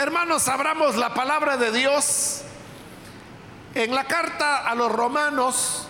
Hermanos, 0.00 0.48
abramos 0.48 0.96
la 0.96 1.12
palabra 1.12 1.58
de 1.58 1.72
Dios 1.72 2.40
en 3.74 3.94
la 3.94 4.04
carta 4.04 4.66
a 4.66 4.74
los 4.74 4.90
romanos. 4.90 5.88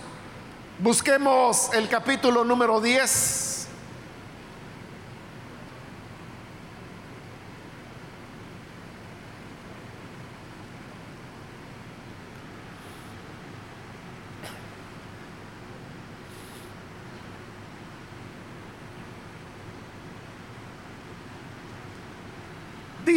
Busquemos 0.79 1.73
el 1.73 1.87
capítulo 1.87 2.43
número 2.43 2.81
10. 2.81 3.50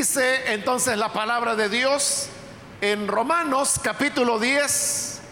Dice 0.04 0.52
entonces 0.52 0.98
la 0.98 1.14
palabra 1.14 1.56
de 1.56 1.70
Dios 1.70 2.28
en 2.82 3.08
Romanos 3.08 3.80
capítulo 3.82 4.38
10, 4.38 5.22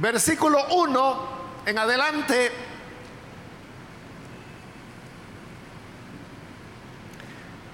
versículo 0.00 0.64
1 0.70 1.28
en 1.66 1.78
adelante. 1.78 2.50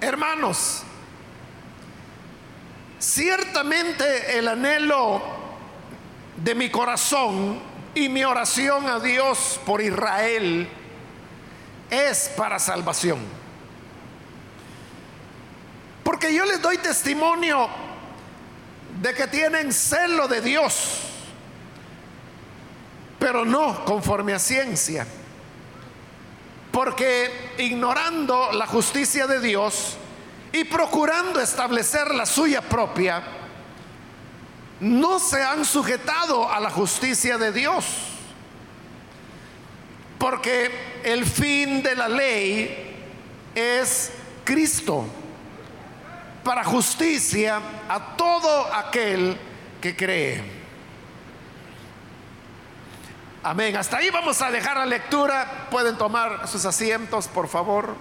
Hermanos, 0.01 0.83
ciertamente 2.99 4.37
el 4.37 4.49
anhelo 4.49 5.21
de 6.35 6.55
mi 6.55 6.69
corazón 6.69 7.61
y 7.93 8.09
mi 8.09 8.25
oración 8.25 8.85
a 8.89 8.99
Dios 8.99 9.61
por 9.65 9.81
Israel 9.81 10.67
es 11.89 12.33
para 12.35 12.59
salvación 12.59 13.44
yo 16.33 16.45
les 16.45 16.61
doy 16.61 16.77
testimonio 16.77 17.67
de 19.01 19.13
que 19.13 19.27
tienen 19.27 19.73
celo 19.73 20.27
de 20.27 20.41
Dios, 20.41 20.99
pero 23.19 23.43
no 23.45 23.83
conforme 23.85 24.33
a 24.33 24.39
ciencia. 24.39 25.05
Porque 26.71 27.53
ignorando 27.57 28.51
la 28.51 28.67
justicia 28.67 29.27
de 29.27 29.39
Dios 29.39 29.97
y 30.51 30.63
procurando 30.65 31.39
establecer 31.39 32.13
la 32.13 32.25
suya 32.25 32.61
propia, 32.61 33.23
no 34.79 35.19
se 35.19 35.41
han 35.41 35.63
sujetado 35.65 36.51
a 36.51 36.59
la 36.59 36.69
justicia 36.69 37.37
de 37.37 37.51
Dios. 37.51 37.85
Porque 40.17 41.01
el 41.03 41.25
fin 41.25 41.81
de 41.83 41.95
la 41.95 42.09
ley 42.09 42.95
es 43.53 44.11
Cristo 44.43 45.05
para 46.45 46.63
justicia 46.63 47.59
a 47.89 48.15
todo 48.15 48.71
aquel 48.71 49.35
que 49.81 49.95
cree. 49.95 50.43
Amén. 53.41 53.75
Hasta 53.75 53.97
ahí 53.97 54.11
vamos 54.11 54.39
a 54.43 54.51
dejar 54.51 54.77
la 54.77 54.85
lectura. 54.85 55.67
Pueden 55.71 55.97
tomar 55.97 56.47
sus 56.47 56.63
asientos, 56.65 57.27
por 57.27 57.47
favor. 57.47 57.95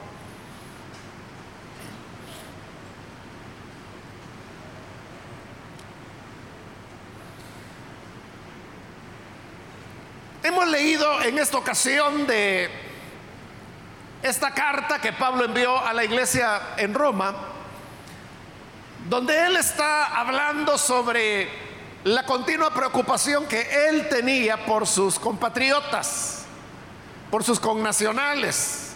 Hemos 10.42 10.68
leído 10.68 11.22
en 11.22 11.38
esta 11.38 11.56
ocasión 11.56 12.26
de 12.26 12.68
esta 14.22 14.50
carta 14.50 15.00
que 15.00 15.14
Pablo 15.14 15.46
envió 15.46 15.78
a 15.78 15.94
la 15.94 16.04
iglesia 16.04 16.74
en 16.76 16.92
Roma 16.92 17.53
donde 19.08 19.46
él 19.46 19.56
está 19.56 20.18
hablando 20.18 20.78
sobre 20.78 21.48
la 22.04 22.24
continua 22.24 22.72
preocupación 22.72 23.46
que 23.46 23.88
él 23.88 24.08
tenía 24.08 24.64
por 24.64 24.86
sus 24.86 25.18
compatriotas, 25.18 26.44
por 27.30 27.44
sus 27.44 27.60
connacionales, 27.60 28.92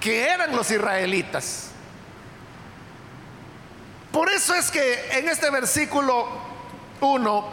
que 0.00 0.24
eran 0.24 0.54
los 0.54 0.70
israelitas. 0.70 1.70
Por 4.10 4.30
eso 4.30 4.54
es 4.54 4.70
que 4.70 5.18
en 5.18 5.28
este 5.28 5.50
versículo 5.50 6.28
1, 7.00 7.44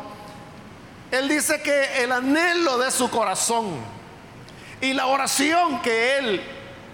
él 1.12 1.30
dice 1.30 1.62
que 1.62 2.04
el 2.04 2.12
anhelo 2.12 2.78
de 2.78 2.92
su 2.92 3.10
corazón 3.10 3.78
y 4.82 4.94
la 4.94 5.08
oración 5.08 5.82
que 5.82 6.18
él 6.18 6.44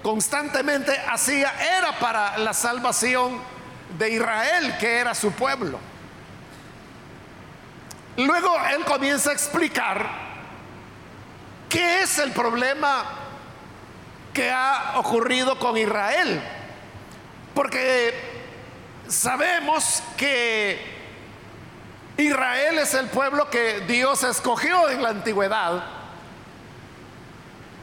constantemente 0.03 0.96
hacía 1.09 1.52
era 1.78 1.98
para 2.00 2.38
la 2.38 2.53
salvación 2.53 3.55
de 3.97 4.09
Israel, 4.09 4.75
que 4.79 5.00
era 5.00 5.13
su 5.13 5.31
pueblo. 5.31 5.79
Luego 8.17 8.56
él 8.73 8.85
comienza 8.85 9.31
a 9.31 9.33
explicar 9.33 10.07
qué 11.69 12.01
es 12.01 12.17
el 12.19 12.31
problema 12.31 13.03
que 14.33 14.51
ha 14.51 14.94
ocurrido 14.95 15.57
con 15.59 15.78
Israel. 15.78 16.41
Porque 17.53 18.13
sabemos 19.07 20.01
que 20.17 20.95
Israel 22.17 22.79
es 22.79 22.94
el 22.94 23.07
pueblo 23.07 23.50
que 23.50 23.81
Dios 23.81 24.23
escogió 24.23 24.89
en 24.89 25.03
la 25.03 25.09
antigüedad. 25.09 25.83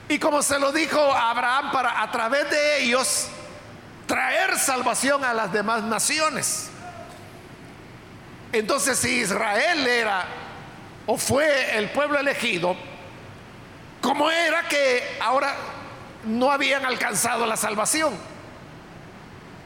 Y 0.08 0.18
como 0.18 0.42
se 0.42 0.58
lo 0.58 0.72
dijo 0.72 1.00
a 1.00 1.30
Abraham, 1.30 1.72
para 1.72 2.02
a 2.02 2.10
través 2.10 2.50
de 2.50 2.82
ellos 2.82 3.28
traer 4.06 4.58
salvación 4.58 5.24
a 5.24 5.34
las 5.34 5.52
demás 5.52 5.82
naciones. 5.82 6.70
Entonces, 8.52 8.98
si 8.98 9.20
Israel 9.20 9.86
era 9.86 10.26
o 11.06 11.16
fue 11.16 11.76
el 11.78 11.90
pueblo 11.90 12.18
elegido, 12.18 12.76
¿cómo 14.00 14.30
era 14.30 14.68
que 14.68 15.18
ahora 15.20 15.54
no 16.24 16.50
habían 16.50 16.84
alcanzado 16.84 17.46
la 17.46 17.56
salvación? 17.56 18.14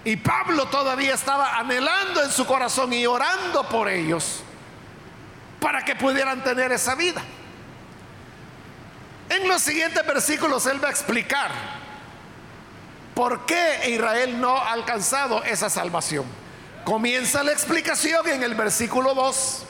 Y 0.04 0.16
Pablo 0.16 0.66
todavía 0.66 1.14
estaba 1.14 1.56
anhelando 1.56 2.22
en 2.22 2.30
su 2.30 2.46
corazón 2.46 2.92
y 2.92 3.06
orando 3.06 3.68
por 3.68 3.88
ellos 3.88 4.42
para 5.58 5.84
que 5.84 5.96
pudieran 5.96 6.44
tener 6.44 6.70
esa 6.70 6.94
vida. 6.94 7.20
En 9.28 9.48
los 9.48 9.60
siguientes 9.62 10.06
versículos 10.06 10.64
él 10.66 10.82
va 10.82 10.88
a 10.88 10.90
explicar 10.92 11.50
¿Por 13.16 13.46
qué 13.46 13.88
Israel 13.88 14.38
no 14.38 14.58
ha 14.58 14.72
alcanzado 14.72 15.42
esa 15.42 15.70
salvación? 15.70 16.26
Comienza 16.84 17.42
la 17.42 17.50
explicación 17.50 18.28
en 18.28 18.42
el 18.42 18.54
versículo 18.54 19.14
2, 19.14 19.62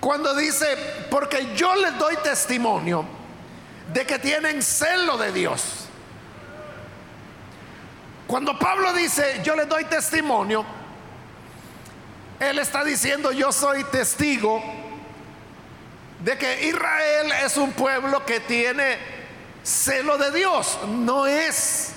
cuando 0.00 0.34
dice, 0.34 0.74
porque 1.10 1.54
yo 1.54 1.74
les 1.74 1.98
doy 1.98 2.16
testimonio 2.22 3.04
de 3.92 4.06
que 4.06 4.18
tienen 4.18 4.62
celo 4.62 5.18
de 5.18 5.32
Dios. 5.32 5.84
Cuando 8.26 8.58
Pablo 8.58 8.94
dice, 8.94 9.42
yo 9.44 9.54
les 9.54 9.68
doy 9.68 9.84
testimonio, 9.84 10.64
él 12.40 12.58
está 12.58 12.84
diciendo, 12.84 13.32
yo 13.32 13.52
soy 13.52 13.84
testigo 13.84 14.62
de 16.24 16.38
que 16.38 16.68
Israel 16.68 17.32
es 17.44 17.58
un 17.58 17.72
pueblo 17.72 18.24
que 18.24 18.40
tiene 18.40 19.11
celo 19.62 20.18
de 20.18 20.30
Dios. 20.30 20.78
No 20.88 21.26
es 21.26 21.92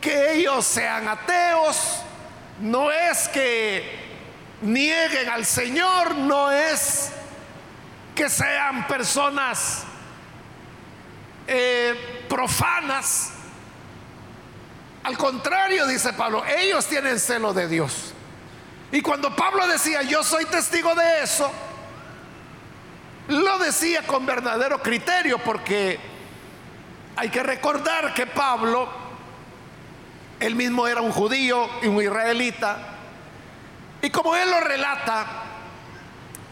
que 0.00 0.34
ellos 0.34 0.64
sean 0.64 1.08
ateos, 1.08 2.00
no 2.60 2.90
es 2.90 3.28
que 3.28 4.06
nieguen 4.62 5.28
al 5.28 5.44
Señor, 5.44 6.14
no 6.14 6.50
es 6.50 7.10
que 8.14 8.28
sean 8.28 8.86
personas 8.86 9.84
eh, 11.46 12.24
profanas. 12.28 13.32
Al 15.04 15.16
contrario, 15.16 15.86
dice 15.86 16.12
Pablo, 16.12 16.44
ellos 16.46 16.86
tienen 16.86 17.20
celo 17.20 17.52
de 17.52 17.68
Dios. 17.68 18.12
Y 18.90 19.00
cuando 19.02 19.34
Pablo 19.34 19.66
decía, 19.66 20.02
yo 20.02 20.24
soy 20.24 20.44
testigo 20.46 20.94
de 20.94 21.22
eso, 21.22 21.50
lo 23.28 23.58
decía 23.58 24.06
con 24.06 24.24
verdadero 24.24 24.80
criterio 24.80 25.38
porque 25.38 25.98
hay 27.16 27.28
que 27.28 27.42
recordar 27.42 28.14
que 28.14 28.26
Pablo, 28.26 28.88
él 30.38 30.54
mismo 30.54 30.86
era 30.86 31.00
un 31.00 31.10
judío 31.10 31.68
y 31.82 31.86
un 31.86 32.00
israelita, 32.00 32.78
y 34.02 34.10
como 34.10 34.36
él 34.36 34.50
lo 34.50 34.60
relata 34.60 35.26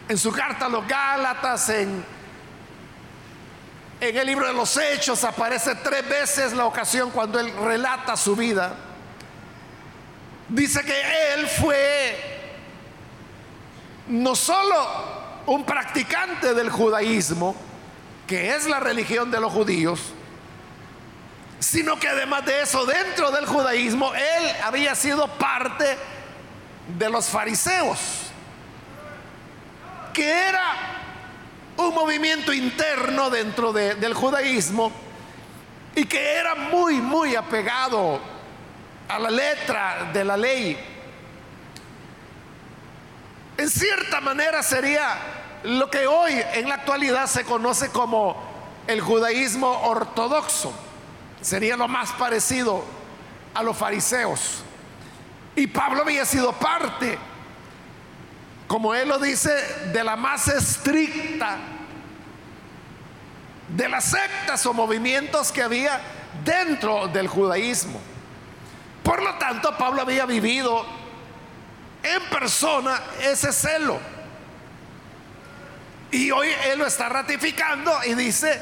en 0.09 0.17
su 0.17 0.31
carta 0.31 0.65
a 0.65 0.69
los 0.69 0.87
Gálatas, 0.87 1.69
en, 1.69 2.03
en 4.01 4.17
el 4.17 4.27
libro 4.27 4.47
de 4.47 4.53
los 4.53 4.75
Hechos, 4.75 5.23
aparece 5.23 5.75
tres 5.75 6.07
veces 6.07 6.53
la 6.53 6.65
ocasión 6.65 7.11
cuando 7.11 7.39
él 7.39 7.53
relata 7.63 8.17
su 8.17 8.35
vida. 8.35 8.73
Dice 10.49 10.83
que 10.83 11.33
él 11.33 11.47
fue 11.47 12.35
no 14.07 14.35
solo 14.35 15.24
un 15.47 15.63
practicante 15.63 16.53
del 16.53 16.69
judaísmo, 16.69 17.55
que 18.27 18.55
es 18.55 18.65
la 18.67 18.79
religión 18.79 19.29
de 19.31 19.39
los 19.39 19.51
judíos, 19.51 19.99
sino 21.59 21.99
que 21.99 22.07
además 22.07 22.45
de 22.45 22.61
eso, 22.61 22.85
dentro 22.85 23.31
del 23.31 23.45
judaísmo, 23.45 24.13
él 24.13 24.51
había 24.63 24.95
sido 24.95 25.27
parte 25.27 25.97
de 26.97 27.09
los 27.09 27.27
fariseos, 27.27 27.99
que 30.13 30.29
era 30.29 30.95
un 31.77 31.93
movimiento 31.93 32.53
interno 32.53 33.29
dentro 33.29 33.73
del 33.73 34.13
judaísmo 34.13 34.91
y 35.95 36.05
que 36.05 36.35
era 36.35 36.55
muy, 36.55 36.95
muy 36.95 37.35
apegado 37.35 38.19
a 39.07 39.19
la 39.19 39.29
letra 39.29 40.09
de 40.13 40.23
la 40.23 40.37
ley. 40.37 40.94
En 43.57 43.69
cierta 43.69 44.21
manera 44.21 44.61
sería 44.63 45.17
lo 45.63 45.89
que 45.89 46.07
hoy 46.07 46.33
en 46.53 46.69
la 46.69 46.75
actualidad 46.75 47.27
se 47.27 47.43
conoce 47.43 47.89
como 47.89 48.35
el 48.87 49.01
judaísmo 49.01 49.67
ortodoxo. 49.83 50.73
Sería 51.41 51.77
lo 51.77 51.87
más 51.87 52.11
parecido 52.13 52.83
a 53.53 53.63
los 53.63 53.77
fariseos. 53.77 54.63
Y 55.55 55.67
Pablo 55.67 56.01
había 56.01 56.25
sido 56.25 56.51
parte, 56.53 57.17
como 58.67 58.93
él 58.93 59.07
lo 59.07 59.19
dice, 59.19 59.51
de 59.93 60.03
la 60.03 60.15
más 60.15 60.47
estricta 60.47 61.57
de 63.69 63.89
las 63.89 64.05
sectas 64.05 64.65
o 64.65 64.73
movimientos 64.73 65.51
que 65.51 65.61
había 65.61 65.99
dentro 66.43 67.07
del 67.07 67.27
judaísmo. 67.27 67.99
Por 69.03 69.21
lo 69.21 69.35
tanto, 69.35 69.77
Pablo 69.77 70.01
había 70.01 70.25
vivido 70.25 70.85
en 72.13 72.21
persona 72.29 73.01
ese 73.21 73.51
celo. 73.51 73.99
Y 76.11 76.31
hoy 76.31 76.47
él 76.65 76.79
lo 76.79 76.85
está 76.85 77.09
ratificando 77.09 77.91
y 78.05 78.13
dice, 78.13 78.61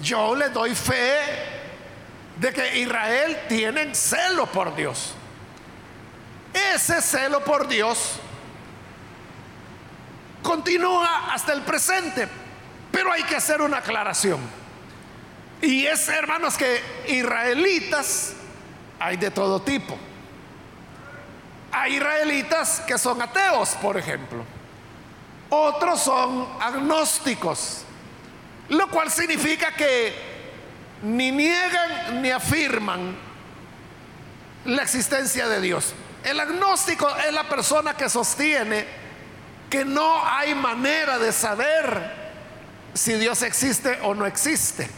yo 0.00 0.34
le 0.34 0.48
doy 0.50 0.74
fe 0.74 1.18
de 2.36 2.52
que 2.52 2.78
Israel 2.78 3.36
tiene 3.48 3.94
celo 3.94 4.46
por 4.46 4.74
Dios. 4.74 5.14
Ese 6.74 7.02
celo 7.02 7.44
por 7.44 7.68
Dios 7.68 8.20
continúa 10.42 11.34
hasta 11.34 11.52
el 11.52 11.62
presente, 11.62 12.26
pero 12.90 13.12
hay 13.12 13.22
que 13.24 13.36
hacer 13.36 13.60
una 13.60 13.78
aclaración. 13.78 14.40
Y 15.60 15.84
es, 15.86 16.08
hermanos, 16.08 16.56
que 16.56 16.80
israelitas 17.08 18.34
hay 18.98 19.16
de 19.16 19.30
todo 19.30 19.60
tipo. 19.60 19.98
Hay 21.70 21.96
israelitas 21.96 22.80
que 22.86 22.96
son 22.98 23.20
ateos, 23.20 23.70
por 23.82 23.96
ejemplo. 23.96 24.44
Otros 25.50 26.00
son 26.00 26.46
agnósticos, 26.60 27.82
lo 28.68 28.88
cual 28.88 29.10
significa 29.10 29.72
que 29.72 30.12
ni 31.02 31.30
niegan 31.30 32.22
ni 32.22 32.30
afirman 32.30 33.16
la 34.64 34.82
existencia 34.82 35.48
de 35.48 35.60
Dios. 35.60 35.94
El 36.24 36.40
agnóstico 36.40 37.08
es 37.16 37.32
la 37.32 37.48
persona 37.48 37.94
que 37.94 38.08
sostiene 38.08 38.84
que 39.70 39.84
no 39.84 40.24
hay 40.24 40.54
manera 40.54 41.18
de 41.18 41.32
saber 41.32 42.28
si 42.94 43.14
Dios 43.14 43.42
existe 43.42 43.98
o 44.02 44.14
no 44.14 44.26
existe. 44.26 44.88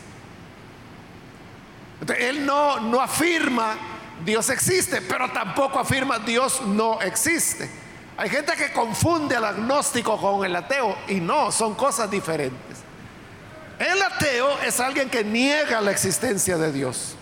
él 2.18 2.46
no, 2.46 2.80
no 2.80 3.00
afirma 3.00 3.76
Dios 4.24 4.50
existe, 4.50 5.00
pero 5.02 5.30
tampoco 5.30 5.78
afirma 5.78 6.18
Dios 6.18 6.60
no 6.62 7.00
existe. 7.00 7.70
Hay 8.16 8.28
gente 8.28 8.52
que 8.54 8.72
confunde 8.72 9.36
al 9.36 9.44
agnóstico 9.44 10.20
con 10.20 10.44
el 10.44 10.54
ateo 10.54 10.96
y 11.08 11.20
no, 11.20 11.50
son 11.50 11.74
cosas 11.74 12.10
diferentes. 12.10 12.78
El 13.78 14.02
ateo 14.02 14.60
es 14.60 14.78
alguien 14.78 15.08
que 15.08 15.24
niega 15.24 15.80
la 15.80 15.90
existencia 15.90 16.58
de 16.58 16.70
Dios. 16.70 17.14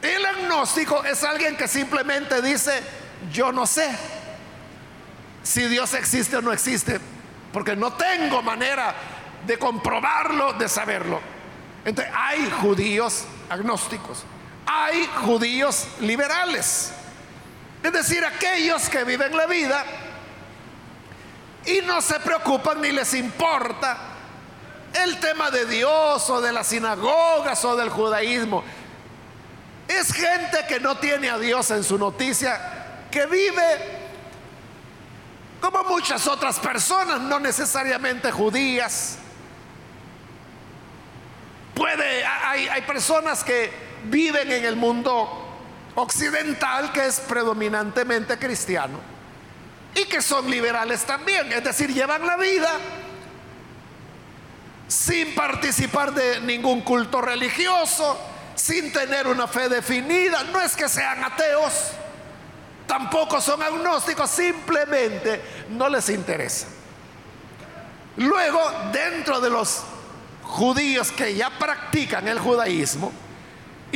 El 0.00 0.24
agnóstico 0.24 1.04
es 1.04 1.22
alguien 1.22 1.56
que 1.56 1.68
simplemente 1.68 2.40
dice, 2.40 2.82
yo 3.30 3.52
no 3.52 3.66
sé 3.66 3.90
si 5.42 5.66
Dios 5.68 5.92
existe 5.94 6.36
o 6.36 6.42
no 6.42 6.52
existe, 6.52 6.98
porque 7.52 7.76
no 7.76 7.92
tengo 7.92 8.42
manera 8.42 8.94
de 9.46 9.58
comprobarlo, 9.58 10.54
de 10.54 10.68
saberlo. 10.68 11.20
Entonces 11.84 12.12
hay 12.16 12.50
judíos 12.50 13.24
agnósticos, 13.48 14.24
hay 14.66 15.06
judíos 15.24 15.86
liberales, 16.00 16.92
es 17.82 17.92
decir, 17.92 18.24
aquellos 18.24 18.88
que 18.88 19.04
viven 19.04 19.36
la 19.36 19.46
vida 19.46 19.84
y 21.64 21.80
no 21.82 22.02
se 22.02 22.18
preocupan 22.20 22.80
ni 22.80 22.90
les 22.90 23.14
importa 23.14 23.96
el 24.92 25.20
tema 25.20 25.50
de 25.50 25.66
Dios 25.66 26.28
o 26.30 26.40
de 26.40 26.52
las 26.52 26.66
sinagogas 26.66 27.64
o 27.64 27.76
del 27.76 27.90
judaísmo. 27.90 28.64
Es 29.86 30.12
gente 30.12 30.64
que 30.68 30.80
no 30.80 30.96
tiene 30.96 31.30
a 31.30 31.38
Dios 31.38 31.70
en 31.70 31.84
su 31.84 31.96
noticia 31.96 33.06
que 33.10 33.26
vive 33.26 33.96
como 35.60 35.84
muchas 35.84 36.26
otras 36.26 36.58
personas, 36.58 37.20
no 37.20 37.38
necesariamente 37.38 38.32
judías. 38.32 39.18
Puede, 41.74 42.24
hay, 42.24 42.68
hay 42.68 42.82
personas 42.82 43.44
que 43.44 43.85
viven 44.10 44.50
en 44.52 44.64
el 44.64 44.76
mundo 44.76 45.46
occidental 45.94 46.92
que 46.92 47.06
es 47.06 47.20
predominantemente 47.20 48.38
cristiano 48.38 48.98
y 49.94 50.04
que 50.04 50.20
son 50.20 50.50
liberales 50.50 51.04
también, 51.04 51.50
es 51.52 51.64
decir, 51.64 51.92
llevan 51.92 52.26
la 52.26 52.36
vida 52.36 52.70
sin 54.88 55.34
participar 55.34 56.12
de 56.14 56.40
ningún 56.40 56.82
culto 56.82 57.20
religioso, 57.20 58.18
sin 58.54 58.92
tener 58.92 59.26
una 59.26 59.46
fe 59.46 59.68
definida, 59.68 60.44
no 60.44 60.60
es 60.60 60.76
que 60.76 60.88
sean 60.88 61.24
ateos, 61.24 61.92
tampoco 62.86 63.40
son 63.40 63.62
agnósticos, 63.62 64.30
simplemente 64.30 65.40
no 65.70 65.88
les 65.88 66.08
interesa. 66.10 66.68
Luego, 68.16 68.60
dentro 68.92 69.40
de 69.40 69.50
los 69.50 69.82
judíos 70.42 71.10
que 71.10 71.34
ya 71.34 71.50
practican 71.50 72.28
el 72.28 72.38
judaísmo, 72.38 73.12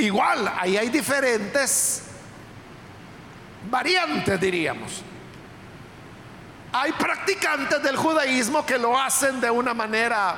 igual 0.00 0.52
ahí 0.58 0.76
hay 0.76 0.88
diferentes 0.88 2.02
variantes, 3.70 4.40
diríamos. 4.40 5.02
Hay 6.72 6.92
practicantes 6.92 7.82
del 7.82 7.96
judaísmo 7.96 8.64
que 8.64 8.78
lo 8.78 8.98
hacen 8.98 9.40
de 9.40 9.50
una 9.50 9.74
manera 9.74 10.36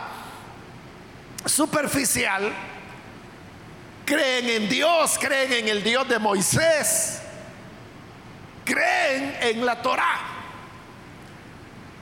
superficial, 1.44 2.52
creen 4.06 4.48
en 4.48 4.68
Dios, 4.68 5.18
creen 5.20 5.52
en 5.52 5.68
el 5.68 5.82
Dios 5.82 6.08
de 6.08 6.18
Moisés, 6.18 7.20
creen 8.64 9.36
en 9.40 9.66
la 9.66 9.82
Torá. 9.82 10.20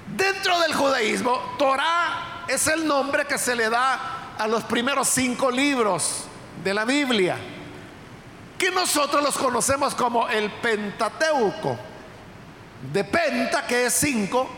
Dentro 0.06 0.60
del 0.60 0.74
judaísmo, 0.74 1.32
Torá 1.58 2.44
es 2.46 2.66
el 2.66 2.86
nombre 2.86 3.26
que 3.26 3.38
se 3.38 3.56
le 3.56 3.68
da 3.68 4.34
a 4.38 4.46
los 4.46 4.64
primeros 4.64 5.08
cinco 5.08 5.50
libros 5.50 6.26
de 6.62 6.74
la 6.74 6.84
Biblia, 6.84 7.36
que 8.58 8.70
nosotros 8.70 9.22
los 9.22 9.36
conocemos 9.36 9.94
como 9.94 10.28
el 10.28 10.50
Pentateuco, 10.50 11.78
de 12.92 13.04
Penta, 13.04 13.66
que 13.66 13.86
es 13.86 13.94
cinco, 13.94 14.48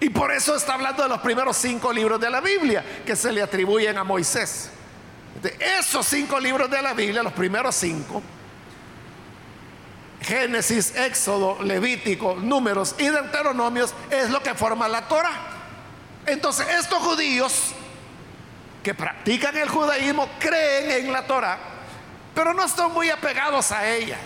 y 0.00 0.10
por 0.10 0.30
eso 0.30 0.54
está 0.54 0.74
hablando 0.74 1.02
de 1.02 1.08
los 1.08 1.20
primeros 1.20 1.56
cinco 1.56 1.92
libros 1.92 2.20
de 2.20 2.30
la 2.30 2.40
Biblia 2.40 2.84
que 3.04 3.16
se 3.16 3.32
le 3.32 3.42
atribuyen 3.42 3.96
a 3.96 4.04
Moisés. 4.04 4.70
De 5.42 5.56
esos 5.78 6.06
cinco 6.06 6.38
libros 6.38 6.70
de 6.70 6.82
la 6.82 6.92
Biblia, 6.92 7.22
los 7.22 7.32
primeros 7.32 7.74
cinco, 7.74 8.22
Génesis, 10.20 10.94
Éxodo, 10.96 11.62
Levítico, 11.62 12.36
Números 12.36 12.94
y 12.98 13.04
Deuteronomios 13.04 13.94
es 14.10 14.30
lo 14.30 14.42
que 14.42 14.54
forma 14.54 14.88
la 14.88 15.06
Torah. 15.08 15.32
Entonces, 16.26 16.66
estos 16.68 16.98
judíos 16.98 17.72
que 18.86 18.94
practican 18.94 19.56
el 19.56 19.68
judaísmo 19.68 20.28
creen 20.38 21.06
en 21.06 21.12
la 21.12 21.26
Torah, 21.26 21.58
pero 22.32 22.54
no 22.54 22.62
están 22.62 22.92
muy 22.92 23.10
apegados 23.10 23.72
a 23.72 23.84
ella. 23.84 24.16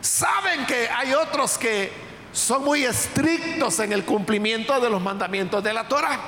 Saben 0.00 0.64
que 0.64 0.88
hay 0.88 1.12
otros 1.12 1.58
que 1.58 1.92
son 2.32 2.62
muy 2.62 2.84
estrictos 2.84 3.80
en 3.80 3.92
el 3.92 4.04
cumplimiento 4.04 4.78
de 4.78 4.88
los 4.88 5.02
mandamientos 5.02 5.64
de 5.64 5.72
la 5.72 5.88
Torah. 5.88 6.20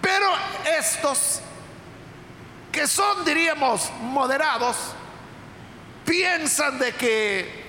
Pero 0.00 0.26
estos 0.78 1.42
que 2.72 2.86
son, 2.86 3.22
diríamos, 3.22 3.92
moderados, 4.00 4.76
piensan 6.06 6.78
de 6.78 6.94
que 6.94 7.62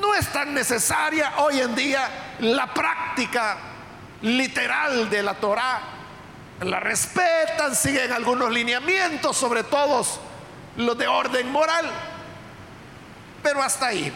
no 0.00 0.16
es 0.16 0.26
tan 0.32 0.52
necesaria 0.52 1.34
hoy 1.36 1.60
en 1.60 1.76
día 1.76 2.08
la 2.40 2.74
práctica 2.74 3.56
literal 4.22 5.08
de 5.08 5.22
la 5.22 5.34
Torah. 5.34 5.99
La 6.60 6.78
respetan, 6.78 7.74
siguen 7.74 8.12
algunos 8.12 8.50
lineamientos, 8.50 9.36
sobre 9.36 9.64
todo 9.64 10.06
los 10.76 10.98
de 10.98 11.06
orden 11.08 11.50
moral, 11.50 11.90
pero 13.42 13.62
hasta 13.62 13.86
ahí. 13.86 14.12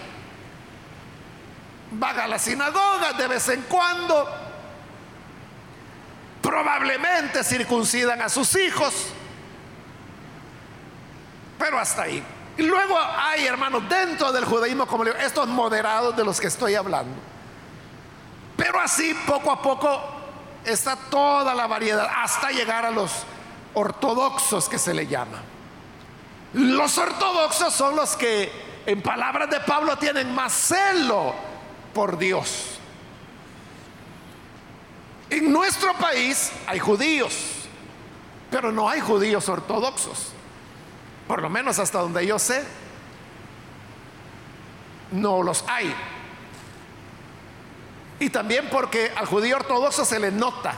Van 1.92 2.20
a 2.20 2.26
la 2.26 2.38
sinagoga 2.38 3.14
de 3.14 3.28
vez 3.28 3.48
en 3.48 3.62
cuando, 3.62 4.28
probablemente 6.42 7.42
circuncidan 7.42 8.20
a 8.20 8.28
sus 8.28 8.54
hijos, 8.56 9.12
Pero 11.58 11.78
hasta 11.78 12.02
ahí. 12.02 12.22
Y 12.58 12.62
luego 12.62 12.98
hay, 12.98 13.46
hermanos, 13.46 13.88
dentro 13.88 14.32
del 14.32 14.44
judaísmo, 14.44 14.86
como 14.86 15.04
digo, 15.04 15.16
estos 15.16 15.48
moderados 15.48 16.14
de 16.16 16.24
los 16.24 16.40
que 16.40 16.48
estoy 16.48 16.74
hablando. 16.74 17.14
Pero 18.56 18.80
así, 18.80 19.14
poco 19.26 19.50
a 19.50 19.62
poco, 19.62 20.13
está 20.64 20.96
toda 20.96 21.54
la 21.54 21.66
variedad, 21.66 22.08
hasta 22.22 22.50
llegar 22.50 22.84
a 22.84 22.90
los 22.90 23.10
ortodoxos 23.74 24.68
que 24.68 24.78
se 24.78 24.94
le 24.94 25.06
llama. 25.06 25.42
Los 26.54 26.96
ortodoxos 26.98 27.74
son 27.74 27.96
los 27.96 28.16
que, 28.16 28.50
en 28.86 29.02
palabras 29.02 29.50
de 29.50 29.60
Pablo, 29.60 29.96
tienen 29.98 30.34
más 30.34 30.52
celo 30.52 31.34
por 31.92 32.16
Dios. 32.16 32.78
En 35.30 35.52
nuestro 35.52 35.94
país 35.94 36.52
hay 36.66 36.78
judíos, 36.78 37.34
pero 38.50 38.70
no 38.70 38.88
hay 38.88 39.00
judíos 39.00 39.48
ortodoxos. 39.48 40.32
Por 41.26 41.42
lo 41.42 41.48
menos 41.48 41.78
hasta 41.78 42.00
donde 42.00 42.26
yo 42.26 42.38
sé, 42.38 42.64
no 45.10 45.42
los 45.42 45.64
hay. 45.66 45.94
Y 48.24 48.30
también 48.30 48.70
porque 48.70 49.12
al 49.14 49.26
judío 49.26 49.56
ortodoxo 49.56 50.02
se 50.02 50.18
le 50.18 50.32
nota 50.32 50.72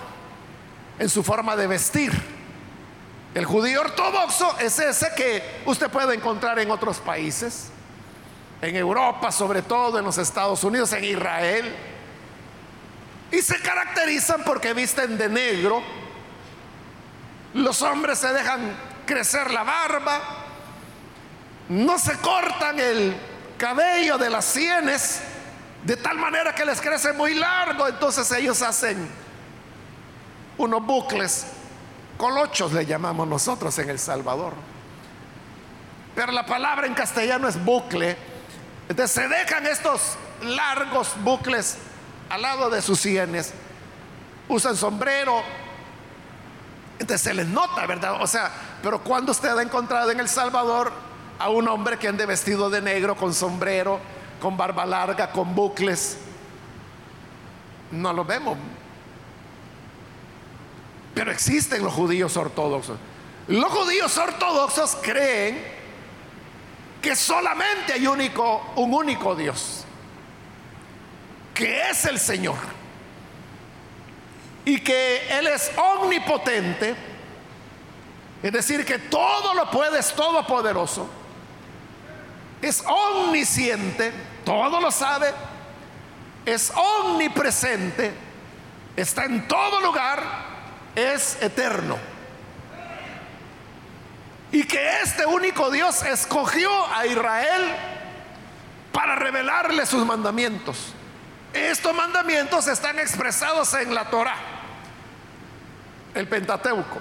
en 0.98 1.08
su 1.08 1.22
forma 1.22 1.54
de 1.54 1.68
vestir. 1.68 2.10
El 3.34 3.44
judío 3.44 3.82
ortodoxo 3.82 4.58
es 4.58 4.76
ese 4.80 5.12
que 5.16 5.62
usted 5.64 5.88
puede 5.88 6.16
encontrar 6.16 6.58
en 6.58 6.72
otros 6.72 6.98
países, 6.98 7.68
en 8.60 8.74
Europa, 8.74 9.30
sobre 9.30 9.62
todo 9.62 9.96
en 9.96 10.04
los 10.04 10.18
Estados 10.18 10.64
Unidos, 10.64 10.92
en 10.92 11.04
Israel. 11.04 11.72
Y 13.30 13.40
se 13.42 13.60
caracterizan 13.60 14.42
porque 14.42 14.74
visten 14.74 15.16
de 15.16 15.28
negro. 15.28 15.84
Los 17.54 17.80
hombres 17.80 18.18
se 18.18 18.32
dejan 18.32 18.76
crecer 19.06 19.52
la 19.52 19.62
barba, 19.62 20.20
no 21.68 21.96
se 21.96 22.18
cortan 22.18 22.80
el 22.80 23.16
cabello 23.56 24.18
de 24.18 24.30
las 24.30 24.46
sienes 24.46 25.22
de 25.86 25.96
tal 25.96 26.18
manera 26.18 26.52
que 26.52 26.64
les 26.64 26.80
crece 26.80 27.12
muy 27.12 27.34
largo, 27.34 27.86
entonces 27.86 28.30
ellos 28.32 28.60
hacen 28.60 29.08
unos 30.58 30.84
bucles, 30.84 31.46
colochos 32.18 32.72
le 32.72 32.84
llamamos 32.84 33.28
nosotros 33.28 33.78
en 33.78 33.90
El 33.90 34.00
Salvador. 34.00 34.52
Pero 36.16 36.32
la 36.32 36.44
palabra 36.44 36.88
en 36.88 36.94
castellano 36.94 37.46
es 37.46 37.62
bucle. 37.64 38.16
Entonces 38.88 39.12
se 39.12 39.28
dejan 39.28 39.64
estos 39.66 40.16
largos 40.42 41.12
bucles 41.22 41.76
al 42.30 42.42
lado 42.42 42.68
de 42.68 42.82
sus 42.82 42.98
sienes, 42.98 43.52
usan 44.48 44.76
sombrero. 44.76 45.40
Entonces 46.98 47.20
se 47.20 47.32
les 47.32 47.46
nota, 47.46 47.86
¿verdad? 47.86 48.20
O 48.20 48.26
sea, 48.26 48.50
pero 48.82 49.04
cuando 49.04 49.30
usted 49.30 49.56
ha 49.56 49.62
encontrado 49.62 50.10
en 50.10 50.18
El 50.18 50.28
Salvador 50.28 50.92
a 51.38 51.48
un 51.48 51.68
hombre 51.68 51.96
que 51.96 52.08
ande 52.08 52.26
vestido 52.26 52.70
de 52.70 52.80
negro 52.82 53.14
con 53.14 53.32
sombrero, 53.32 54.00
con 54.40 54.56
barba 54.56 54.86
larga, 54.86 55.30
con 55.30 55.54
bucles. 55.54 56.18
No 57.90 58.12
lo 58.12 58.24
vemos. 58.24 58.58
Pero 61.14 61.30
existen 61.30 61.82
los 61.82 61.92
judíos 61.92 62.36
ortodoxos. 62.36 62.98
Los 63.48 63.72
judíos 63.72 64.16
ortodoxos 64.18 64.96
creen 65.02 65.62
que 67.00 67.14
solamente 67.14 67.92
hay 67.92 68.06
único, 68.06 68.72
un 68.76 68.92
único 68.92 69.34
Dios, 69.36 69.84
que 71.54 71.90
es 71.90 72.04
el 72.04 72.18
Señor. 72.18 72.56
Y 74.64 74.80
que 74.80 75.28
Él 75.28 75.46
es 75.46 75.70
omnipotente, 75.76 76.96
es 78.42 78.52
decir, 78.52 78.84
que 78.84 78.98
todo 78.98 79.54
lo 79.54 79.70
puede, 79.70 80.00
es 80.00 80.12
todopoderoso 80.12 81.08
es 82.62 82.82
omnisciente, 82.86 84.12
todo 84.44 84.80
lo 84.80 84.90
sabe, 84.90 85.32
es 86.44 86.72
omnipresente, 86.74 88.12
está 88.96 89.24
en 89.24 89.46
todo 89.46 89.80
lugar, 89.80 90.22
es 90.94 91.40
eterno. 91.42 91.98
Y 94.52 94.64
que 94.64 95.00
este 95.02 95.26
único 95.26 95.70
Dios 95.70 96.02
escogió 96.02 96.70
a 96.94 97.04
Israel 97.06 97.74
para 98.92 99.16
revelarle 99.16 99.84
sus 99.84 100.06
mandamientos. 100.06 100.94
Estos 101.52 101.94
mandamientos 101.94 102.66
están 102.68 102.98
expresados 102.98 103.74
en 103.74 103.94
la 103.94 104.08
Torah, 104.08 104.36
el 106.14 106.28
Pentateuco. 106.28 107.00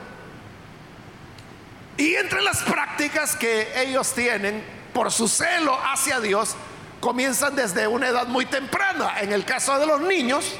Y 1.97 2.15
entre 2.15 2.41
las 2.41 2.61
prácticas 2.63 3.35
que 3.35 3.81
ellos 3.81 4.13
tienen 4.13 4.74
por 4.95 5.11
su 5.11 5.27
celo 5.27 5.77
hacia 5.91 6.21
Dios, 6.21 6.55
comienzan 7.01 7.53
desde 7.53 7.85
una 7.85 8.07
edad 8.07 8.27
muy 8.27 8.45
temprana. 8.45 9.19
En 9.19 9.33
el 9.33 9.43
caso 9.43 9.77
de 9.77 9.85
los 9.85 9.99
niños, 9.99 10.53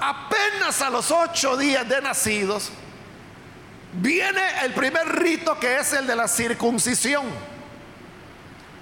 apenas 0.00 0.80
a 0.80 0.90
los 0.90 1.10
ocho 1.10 1.56
días 1.56 1.88
de 1.88 2.00
nacidos, 2.00 2.70
viene 3.94 4.40
el 4.62 4.72
primer 4.74 5.08
rito 5.08 5.58
que 5.58 5.78
es 5.78 5.92
el 5.92 6.06
de 6.06 6.14
la 6.14 6.28
circuncisión. 6.28 7.24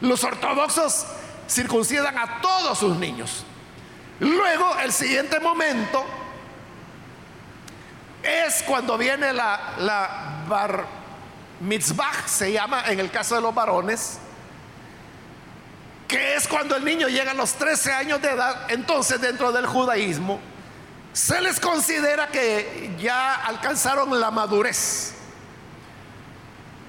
Los 0.02 0.22
ortodoxos 0.22 1.06
circuncidan 1.48 2.18
a 2.18 2.42
todos 2.42 2.78
sus 2.78 2.98
niños. 2.98 3.44
Luego, 4.20 4.76
el 4.80 4.92
siguiente 4.92 5.40
momento 5.40 6.04
es 8.22 8.62
cuando 8.64 8.98
viene 8.98 9.32
la, 9.32 9.72
la 9.78 10.44
mitzvah 11.60 12.26
se 12.26 12.52
llama 12.52 12.84
en 12.86 13.00
el 13.00 13.10
caso 13.10 13.34
de 13.34 13.40
los 13.40 13.54
varones, 13.54 14.18
que 16.06 16.36
es 16.36 16.48
cuando 16.48 16.76
el 16.76 16.84
niño 16.84 17.08
llega 17.08 17.32
a 17.32 17.34
los 17.34 17.54
13 17.54 17.92
años 17.92 18.22
de 18.22 18.30
edad, 18.30 18.70
entonces 18.70 19.20
dentro 19.20 19.52
del 19.52 19.66
judaísmo 19.66 20.40
se 21.12 21.40
les 21.40 21.58
considera 21.58 22.28
que 22.28 22.94
ya 23.00 23.34
alcanzaron 23.34 24.18
la 24.20 24.30
madurez. 24.30 25.14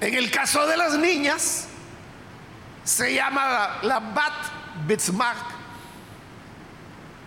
En 0.00 0.14
el 0.14 0.30
caso 0.30 0.66
de 0.66 0.76
las 0.76 0.94
niñas, 0.94 1.66
se 2.84 3.14
llama 3.14 3.78
la, 3.82 4.00
bat 4.00 4.32
mitzvah, 4.86 5.34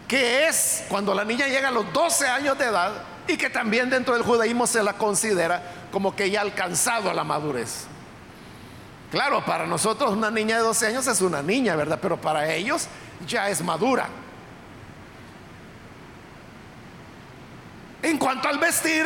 que 0.08 0.48
es 0.48 0.84
cuando 0.90 1.14
la 1.14 1.24
niña 1.24 1.48
llega 1.48 1.68
a 1.68 1.72
los 1.72 1.92
12 1.94 2.28
años 2.28 2.58
de 2.58 2.66
edad 2.66 2.92
y 3.28 3.38
que 3.38 3.50
también 3.50 3.90
dentro 3.90 4.14
del 4.14 4.24
judaísmo 4.24 4.66
se 4.66 4.82
la 4.82 4.94
considera 4.94 5.62
como 5.94 6.16
que 6.16 6.32
ya 6.32 6.40
ha 6.40 6.42
alcanzado 6.42 7.14
la 7.14 7.24
madurez. 7.24 7.86
Claro, 9.12 9.46
para 9.46 9.68
nosotros 9.68 10.12
una 10.12 10.32
niña 10.32 10.58
de 10.58 10.64
12 10.64 10.88
años 10.88 11.06
es 11.06 11.22
una 11.22 11.44
niña, 11.44 11.76
¿verdad? 11.76 12.00
Pero 12.02 12.20
para 12.20 12.52
ellos 12.52 12.88
ya 13.28 13.48
es 13.48 13.62
madura. 13.62 14.10
En 18.02 18.18
cuanto 18.18 18.50
al 18.50 18.58
vestir, 18.58 19.06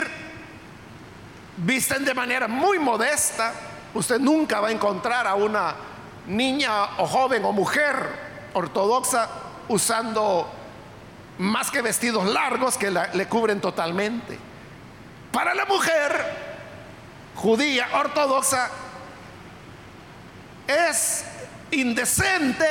visten 1.58 2.06
de 2.06 2.14
manera 2.14 2.48
muy 2.48 2.80
modesta. 2.80 3.52
Usted 3.94 4.20
nunca 4.22 4.62
va 4.62 4.70
a 4.70 4.72
encontrar 4.72 5.28
a 5.28 5.36
una 5.36 5.76
niña 6.26 7.00
o 7.00 7.06
joven 7.06 7.44
o 7.44 7.52
mujer 7.52 7.96
ortodoxa 8.54 9.28
usando 9.68 10.50
más 11.40 11.70
que 11.70 11.82
vestidos 11.82 12.26
largos 12.28 12.78
que 12.78 12.90
le 12.90 13.28
cubren 13.28 13.60
totalmente. 13.60 14.40
Para 15.34 15.54
la 15.54 15.66
mujer, 15.66 16.57
judía 17.38 17.88
ortodoxa, 17.94 18.70
es 20.68 21.24
indecente 21.72 22.68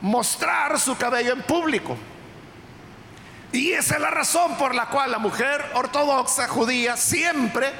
mostrar 0.00 0.78
su 0.78 0.96
cabello 0.96 1.32
en 1.32 1.42
público. 1.42 1.96
Y 3.50 3.72
esa 3.72 3.94
es 3.94 4.00
la 4.00 4.10
razón 4.10 4.56
por 4.56 4.74
la 4.74 4.86
cual 4.86 5.10
la 5.10 5.18
mujer 5.18 5.64
ortodoxa 5.74 6.46
judía 6.46 6.96
siempre 6.96 7.72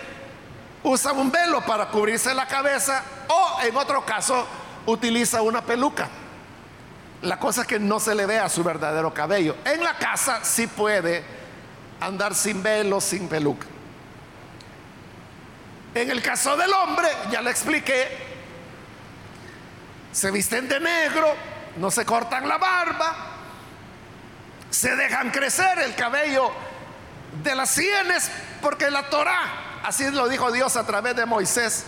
usa 0.83 1.13
un 1.13 1.31
velo 1.31 1.61
para 1.67 1.89
cubrirse 1.91 2.35
la 2.35 2.47
cabeza 2.47 3.03
o 3.29 3.59
en 3.63 3.77
otro 3.77 4.05
caso 4.07 4.47
utiliza 4.87 5.43
una 5.43 5.61
peluca. 5.61 6.09
La 7.21 7.39
cosa 7.39 7.63
es 7.63 7.67
que 7.67 7.79
no 7.79 8.01
se 8.01 8.15
le 8.15 8.25
vea 8.25 8.49
su 8.49 8.65
verdadero 8.65 9.13
cabello. 9.13 9.57
En 9.65 9.85
la 9.85 9.99
casa 9.99 10.41
sí 10.43 10.67
puede 10.67 11.23
andar 12.01 12.35
sin 12.35 12.63
velo, 12.63 13.01
sin 13.01 13.29
peluca. 13.29 13.67
En 15.99 16.11
el 16.11 16.23
caso 16.23 16.57
del 16.57 16.73
hombre, 16.73 17.09
ya 17.29 17.43
le 17.43 17.51
expliqué, 17.51 18.07
se 20.13 20.31
visten 20.31 20.69
de 20.69 20.79
negro, 20.79 21.35
no 21.77 21.91
se 21.91 22.05
cortan 22.05 22.47
la 22.47 22.57
barba, 22.57 23.17
se 24.71 24.95
dejan 24.95 25.33
crecer 25.33 25.81
el 25.81 25.97
cabello 25.97 26.53
de 27.43 27.53
las 27.57 27.71
sienes, 27.71 28.31
porque 28.63 28.93
la 28.93 29.11
Torah, 29.11 29.81
así 29.83 30.09
lo 30.13 30.29
dijo 30.29 30.53
Dios 30.53 30.77
a 30.77 30.87
través 30.87 31.17
de 31.17 31.27
Moisés, 31.27 31.87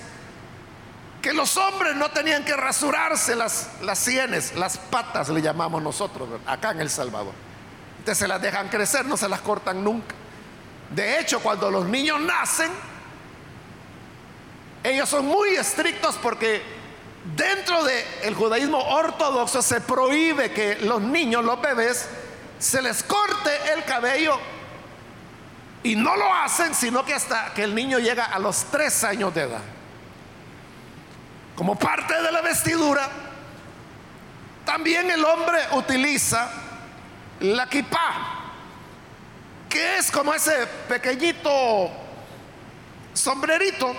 que 1.22 1.32
los 1.32 1.56
hombres 1.56 1.94
no 1.94 2.10
tenían 2.10 2.44
que 2.44 2.56
rasurarse 2.56 3.36
las, 3.36 3.68
las 3.80 4.00
sienes, 4.00 4.56
las 4.56 4.76
patas 4.76 5.28
le 5.28 5.40
llamamos 5.40 5.80
nosotros, 5.80 6.28
acá 6.48 6.72
en 6.72 6.80
El 6.80 6.90
Salvador. 6.90 7.34
Entonces 7.98 8.18
se 8.18 8.26
las 8.26 8.42
dejan 8.42 8.70
crecer, 8.70 9.06
no 9.06 9.16
se 9.16 9.28
las 9.28 9.40
cortan 9.40 9.84
nunca. 9.84 10.16
De 10.90 11.20
hecho, 11.20 11.38
cuando 11.38 11.70
los 11.70 11.86
niños 11.86 12.20
nacen, 12.20 12.72
ellos 14.82 15.08
son 15.08 15.26
muy 15.26 15.50
estrictos 15.50 16.16
porque 16.22 16.62
dentro 17.36 17.84
del 17.84 18.34
judaísmo 18.34 18.78
ortodoxo 18.78 19.60
se 19.62 19.80
prohíbe 19.80 20.52
que 20.52 20.76
los 20.76 21.00
niños, 21.02 21.44
los 21.44 21.60
bebés, 21.60 22.08
se 22.58 22.80
les 22.80 23.02
corte 23.02 23.50
el 23.74 23.84
cabello 23.84 24.38
y 25.82 25.96
no 25.96 26.16
lo 26.16 26.32
hacen 26.32 26.74
sino 26.74 27.04
que 27.04 27.14
hasta 27.14 27.52
que 27.54 27.62
el 27.64 27.74
niño 27.74 27.98
llega 27.98 28.26
a 28.26 28.38
los 28.38 28.64
tres 28.70 29.04
años 29.04 29.34
de 29.34 29.42
edad. 29.42 29.62
Como 31.56 31.78
parte 31.78 32.14
de 32.22 32.32
la 32.32 32.40
vestidura, 32.40 33.08
también 34.64 35.10
el 35.10 35.22
hombre 35.24 35.58
utiliza 35.72 36.50
la 37.40 37.68
kipá, 37.68 38.52
que 39.68 39.98
es 39.98 40.10
como 40.10 40.32
ese 40.32 40.66
pequeñito 40.88 41.90
sombrerito 43.12 43.94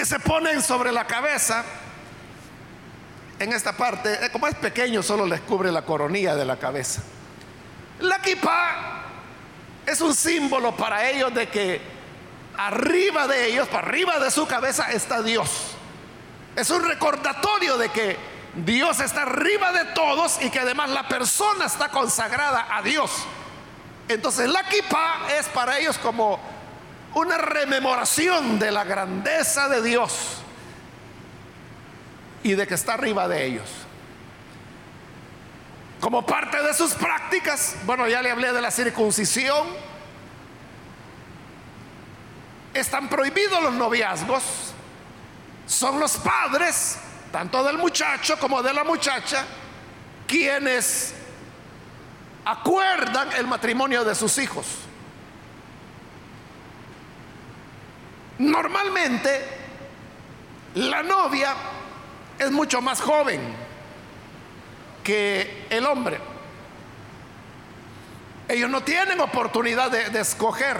que 0.00 0.06
se 0.06 0.18
ponen 0.18 0.62
sobre 0.62 0.92
la 0.92 1.06
cabeza. 1.06 1.62
En 3.38 3.52
esta 3.52 3.76
parte, 3.76 4.24
eh, 4.24 4.30
como 4.30 4.46
es 4.46 4.54
pequeño, 4.54 5.02
solo 5.02 5.26
les 5.26 5.42
cubre 5.42 5.70
la 5.70 5.82
coronilla 5.82 6.34
de 6.34 6.46
la 6.46 6.56
cabeza. 6.56 7.02
La 7.98 8.18
kippah 8.22 9.02
es 9.84 10.00
un 10.00 10.14
símbolo 10.14 10.74
para 10.74 11.06
ellos 11.10 11.34
de 11.34 11.50
que 11.50 11.82
arriba 12.56 13.28
de 13.28 13.48
ellos, 13.48 13.68
para 13.68 13.88
arriba 13.88 14.18
de 14.18 14.30
su 14.30 14.46
cabeza, 14.46 14.90
está 14.90 15.20
Dios. 15.20 15.72
Es 16.56 16.70
un 16.70 16.82
recordatorio 16.82 17.76
de 17.76 17.90
que 17.90 18.16
Dios 18.54 19.00
está 19.00 19.22
arriba 19.22 19.70
de 19.72 19.84
todos 19.92 20.40
y 20.40 20.48
que 20.48 20.60
además 20.60 20.88
la 20.88 21.08
persona 21.08 21.66
está 21.66 21.90
consagrada 21.90 22.68
a 22.74 22.80
Dios. 22.80 23.10
Entonces 24.08 24.48
la 24.48 24.66
kippah 24.66 25.30
es 25.38 25.46
para 25.48 25.78
ellos 25.78 25.98
como 25.98 26.40
una 27.14 27.38
rememoración 27.38 28.58
de 28.58 28.70
la 28.70 28.84
grandeza 28.84 29.68
de 29.68 29.82
Dios 29.82 30.38
y 32.42 32.54
de 32.54 32.66
que 32.66 32.74
está 32.74 32.94
arriba 32.94 33.28
de 33.28 33.46
ellos. 33.46 33.68
Como 36.00 36.24
parte 36.24 36.62
de 36.62 36.72
sus 36.72 36.92
prácticas, 36.94 37.76
bueno, 37.84 38.08
ya 38.08 38.22
le 38.22 38.30
hablé 38.30 38.52
de 38.52 38.62
la 38.62 38.70
circuncisión, 38.70 39.68
están 42.72 43.08
prohibidos 43.08 43.62
los 43.62 43.74
noviazgos, 43.74 44.42
son 45.66 46.00
los 46.00 46.16
padres, 46.16 46.98
tanto 47.32 47.62
del 47.62 47.76
muchacho 47.76 48.38
como 48.38 48.62
de 48.62 48.72
la 48.72 48.84
muchacha, 48.84 49.44
quienes 50.26 51.14
acuerdan 52.44 53.32
el 53.32 53.46
matrimonio 53.46 54.04
de 54.04 54.14
sus 54.14 54.38
hijos. 54.38 54.66
Normalmente, 58.40 59.42
la 60.76 61.02
novia 61.02 61.54
es 62.38 62.50
mucho 62.50 62.80
más 62.80 62.98
joven 62.98 63.38
que 65.04 65.66
el 65.68 65.84
hombre. 65.84 66.18
Ellos 68.48 68.70
no 68.70 68.82
tienen 68.82 69.20
oportunidad 69.20 69.90
de, 69.90 70.18
escoger 70.18 70.78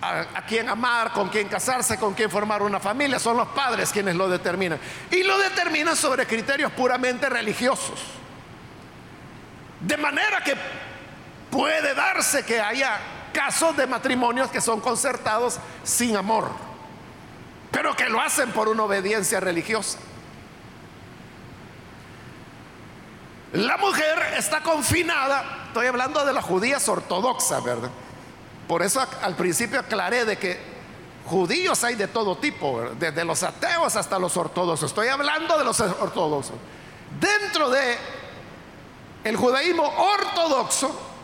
a, 0.00 0.20
a, 0.20 0.46
quién 0.46 0.68
amar, 0.68 1.12
con 1.12 1.28
quién 1.28 1.48
casarse, 1.48 1.98
con 1.98 2.14
quién 2.14 2.30
formar 2.30 2.62
una 2.62 2.78
familia. 2.78 3.18
Son 3.18 3.36
los 3.36 3.48
padres 3.48 3.90
quienes 3.90 4.14
lo 4.14 4.28
determinan. 4.28 4.78
Y 5.10 5.24
lo 5.24 5.36
determinan 5.38 5.96
sobre 5.96 6.24
criterios 6.24 6.70
puramente 6.70 7.28
religiosos. 7.28 8.00
De 9.80 9.96
manera 9.96 10.40
que 10.44 10.54
puede 11.50 11.94
darse 11.94 12.44
que 12.44 12.60
haya 12.60 13.15
casos 13.36 13.76
de 13.76 13.86
matrimonios 13.86 14.50
que 14.50 14.62
son 14.62 14.80
concertados 14.80 15.58
sin 15.84 16.16
amor, 16.16 16.48
pero 17.70 17.94
que 17.94 18.08
lo 18.08 18.18
hacen 18.18 18.50
por 18.52 18.66
una 18.66 18.84
obediencia 18.84 19.40
religiosa. 19.40 19.98
La 23.52 23.76
mujer 23.76 24.18
está 24.38 24.62
confinada, 24.62 25.64
estoy 25.66 25.86
hablando 25.86 26.24
de 26.24 26.32
las 26.32 26.46
judías 26.46 26.88
ortodoxas, 26.88 27.62
¿verdad? 27.62 27.90
Por 28.66 28.82
eso 28.82 29.06
al 29.22 29.36
principio 29.36 29.80
aclaré 29.80 30.24
de 30.24 30.38
que 30.38 30.58
judíos 31.26 31.84
hay 31.84 31.94
de 31.94 32.08
todo 32.08 32.38
tipo, 32.38 32.88
desde 32.98 33.22
los 33.22 33.42
ateos 33.42 33.96
hasta 33.96 34.18
los 34.18 34.34
ortodoxos. 34.38 34.90
Estoy 34.90 35.08
hablando 35.08 35.58
de 35.58 35.64
los 35.64 35.78
ortodoxos. 35.78 36.56
Dentro 37.20 37.68
de 37.68 37.98
el 39.24 39.36
judaísmo 39.36 39.82
ortodoxo, 39.84 41.15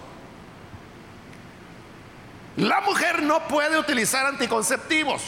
la 2.56 2.80
mujer 2.82 3.22
no 3.22 3.46
puede 3.48 3.78
utilizar 3.78 4.26
anticonceptivos 4.26 5.22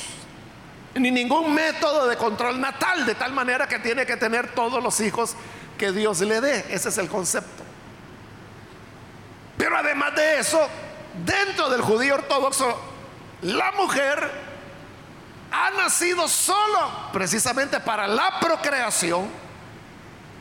ni 0.94 1.10
ningún 1.10 1.52
método 1.54 2.06
de 2.06 2.16
control 2.16 2.60
natal, 2.60 3.04
de 3.04 3.14
tal 3.14 3.32
manera 3.32 3.66
que 3.66 3.78
tiene 3.78 4.06
que 4.06 4.16
tener 4.16 4.54
todos 4.54 4.82
los 4.82 5.00
hijos 5.00 5.34
que 5.76 5.90
Dios 5.90 6.20
le 6.20 6.40
dé. 6.40 6.66
Ese 6.70 6.88
es 6.88 6.98
el 6.98 7.08
concepto. 7.08 7.64
Pero 9.56 9.76
además 9.76 10.14
de 10.14 10.38
eso, 10.38 10.68
dentro 11.24 11.68
del 11.70 11.80
judío 11.80 12.14
ortodoxo, 12.14 12.78
la 13.42 13.72
mujer 13.72 14.30
ha 15.50 15.70
nacido 15.70 16.28
solo 16.28 17.10
precisamente 17.12 17.80
para 17.80 18.06
la 18.06 18.38
procreación, 18.40 19.28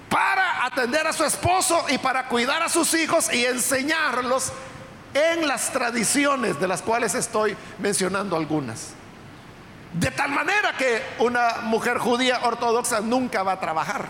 para 0.10 0.65
atender 0.65 1.08
a 1.08 1.13
su 1.13 1.24
esposo 1.24 1.86
y 1.89 1.98
para 1.98 2.28
cuidar 2.28 2.62
a 2.62 2.69
sus 2.69 2.93
hijos 2.93 3.32
y 3.34 3.46
enseñarlos 3.46 4.52
en 5.13 5.47
las 5.47 5.71
tradiciones 5.71 6.60
de 6.60 6.67
las 6.67 6.82
cuales 6.82 7.15
estoy 7.15 7.56
mencionando 7.80 8.36
algunas. 8.36 8.93
De 9.93 10.10
tal 10.10 10.32
manera 10.32 10.76
que 10.78 11.04
una 11.19 11.62
mujer 11.63 11.99
judía 11.99 12.39
ortodoxa 12.43 12.99
nunca 13.02 13.43
va 13.43 13.54
a 13.54 13.60
trabajar. 13.60 14.08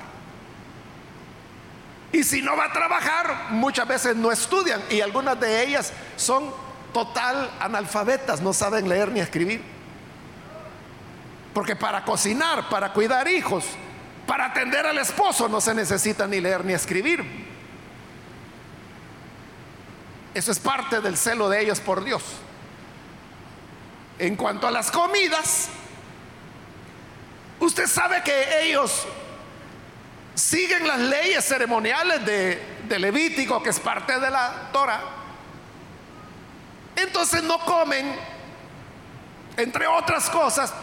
Y 2.14 2.24
si 2.24 2.42
no 2.42 2.56
va 2.56 2.66
a 2.66 2.72
trabajar, 2.72 3.48
muchas 3.50 3.88
veces 3.88 4.16
no 4.16 4.32
estudian 4.32 4.82
y 4.90 5.02
algunas 5.02 5.40
de 5.40 5.64
ellas 5.64 5.92
son 6.16 6.52
total 6.94 7.50
analfabetas, 7.60 8.40
no 8.40 8.54
saben 8.54 8.88
leer 8.88 9.12
ni 9.12 9.20
escribir. 9.20 9.62
Porque 11.54 11.76
para 11.76 12.06
cocinar, 12.06 12.70
para 12.70 12.94
cuidar 12.94 13.28
hijos, 13.28 13.66
para 14.28 14.46
atender 14.46 14.86
al 14.86 14.98
esposo 15.00 15.50
no 15.50 15.60
se 15.60 15.74
necesita 15.74 16.28
ni 16.28 16.40
leer 16.40 16.64
ni 16.64 16.74
escribir. 16.74 17.53
Eso 20.34 20.52
es 20.52 20.60
parte 20.60 21.00
del 21.00 21.18
celo 21.18 21.50
de 21.50 21.62
ellos 21.62 21.80
por 21.80 22.04
Dios. 22.04 22.24
En 24.18 24.36
cuanto 24.36 24.68
a 24.68 24.72
las 24.72 24.92
comidas, 24.92 25.70
usted 27.60 27.88
sabe 27.88 28.24
que 28.24 28.68
ellos 28.68 29.06
siguen 30.36 30.88
las 30.88 31.00
leyes 31.00 31.46
ceremoniales 31.46 32.26
de, 32.26 33.00
Levítico, 33.00 33.62
que 33.64 33.70
es 33.70 33.80
parte 33.80 34.20
de 34.20 34.30
la 34.30 34.70
Torah. 34.72 35.02
Entonces 36.96 37.44
no 37.44 37.58
comen, 37.60 38.16
entre 39.58 39.88
otras 39.88 40.30
cosas, 40.30 40.74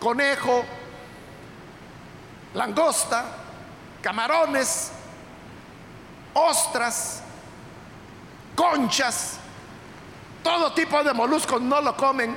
conejo, 0.00 0.64
langosta, 2.54 3.24
camarones, 4.00 4.90
ostras, 6.32 7.21
conchas, 8.54 9.38
todo 10.42 10.72
tipo 10.72 11.02
de 11.02 11.12
moluscos 11.12 11.60
no 11.60 11.80
lo 11.80 11.96
comen. 11.96 12.36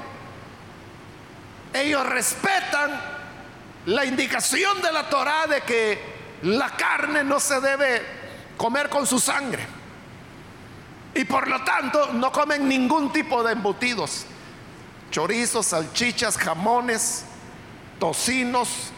Ellos 1.73 2.06
respetan 2.06 3.01
la 3.88 4.06
indicación 4.06 4.82
de 4.82 4.91
la 4.91 5.10
Torah 5.10 5.47
de 5.47 5.62
que 5.62 6.15
la 6.43 6.69
carne 6.71 7.23
no 7.23 7.39
se 7.39 7.60
debe 7.60 8.01
comer 8.58 8.89
con 8.89 9.06
su 9.06 9.19
sangre. 9.19 9.65
Y 11.13 11.23
por 11.25 11.47
lo 11.47 11.63
tanto 11.63 12.13
no 12.13 12.32
comen 12.32 12.67
ningún 12.67 13.12
tipo 13.12 13.43
de 13.43 13.54
embutidos. 13.54 14.25
Chorizos, 15.12 15.67
salchichas, 15.67 16.38
jamones, 16.38 17.25
tocinos. 17.99 18.91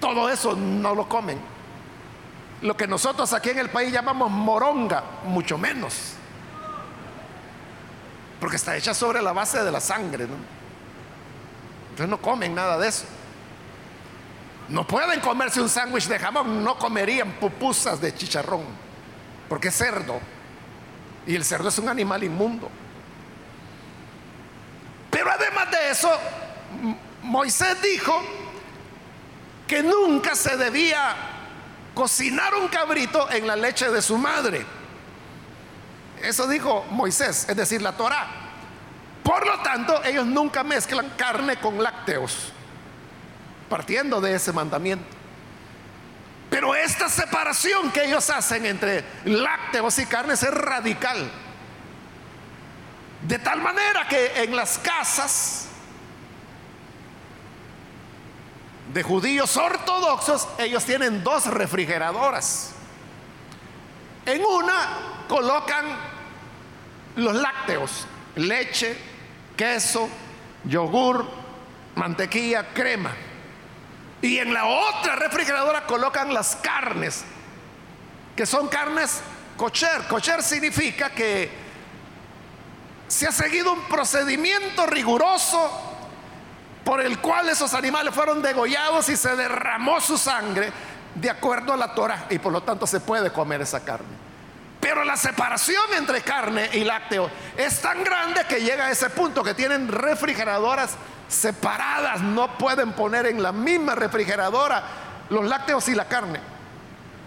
Todo 0.00 0.28
eso 0.28 0.54
no 0.54 0.94
lo 0.94 1.08
comen. 1.08 1.55
Lo 2.62 2.76
que 2.76 2.86
nosotros 2.86 3.32
aquí 3.32 3.50
en 3.50 3.58
el 3.58 3.70
país 3.70 3.92
llamamos 3.92 4.30
moronga, 4.30 5.02
mucho 5.24 5.58
menos. 5.58 6.14
Porque 8.40 8.56
está 8.56 8.76
hecha 8.76 8.94
sobre 8.94 9.22
la 9.22 9.32
base 9.32 9.62
de 9.62 9.70
la 9.70 9.80
sangre. 9.80 10.26
¿no? 10.26 10.34
Entonces 11.90 12.08
no 12.08 12.20
comen 12.20 12.54
nada 12.54 12.78
de 12.78 12.88
eso. 12.88 13.04
No 14.68 14.86
pueden 14.86 15.20
comerse 15.20 15.60
un 15.60 15.68
sándwich 15.68 16.08
de 16.08 16.18
jamón, 16.18 16.64
no 16.64 16.76
comerían 16.76 17.32
pupusas 17.32 18.00
de 18.00 18.12
chicharrón, 18.14 18.64
porque 19.48 19.68
es 19.68 19.76
cerdo. 19.76 20.20
Y 21.26 21.36
el 21.36 21.44
cerdo 21.44 21.68
es 21.68 21.78
un 21.78 21.88
animal 21.88 22.24
inmundo. 22.24 22.68
Pero 25.10 25.30
además 25.30 25.70
de 25.70 25.90
eso, 25.90 26.10
Moisés 27.22 27.80
dijo 27.80 28.20
que 29.68 29.82
nunca 29.82 30.34
se 30.34 30.56
debía 30.56 31.35
cocinar 31.96 32.54
un 32.54 32.68
cabrito 32.68 33.30
en 33.30 33.46
la 33.46 33.56
leche 33.56 33.90
de 33.90 34.02
su 34.02 34.18
madre. 34.18 34.66
Eso 36.22 36.46
dijo 36.46 36.84
Moisés, 36.90 37.46
es 37.48 37.56
decir, 37.56 37.80
la 37.80 37.92
Torah. 37.92 38.26
Por 39.24 39.46
lo 39.46 39.60
tanto, 39.62 40.04
ellos 40.04 40.26
nunca 40.26 40.62
mezclan 40.62 41.08
carne 41.16 41.56
con 41.56 41.82
lácteos, 41.82 42.52
partiendo 43.70 44.20
de 44.20 44.34
ese 44.34 44.52
mandamiento. 44.52 45.06
Pero 46.50 46.74
esta 46.74 47.08
separación 47.08 47.90
que 47.90 48.04
ellos 48.04 48.28
hacen 48.28 48.66
entre 48.66 49.02
lácteos 49.24 49.98
y 49.98 50.04
carnes 50.04 50.42
es 50.42 50.52
radical. 50.52 51.30
De 53.26 53.38
tal 53.38 53.62
manera 53.62 54.06
que 54.06 54.42
en 54.42 54.54
las 54.54 54.78
casas 54.78 55.65
de 58.96 59.02
judíos 59.02 59.54
ortodoxos, 59.58 60.48
ellos 60.56 60.82
tienen 60.86 61.22
dos 61.22 61.44
refrigeradoras. 61.48 62.72
En 64.24 64.42
una 64.42 65.24
colocan 65.28 65.84
los 67.16 67.34
lácteos, 67.34 68.06
leche, 68.36 68.96
queso, 69.54 70.08
yogur, 70.64 71.26
mantequilla, 71.94 72.72
crema. 72.72 73.14
Y 74.22 74.38
en 74.38 74.54
la 74.54 74.64
otra 74.64 75.14
refrigeradora 75.16 75.84
colocan 75.84 76.32
las 76.32 76.56
carnes, 76.56 77.22
que 78.34 78.46
son 78.46 78.66
carnes 78.68 79.20
cocher. 79.58 80.08
Cocher 80.08 80.42
significa 80.42 81.10
que 81.10 81.50
se 83.08 83.26
ha 83.26 83.32
seguido 83.32 83.74
un 83.74 83.82
procedimiento 83.82 84.86
riguroso 84.86 85.95
por 86.86 87.00
el 87.00 87.18
cual 87.18 87.48
esos 87.48 87.74
animales 87.74 88.14
fueron 88.14 88.40
degollados 88.40 89.08
y 89.08 89.16
se 89.16 89.34
derramó 89.34 90.00
su 90.00 90.16
sangre 90.16 90.72
de 91.16 91.28
acuerdo 91.28 91.72
a 91.72 91.76
la 91.76 91.92
Torah 91.92 92.26
y 92.30 92.38
por 92.38 92.52
lo 92.52 92.62
tanto 92.62 92.86
se 92.86 93.00
puede 93.00 93.32
comer 93.32 93.60
esa 93.62 93.84
carne. 93.84 94.06
Pero 94.80 95.02
la 95.02 95.16
separación 95.16 95.82
entre 95.98 96.20
carne 96.20 96.70
y 96.74 96.84
lácteo 96.84 97.28
es 97.56 97.82
tan 97.82 98.04
grande 98.04 98.44
que 98.48 98.60
llega 98.60 98.86
a 98.86 98.92
ese 98.92 99.10
punto 99.10 99.42
que 99.42 99.52
tienen 99.52 99.88
refrigeradoras 99.88 100.94
separadas, 101.26 102.20
no 102.20 102.56
pueden 102.56 102.92
poner 102.92 103.26
en 103.26 103.42
la 103.42 103.50
misma 103.50 103.96
refrigeradora 103.96 104.84
los 105.28 105.44
lácteos 105.44 105.88
y 105.88 105.94
la 105.96 106.04
carne. 106.04 106.38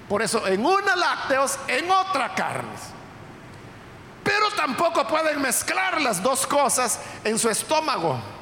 Por 0.07 0.21
eso 0.21 0.47
en 0.47 0.65
una 0.65 0.95
lácteos, 0.95 1.59
en 1.67 1.91
otra 1.91 2.33
carnes. 2.33 2.79
Pero 4.23 4.51
tampoco 4.51 5.05
pueden 5.05 5.41
mezclar 5.41 5.99
las 5.99 6.23
dos 6.23 6.47
cosas 6.47 7.01
en 7.25 7.37
su 7.37 7.49
estómago. 7.49 8.38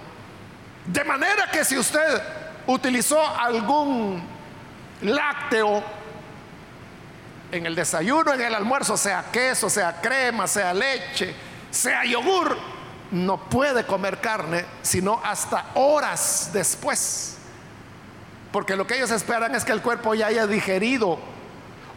De 0.88 1.04
manera 1.04 1.52
que 1.52 1.66
si 1.66 1.78
usted 1.78 2.22
utilizó 2.66 3.20
algún 3.38 4.24
lácteo 5.02 5.84
en 7.52 7.66
el 7.66 7.76
desayuno, 7.76 8.34
en 8.34 8.42
el 8.42 8.56
almuerzo, 8.56 8.96
sea 8.96 9.26
queso, 9.32 9.70
sea 9.70 10.00
crema, 10.02 10.48
sea 10.48 10.74
leche, 10.74 11.36
sea 11.70 12.06
yogur, 12.06 12.58
no 13.12 13.38
puede 13.38 13.86
comer 13.86 14.20
carne 14.20 14.66
sino 14.82 15.22
hasta 15.24 15.72
horas 15.76 16.52
después. 16.54 17.38
Porque 18.52 18.78
lo 18.78 18.88
que 18.88 18.96
ellos 18.96 19.12
esperan 19.12 19.56
es 19.56 19.66
que 19.66 19.74
el 19.74 19.82
cuerpo 19.82 20.16
ya 20.16 20.28
haya 20.28 20.48
digerido. 20.48 21.20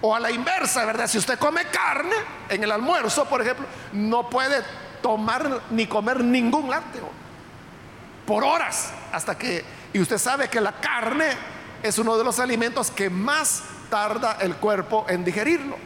O 0.02 0.16
a 0.16 0.20
la 0.20 0.30
inversa, 0.30 0.84
¿verdad? 0.84 1.06
Si 1.06 1.18
usted 1.18 1.38
come 1.38 1.64
carne 1.66 2.14
en 2.48 2.64
el 2.64 2.72
almuerzo, 2.72 3.26
por 3.26 3.40
ejemplo, 3.42 3.66
no 3.92 4.28
puede 4.28 4.64
tomar 5.02 5.60
ni 5.70 5.86
comer 5.86 6.24
ningún 6.24 6.70
lácteo. 6.70 7.19
Por 8.30 8.44
horas. 8.44 8.92
Hasta 9.10 9.36
que... 9.36 9.64
Y 9.92 9.98
usted 9.98 10.16
sabe 10.16 10.48
que 10.48 10.60
la 10.60 10.70
carne 10.70 11.30
es 11.82 11.98
uno 11.98 12.16
de 12.16 12.22
los 12.22 12.38
alimentos 12.38 12.88
que 12.88 13.10
más 13.10 13.64
tarda 13.90 14.36
el 14.40 14.54
cuerpo 14.54 15.04
en 15.08 15.24
digerirlo. 15.24 15.76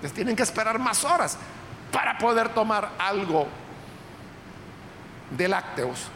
Les 0.00 0.10
tienen 0.10 0.34
que 0.34 0.42
esperar 0.42 0.78
más 0.78 1.04
horas 1.04 1.36
para 1.92 2.16
poder 2.16 2.54
tomar 2.54 2.92
algo 2.98 3.48
de 5.36 5.46
lácteos. 5.46 6.06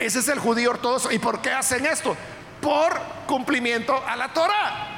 Ese 0.00 0.18
es 0.18 0.26
el 0.26 0.40
judío 0.40 0.70
ortodoxo. 0.70 1.12
¿Y 1.12 1.20
por 1.20 1.40
qué 1.40 1.52
hacen 1.52 1.86
esto? 1.86 2.16
Por 2.60 3.00
cumplimiento 3.28 4.02
a 4.04 4.16
la 4.16 4.32
Torah. 4.32 4.88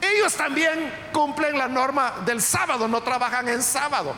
Ellos 0.00 0.34
también 0.34 0.92
cumplen 1.12 1.56
la 1.56 1.68
norma 1.68 2.12
del 2.26 2.42
sábado, 2.42 2.88
no 2.88 3.04
trabajan 3.04 3.46
en 3.46 3.62
sábado. 3.62 4.16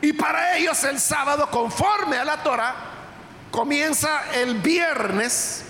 Y 0.00 0.12
para 0.12 0.56
ellos 0.56 0.82
el 0.84 1.00
sábado, 1.00 1.50
conforme 1.50 2.18
a 2.18 2.24
la 2.24 2.42
Torah, 2.42 2.74
comienza 3.50 4.32
el 4.34 4.54
viernes 4.56 5.64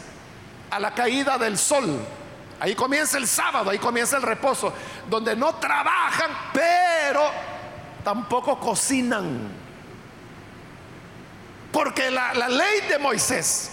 a 0.70 0.78
la 0.78 0.92
caída 0.94 1.38
del 1.38 1.56
sol. 1.56 1.98
Ahí 2.60 2.74
comienza 2.74 3.16
el 3.18 3.26
sábado, 3.26 3.70
ahí 3.70 3.78
comienza 3.78 4.16
el 4.16 4.22
reposo, 4.22 4.72
donde 5.08 5.34
no 5.36 5.54
trabajan, 5.54 6.30
pero 6.52 7.30
tampoco 8.04 8.58
cocinan. 8.58 9.48
Porque 11.72 12.10
la, 12.10 12.34
la 12.34 12.48
ley 12.48 12.80
de 12.88 12.98
Moisés 12.98 13.70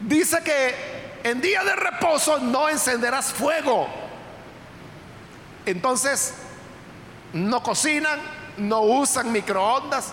dice 0.00 0.42
que 0.42 1.04
en 1.22 1.40
día 1.40 1.62
de 1.64 1.76
reposo 1.76 2.38
no 2.38 2.68
encenderás 2.68 3.32
fuego. 3.32 3.88
Entonces, 5.64 6.34
no 7.32 7.62
cocinan, 7.62 8.20
no 8.56 8.80
usan 8.82 9.32
microondas, 9.32 10.12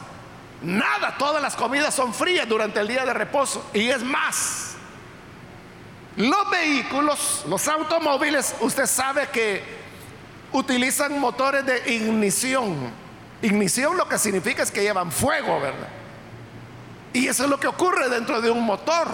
nada, 0.62 1.16
todas 1.18 1.42
las 1.42 1.56
comidas 1.56 1.94
son 1.94 2.14
frías 2.14 2.48
durante 2.48 2.80
el 2.80 2.88
día 2.88 3.06
de 3.06 3.14
reposo. 3.14 3.70
Y 3.74 3.90
es 3.90 4.04
más, 4.04 4.76
los 6.16 6.50
vehículos, 6.50 7.44
los 7.48 7.68
automóviles, 7.68 8.56
usted 8.62 8.86
sabe 8.86 9.28
que 9.30 9.64
utilizan 10.52 11.20
motores 11.20 11.66
de 11.66 11.94
ignición. 11.94 12.92
Ignición 13.42 13.98
lo 13.98 14.08
que 14.08 14.18
significa 14.18 14.64
es 14.64 14.72
que 14.72 14.82
llevan 14.82 15.12
fuego, 15.12 15.60
¿verdad? 15.60 15.88
Y 17.14 17.28
eso 17.28 17.44
es 17.44 17.50
lo 17.50 17.60
que 17.60 17.68
ocurre 17.68 18.10
dentro 18.10 18.42
de 18.42 18.50
un 18.52 18.64
motor. 18.64 19.08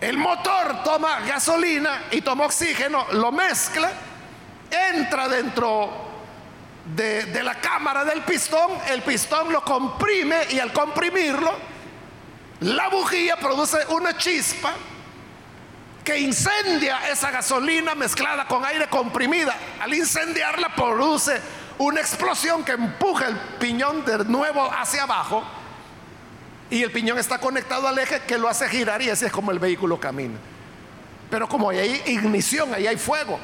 El 0.00 0.18
motor 0.18 0.82
toma 0.82 1.20
gasolina 1.20 2.04
y 2.10 2.22
toma 2.22 2.46
oxígeno, 2.46 3.06
lo 3.12 3.30
mezcla, 3.30 3.92
entra 4.92 5.28
dentro 5.28 6.11
de, 6.84 7.24
de 7.26 7.42
la 7.42 7.60
cámara 7.60 8.04
del 8.04 8.22
pistón, 8.22 8.70
el 8.90 9.02
pistón 9.02 9.52
lo 9.52 9.64
comprime 9.64 10.46
y 10.50 10.58
al 10.58 10.72
comprimirlo, 10.72 11.52
la 12.60 12.88
bujía 12.88 13.36
produce 13.36 13.78
una 13.88 14.16
chispa 14.16 14.72
que 16.04 16.18
incendia 16.18 17.10
esa 17.10 17.30
gasolina 17.30 17.94
mezclada 17.94 18.46
con 18.46 18.64
aire 18.64 18.88
comprimida. 18.88 19.54
Al 19.80 19.94
incendiarla 19.94 20.74
produce 20.74 21.40
una 21.78 22.00
explosión 22.00 22.64
que 22.64 22.72
empuja 22.72 23.28
el 23.28 23.36
piñón 23.58 24.04
de 24.04 24.24
nuevo 24.24 24.70
hacia 24.72 25.04
abajo 25.04 25.42
y 26.70 26.82
el 26.82 26.90
piñón 26.90 27.18
está 27.18 27.38
conectado 27.38 27.86
al 27.86 27.98
eje 27.98 28.22
que 28.22 28.38
lo 28.38 28.48
hace 28.48 28.68
girar 28.68 29.02
y 29.02 29.10
así 29.10 29.26
es 29.26 29.32
como 29.32 29.50
el 29.50 29.58
vehículo 29.58 29.98
camina. 30.00 30.38
Pero 31.30 31.48
como 31.48 31.70
hay 31.70 32.02
ignición, 32.06 32.74
ahí 32.74 32.86
hay 32.86 32.96
fuego. 32.96 33.38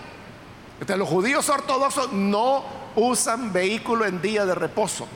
Entonces 0.75 0.97
los 0.99 1.09
judíos 1.09 1.49
ortodoxos 1.49 2.13
no 2.13 2.65
usan 2.99 3.53
vehículo 3.53 4.05
en 4.05 4.21
día 4.21 4.45
de 4.45 4.55
reposo. 4.55 5.09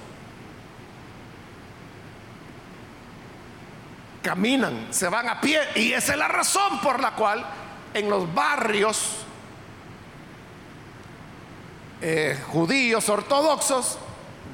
caminan, 4.23 4.87
se 4.91 5.09
van 5.09 5.29
a 5.29 5.41
pie. 5.41 5.61
Y 5.75 5.93
esa 5.93 6.13
es 6.13 6.19
la 6.19 6.29
razón 6.29 6.81
por 6.81 7.01
la 7.01 7.11
cual 7.11 7.45
en 7.93 8.09
los 8.09 8.33
barrios 8.33 9.17
eh, 12.01 12.41
judíos 12.51 13.09
ortodoxos 13.09 13.99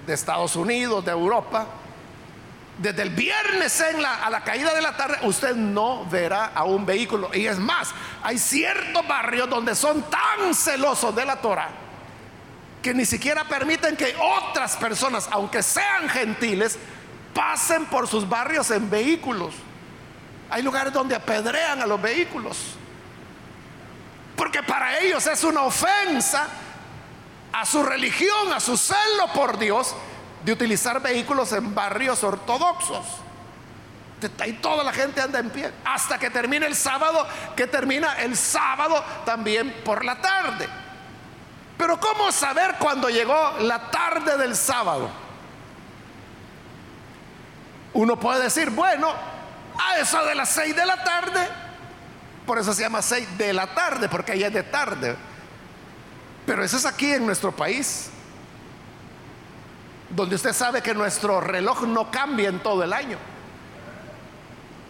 de 0.06 0.14
Estados 0.14 0.56
Unidos, 0.56 1.04
de 1.04 1.12
Europa, 1.12 1.66
desde 2.78 3.02
el 3.02 3.10
viernes 3.10 3.80
en 3.80 4.00
la, 4.00 4.24
a 4.24 4.30
la 4.30 4.42
caída 4.42 4.72
de 4.74 4.80
la 4.80 4.96
tarde, 4.96 5.18
usted 5.22 5.54
no 5.54 6.06
verá 6.06 6.52
a 6.54 6.64
un 6.64 6.86
vehículo. 6.86 7.30
Y 7.34 7.46
es 7.46 7.58
más, 7.58 7.90
hay 8.22 8.38
ciertos 8.38 9.06
barrios 9.06 9.50
donde 9.50 9.74
son 9.74 10.02
tan 10.02 10.54
celosos 10.54 11.14
de 11.14 11.24
la 11.24 11.36
Torah 11.36 11.87
que 12.82 12.94
ni 12.94 13.04
siquiera 13.04 13.44
permiten 13.44 13.96
que 13.96 14.14
otras 14.16 14.76
personas, 14.76 15.28
aunque 15.32 15.62
sean 15.62 16.08
gentiles, 16.08 16.78
pasen 17.34 17.86
por 17.86 18.06
sus 18.06 18.28
barrios 18.28 18.70
en 18.70 18.88
vehículos. 18.88 19.54
Hay 20.50 20.62
lugares 20.62 20.92
donde 20.92 21.14
apedrean 21.14 21.82
a 21.82 21.86
los 21.86 22.00
vehículos. 22.00 22.56
Porque 24.36 24.62
para 24.62 24.98
ellos 25.00 25.26
es 25.26 25.42
una 25.44 25.62
ofensa 25.62 26.48
a 27.52 27.66
su 27.66 27.82
religión, 27.82 28.52
a 28.54 28.60
su 28.60 28.76
celo 28.76 29.32
por 29.34 29.58
Dios, 29.58 29.94
de 30.44 30.52
utilizar 30.52 31.02
vehículos 31.02 31.52
en 31.52 31.74
barrios 31.74 32.22
ortodoxos. 32.22 33.04
Y 34.46 34.52
toda 34.54 34.82
la 34.82 34.92
gente 34.92 35.20
anda 35.20 35.38
en 35.38 35.50
pie. 35.50 35.72
Hasta 35.84 36.18
que 36.18 36.30
termine 36.30 36.66
el 36.66 36.76
sábado, 36.76 37.26
que 37.56 37.66
termina 37.66 38.14
el 38.14 38.36
sábado 38.36 39.04
también 39.24 39.82
por 39.84 40.04
la 40.04 40.20
tarde. 40.20 40.68
Pero 41.78 41.98
¿cómo 42.00 42.32
saber 42.32 42.74
cuando 42.78 43.08
llegó 43.08 43.52
la 43.60 43.90
tarde 43.90 44.36
del 44.36 44.56
sábado? 44.56 45.08
Uno 47.94 48.18
puede 48.18 48.42
decir, 48.42 48.70
bueno, 48.70 49.12
a 49.78 49.98
eso 49.98 50.22
de 50.24 50.34
las 50.34 50.50
seis 50.50 50.74
de 50.74 50.84
la 50.84 51.02
tarde, 51.04 51.48
por 52.44 52.58
eso 52.58 52.74
se 52.74 52.82
llama 52.82 53.00
seis 53.00 53.26
de 53.38 53.52
la 53.52 53.74
tarde, 53.74 54.08
porque 54.08 54.32
ahí 54.32 54.42
es 54.42 54.52
de 54.52 54.64
tarde. 54.64 55.16
Pero 56.44 56.64
eso 56.64 56.76
es 56.76 56.84
aquí 56.84 57.12
en 57.12 57.24
nuestro 57.24 57.52
país. 57.52 58.10
donde 60.10 60.36
usted 60.36 60.52
sabe 60.54 60.82
que 60.82 60.94
nuestro 60.94 61.40
reloj 61.40 61.82
no 61.82 62.10
cambia 62.10 62.48
en 62.48 62.60
todo 62.60 62.82
el 62.82 62.92
año. 62.92 63.18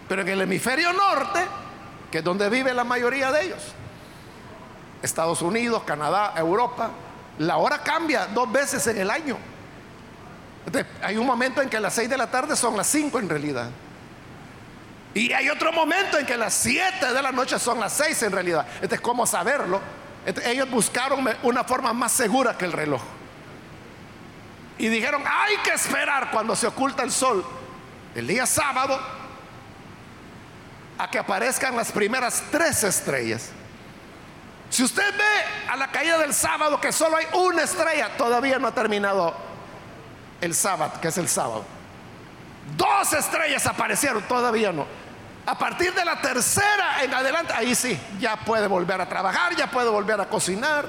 Pero 0.09 0.23
en 0.23 0.29
el 0.29 0.41
hemisferio 0.43 0.93
norte, 0.93 1.41
que 2.11 2.19
es 2.19 2.25
donde 2.25 2.49
vive 2.49 2.73
la 2.73 2.85
mayoría 2.85 3.31
de 3.33 3.47
ellos, 3.47 3.75
Estados 5.03 5.43
Unidos, 5.43 5.83
Canadá, 5.85 6.35
Europa, 6.37 6.91
la 7.39 7.57
hora 7.57 7.83
cambia 7.83 8.27
dos 8.27 8.51
veces 8.51 8.87
en 8.87 8.99
el 8.99 9.11
año. 9.11 9.37
hay 11.03 11.17
un 11.17 11.27
momento 11.27 11.63
en 11.63 11.69
que 11.69 11.81
las 11.81 11.95
6 11.95 12.11
de 12.11 12.17
la 12.17 12.31
tarde 12.31 12.57
son 12.57 12.77
las 12.77 12.87
5 12.89 13.19
en 13.19 13.29
realidad. 13.29 13.71
Y 15.15 15.33
hay 15.33 15.49
otro 15.49 15.73
momento 15.73 16.19
en 16.19 16.27
que 16.27 16.37
las 16.37 16.55
7 16.55 17.13
de 17.13 17.23
la 17.23 17.33
noche 17.33 17.59
son 17.59 17.81
las 17.81 17.93
6 17.95 18.25
en 18.25 18.33
realidad. 18.33 18.67
Entonces, 18.75 19.01
¿cómo 19.01 19.27
saberlo? 19.27 19.81
ellos 20.45 20.69
buscaron 20.71 21.27
una 21.43 21.65
forma 21.65 21.93
más 21.93 22.13
segura 22.13 22.57
que 22.59 22.67
el 22.67 22.73
reloj. 22.73 23.01
Y 24.77 24.89
dijeron, 24.89 25.23
hay 25.27 25.57
que 25.59 25.73
esperar 25.73 26.31
cuando 26.31 26.55
se 26.55 26.67
oculta 26.67 27.03
el 27.03 27.11
sol, 27.11 27.45
el 28.15 28.27
día 28.27 28.47
sábado, 28.47 29.01
a 30.99 31.11
que 31.11 31.19
aparezcan 31.19 31.75
las 31.77 31.91
primeras 31.91 32.43
tres 32.51 32.85
estrellas. 32.85 33.51
Si 34.79 34.85
usted 34.85 35.13
ve 35.13 35.69
a 35.73 35.75
la 35.75 35.89
caída 35.91 36.19
del 36.19 36.33
sábado 36.33 36.81
que 36.81 36.93
solo 36.93 37.17
hay 37.17 37.27
una 37.33 37.65
estrella, 37.65 38.17
todavía 38.17 38.61
no 38.61 38.69
ha 38.69 38.73
terminado 38.73 39.35
el 40.41 40.55
sábado, 40.55 40.93
que 41.03 41.09
es 41.09 41.19
el 41.19 41.29
sábado. 41.29 41.65
Dos 42.77 43.13
estrellas 43.13 43.67
aparecieron, 43.67 44.23
todavía 44.23 44.71
no. 44.71 44.87
A 45.47 45.59
partir 45.59 45.93
de 45.93 46.05
la 46.05 46.21
tercera 46.21 47.03
en 47.03 47.13
adelante, 47.13 47.53
ahí 47.55 47.75
sí, 47.75 47.99
ya 48.21 48.37
puede 48.37 48.69
volver 48.69 49.01
a 49.01 49.09
trabajar, 49.09 49.57
ya 49.57 49.69
puede 49.69 49.91
volver 49.91 50.21
a 50.21 50.29
cocinar, 50.29 50.87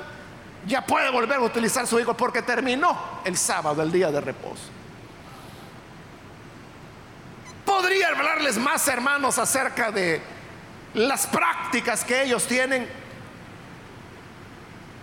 ya 0.67 0.85
puede 0.85 1.09
volver 1.09 1.37
a 1.37 1.41
utilizar 1.41 1.87
su 1.87 1.99
hijo 1.99 2.15
porque 2.15 2.43
terminó 2.43 2.95
el 3.25 3.35
sábado, 3.35 3.81
el 3.81 3.91
día 3.91 4.11
de 4.11 4.21
reposo. 4.21 4.65
Podría 7.65 8.09
hablarles 8.09 8.55
más, 8.59 8.87
hermanos, 8.87 9.39
acerca 9.39 9.91
de 9.91 10.21
las 10.93 11.25
prácticas 11.25 12.03
que 12.03 12.21
ellos 12.21 12.45
tienen 12.45 12.98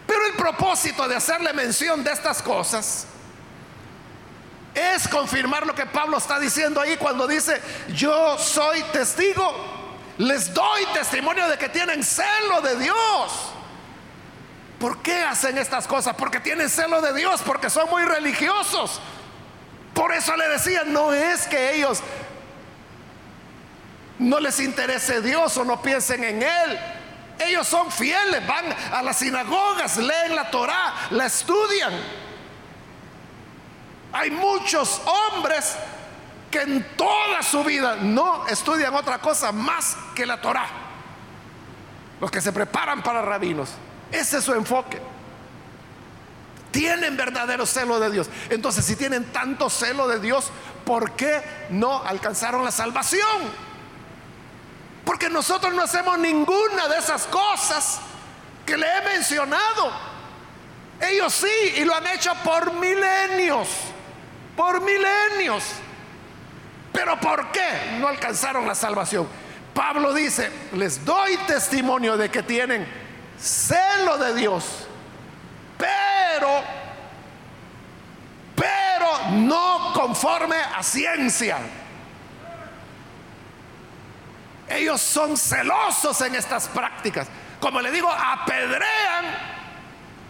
pero 0.07 0.27
el 0.27 0.35
propósito 0.35 1.09
de 1.09 1.17
hacerle 1.17 1.53
mención 1.53 2.05
de 2.05 2.13
estas 2.13 2.43
cosas 2.43 3.07
es 4.75 5.09
confirmar 5.09 5.67
lo 5.67 5.75
que 5.75 5.87
Pablo 5.87 6.19
está 6.19 6.39
diciendo 6.39 6.81
ahí 6.81 6.97
cuando 6.97 7.27
dice, 7.27 7.61
yo 7.95 8.39
soy 8.39 8.83
testigo, 8.93 9.55
les 10.19 10.53
doy 10.53 10.85
testimonio 10.93 11.49
de 11.49 11.57
que 11.57 11.69
tienen 11.69 12.05
celo 12.05 12.61
de 12.61 12.77
Dios. 12.77 13.53
¿Por 14.79 15.01
qué 15.01 15.23
hacen 15.23 15.57
estas 15.57 15.87
cosas? 15.87 16.15
Porque 16.17 16.41
tienen 16.41 16.69
celo 16.69 17.01
de 17.01 17.15
Dios, 17.15 17.41
porque 17.41 17.71
son 17.71 17.89
muy 17.89 18.03
religiosos. 18.05 19.01
Por 19.95 20.13
eso 20.13 20.37
le 20.37 20.47
decía, 20.49 20.83
no 20.85 21.15
es 21.15 21.47
que 21.47 21.75
ellos 21.75 22.03
no 24.19 24.39
les 24.41 24.61
interese 24.61 25.23
Dios 25.23 25.57
o 25.57 25.65
no 25.65 25.81
piensen 25.81 26.23
en 26.23 26.43
Él. 26.43 26.79
Ellos 27.39 27.67
son 27.67 27.91
fieles, 27.91 28.47
van 28.47 28.65
a 28.93 29.03
las 29.03 29.19
sinagogas, 29.19 29.99
leen 29.99 30.35
la 30.35 30.51
Torah, 30.51 30.95
la 31.11 31.27
estudian. 31.27 31.93
Hay 34.13 34.31
muchos 34.31 35.03
hombres 35.05 35.77
que 36.51 36.63
en 36.63 36.97
toda 36.97 37.43
su 37.43 37.63
vida 37.65 37.97
no 37.97 38.47
estudian 38.47 38.95
otra 38.95 39.19
cosa 39.19 39.53
más 39.53 39.97
que 40.15 40.25
la 40.25 40.41
Torah. 40.41 40.69
Los 42.21 42.31
que 42.31 42.41
se 42.41 42.53
preparan 42.53 43.03
para 43.03 43.21
rabinos. 43.21 43.71
Ese 44.11 44.39
es 44.39 44.45
su 44.45 44.55
enfoque. 44.55 45.01
Tienen 46.71 47.17
verdadero 47.17 47.67
celo 47.67 48.01
de 48.01 48.11
Dios. 48.11 48.29
Entonces, 48.49 48.85
si 48.85 48.97
tienen 48.97 49.25
tanto 49.33 49.69
celo 49.69 50.09
de 50.09 50.21
Dios, 50.21 50.51
¿por 50.85 51.13
qué 51.13 51.43
no 51.71 52.03
alcanzaron 52.03 52.65
la 52.65 52.71
salvación? 52.71 53.66
Porque 55.07 55.31
nosotros 55.31 55.73
no 55.73 55.85
hacemos 55.85 56.19
ninguna 56.19 56.89
de 56.89 56.99
esas 56.99 57.29
cosas 57.29 58.01
que 58.67 58.77
le 58.77 58.85
he 58.85 59.03
mencionado. 59.03 59.93
Ellos 61.01 61.33
sí, 61.33 61.75
y 61.77 61.85
lo 61.85 61.95
han 61.95 62.09
hecho 62.09 62.35
por 62.43 62.73
milenios, 62.73 63.69
por 64.57 64.81
milenios. 64.81 65.63
Pero 66.93 67.21
¿por 67.21 67.53
qué 67.53 67.99
no 68.01 68.09
alcanzaron 68.09 68.67
la 68.67 68.75
salvación? 68.75 69.29
Pablo 69.73 70.13
dice, 70.13 70.51
les 70.73 71.05
doy 71.05 71.37
testimonio 71.47 72.17
de 72.17 72.29
que 72.29 72.43
tienen 72.43 72.85
celo 73.39 74.19
de 74.19 74.35
Dios, 74.35 74.89
pero, 75.79 76.65
pero 78.57 79.31
no 79.37 79.93
conforme 79.95 80.57
a 80.57 80.83
ciencia 80.83 81.59
ellos 84.69 85.01
son 85.01 85.37
celosos 85.37 86.21
en 86.23 86.35
estas 86.35 86.69
prácticas. 86.69 87.29
Como 87.61 87.81
le 87.81 87.91
digo, 87.91 88.11
apedrean 88.11 89.25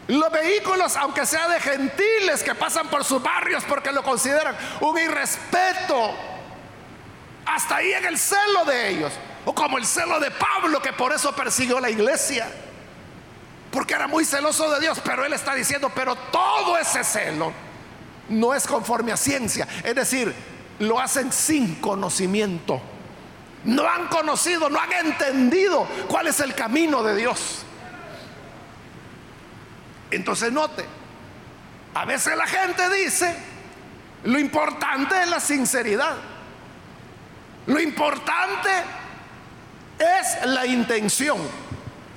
los 0.08 0.30
vehículos, 0.30 0.96
aunque 0.96 1.26
sea 1.26 1.48
de 1.48 1.60
gentiles 1.60 2.42
que 2.42 2.54
pasan 2.54 2.88
por 2.88 3.04
sus 3.04 3.22
barrios 3.22 3.64
porque 3.64 3.92
lo 3.92 4.02
consideran 4.02 4.56
un 4.80 4.98
irrespeto. 4.98 6.14
Hasta 7.46 7.76
ahí 7.76 7.92
en 7.92 8.04
el 8.04 8.18
celo 8.18 8.64
de 8.64 8.90
ellos. 8.90 9.12
O 9.44 9.54
como 9.54 9.78
el 9.78 9.86
celo 9.86 10.20
de 10.20 10.30
Pablo 10.30 10.82
que 10.82 10.92
por 10.92 11.12
eso 11.12 11.32
persiguió 11.32 11.80
la 11.80 11.90
iglesia. 11.90 12.48
Porque 13.70 13.94
era 13.94 14.06
muy 14.06 14.24
celoso 14.24 14.70
de 14.70 14.80
Dios. 14.80 15.00
Pero 15.04 15.24
él 15.24 15.32
está 15.32 15.54
diciendo, 15.54 15.90
pero 15.94 16.14
todo 16.14 16.76
ese 16.76 17.02
celo 17.04 17.52
no 18.28 18.54
es 18.54 18.66
conforme 18.66 19.12
a 19.12 19.16
ciencia. 19.16 19.66
Es 19.82 19.94
decir, 19.94 20.34
lo 20.78 21.00
hacen 21.00 21.32
sin 21.32 21.76
conocimiento 21.76 22.80
no 23.66 23.88
han 23.88 24.06
conocido, 24.08 24.70
no 24.70 24.80
han 24.80 24.92
entendido 24.92 25.86
cuál 26.08 26.28
es 26.28 26.40
el 26.40 26.54
camino 26.54 27.02
de 27.02 27.16
Dios. 27.16 27.62
Entonces 30.10 30.52
note, 30.52 30.84
a 31.94 32.04
veces 32.04 32.36
la 32.36 32.46
gente 32.46 32.88
dice, 32.90 33.36
lo 34.24 34.38
importante 34.38 35.20
es 35.20 35.28
la 35.28 35.40
sinceridad. 35.40 36.16
Lo 37.66 37.80
importante 37.80 38.70
es 39.98 40.46
la 40.46 40.64
intención. 40.66 41.38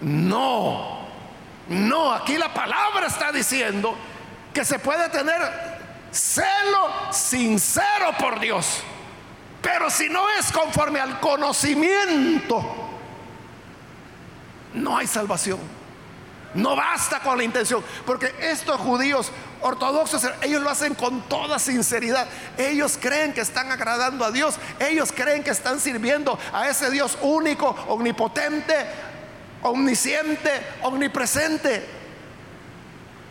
No, 0.01 1.07
no, 1.67 2.13
aquí 2.13 2.37
la 2.37 2.53
palabra 2.53 3.07
está 3.07 3.31
diciendo 3.31 3.95
que 4.53 4.63
se 4.63 4.77
puede 4.77 5.09
tener 5.09 5.41
celo 6.11 7.11
sincero 7.11 8.13
por 8.19 8.39
Dios. 8.39 8.83
Pero 9.61 9.89
si 9.89 10.09
no 10.09 10.29
es 10.39 10.51
conforme 10.51 10.99
al 10.99 11.19
conocimiento, 11.19 12.63
no 14.73 14.97
hay 14.97 15.07
salvación. 15.07 15.59
No 16.53 16.75
basta 16.75 17.19
con 17.19 17.37
la 17.37 17.43
intención, 17.43 17.83
porque 18.05 18.33
estos 18.41 18.79
judíos 18.79 19.31
ortodoxos, 19.61 20.27
ellos 20.41 20.61
lo 20.61 20.69
hacen 20.69 20.95
con 20.95 21.21
toda 21.23 21.59
sinceridad. 21.59 22.27
Ellos 22.57 22.97
creen 22.99 23.33
que 23.33 23.41
están 23.41 23.71
agradando 23.71 24.25
a 24.25 24.31
Dios, 24.31 24.55
ellos 24.79 25.11
creen 25.11 25.43
que 25.43 25.51
están 25.51 25.79
sirviendo 25.79 26.39
a 26.51 26.67
ese 26.67 26.89
Dios 26.89 27.17
único, 27.21 27.67
omnipotente, 27.87 28.73
omnisciente, 29.61 30.49
omnipresente. 30.81 31.98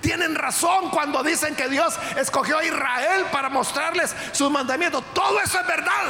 Tienen 0.01 0.35
razón 0.35 0.91
cuando 0.91 1.23
dicen 1.23 1.57
que 1.57 1.69
Dios 1.69 1.99
escogió 2.17 2.59
a 2.59 2.65
Israel 2.65 3.27
para 3.33 3.49
mostrarles 3.49 4.15
sus 4.33 4.51
mandamientos. 4.51 5.03
Todo 5.13 5.41
eso 5.41 5.59
es 5.59 5.67
verdad. 5.67 6.05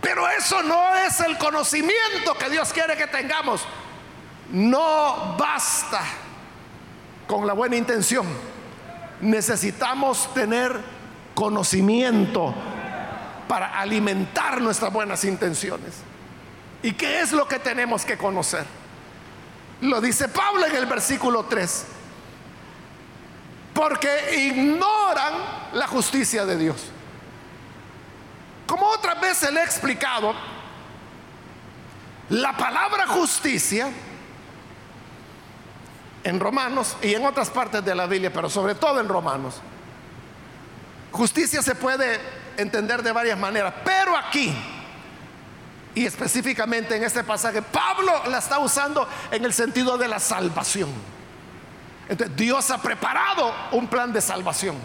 Pero 0.00 0.28
eso 0.28 0.62
no 0.62 0.96
es 0.96 1.20
el 1.20 1.38
conocimiento 1.38 2.34
que 2.38 2.50
Dios 2.50 2.72
quiere 2.72 2.96
que 2.96 3.06
tengamos. 3.06 3.62
No 4.50 5.36
basta 5.38 6.00
con 7.26 7.46
la 7.46 7.52
buena 7.52 7.76
intención. 7.76 8.26
Necesitamos 9.20 10.32
tener 10.34 10.80
conocimiento 11.34 12.54
para 13.46 13.78
alimentar 13.78 14.60
nuestras 14.60 14.92
buenas 14.92 15.24
intenciones. 15.24 15.94
¿Y 16.82 16.92
qué 16.92 17.20
es 17.20 17.32
lo 17.32 17.46
que 17.46 17.58
tenemos 17.58 18.04
que 18.04 18.16
conocer? 18.16 18.64
Lo 19.80 20.00
dice 20.00 20.28
Pablo 20.28 20.66
en 20.66 20.74
el 20.74 20.86
versículo 20.86 21.44
3 21.44 21.97
porque 23.78 24.48
ignoran 24.48 25.34
la 25.74 25.86
justicia 25.86 26.44
de 26.44 26.56
Dios. 26.56 26.86
Como 28.66 28.86
otras 28.86 29.20
veces 29.20 29.52
le 29.52 29.60
he 29.60 29.62
explicado, 29.62 30.34
la 32.30 32.56
palabra 32.56 33.06
justicia 33.06 33.88
en 36.24 36.40
Romanos 36.40 36.96
y 37.02 37.14
en 37.14 37.24
otras 37.24 37.50
partes 37.50 37.84
de 37.84 37.94
la 37.94 38.06
Biblia, 38.06 38.32
pero 38.32 38.50
sobre 38.50 38.74
todo 38.74 38.98
en 38.98 39.06
Romanos, 39.06 39.60
justicia 41.12 41.62
se 41.62 41.76
puede 41.76 42.20
entender 42.56 43.00
de 43.04 43.12
varias 43.12 43.38
maneras, 43.38 43.74
pero 43.84 44.16
aquí, 44.16 44.52
y 45.94 46.04
específicamente 46.04 46.96
en 46.96 47.04
este 47.04 47.22
pasaje, 47.22 47.62
Pablo 47.62 48.24
la 48.26 48.38
está 48.38 48.58
usando 48.58 49.08
en 49.30 49.44
el 49.44 49.54
sentido 49.54 49.96
de 49.96 50.08
la 50.08 50.18
salvación. 50.18 51.17
Entonces 52.08 52.36
Dios 52.36 52.70
ha 52.70 52.80
preparado 52.80 53.52
un 53.72 53.86
plan 53.86 54.12
de 54.12 54.20
salvación. 54.20 54.76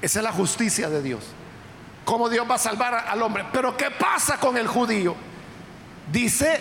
Esa 0.00 0.18
es 0.18 0.24
la 0.24 0.32
justicia 0.32 0.88
de 0.88 1.00
Dios. 1.00 1.24
¿Cómo 2.04 2.28
Dios 2.28 2.48
va 2.50 2.56
a 2.56 2.58
salvar 2.58 2.94
al 3.08 3.22
hombre? 3.22 3.46
Pero 3.52 3.76
¿qué 3.76 3.90
pasa 3.90 4.38
con 4.38 4.56
el 4.56 4.66
judío? 4.66 5.14
Dice, 6.10 6.60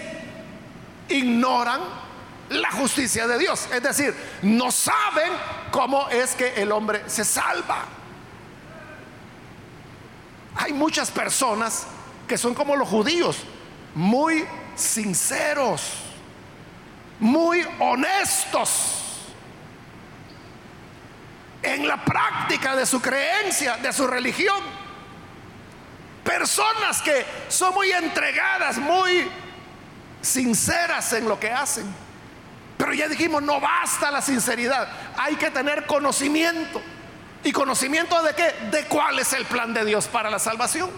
ignoran 1.10 1.82
la 2.50 2.72
justicia 2.72 3.28
de 3.28 3.40
Dios. 3.40 3.68
Es 3.74 3.82
decir, 3.82 4.16
no 4.44 4.72
saben 4.72 5.32
cómo 5.72 6.08
es 6.10 6.36
que 6.36 6.62
el 6.62 6.72
hombre 6.72 7.04
se 7.08 7.26
salva. 7.26 7.86
Hay 10.56 10.74
muchas 10.74 11.10
personas 11.10 11.88
que 12.28 12.38
son 12.38 12.54
como 12.54 12.76
los 12.76 12.88
judíos, 12.88 13.38
muy 13.96 14.46
sinceros, 14.76 15.82
muy 17.22 17.66
honestos 17.80 18.98
en 21.62 21.88
la 21.88 22.04
práctica 22.04 22.76
de 22.76 22.86
su 22.86 23.00
creencia, 23.00 23.78
de 23.78 23.94
su 23.94 24.08
religión. 24.08 24.58
Personas 26.24 27.02
que 27.02 27.26
son 27.48 27.74
muy 27.76 27.92
entregadas, 27.92 28.78
muy 28.78 29.30
sinceras 30.22 31.14
en 31.14 31.28
lo 31.28 31.40
que 31.40 31.52
hacen. 31.52 31.86
Pero 32.78 32.94
ya 32.94 33.08
dijimos, 33.08 33.44
no 33.44 33.60
basta 33.62 34.10
la 34.10 34.22
sinceridad, 34.22 34.88
hay 35.16 35.36
que 35.36 35.52
tener 35.52 35.86
conocimiento. 35.86 36.82
¿Y 37.44 37.52
conocimiento 37.52 38.22
de 38.24 38.34
qué? 38.34 38.54
De 38.72 38.86
cuál 38.86 39.20
es 39.20 39.34
el 39.34 39.46
plan 39.46 39.74
de 39.74 39.86
Dios 39.86 40.08
para 40.08 40.30
la 40.30 40.40
salvación. 40.40 40.90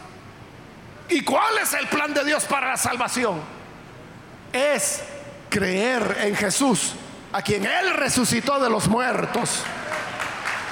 ¿Y 1.10 1.22
cuál 1.24 1.58
es 1.58 1.74
el 1.74 1.88
plan 1.88 2.14
de 2.14 2.24
Dios 2.24 2.46
para 2.46 2.70
la 2.70 2.78
salvación? 2.78 3.42
Es 4.54 5.04
creer 5.54 6.18
en 6.22 6.36
Jesús, 6.36 6.94
a 7.32 7.44
quien 7.44 7.64
Él 7.64 7.94
resucitó 7.94 8.60
de 8.60 8.72
los 8.72 8.88
muertos, 8.88 9.62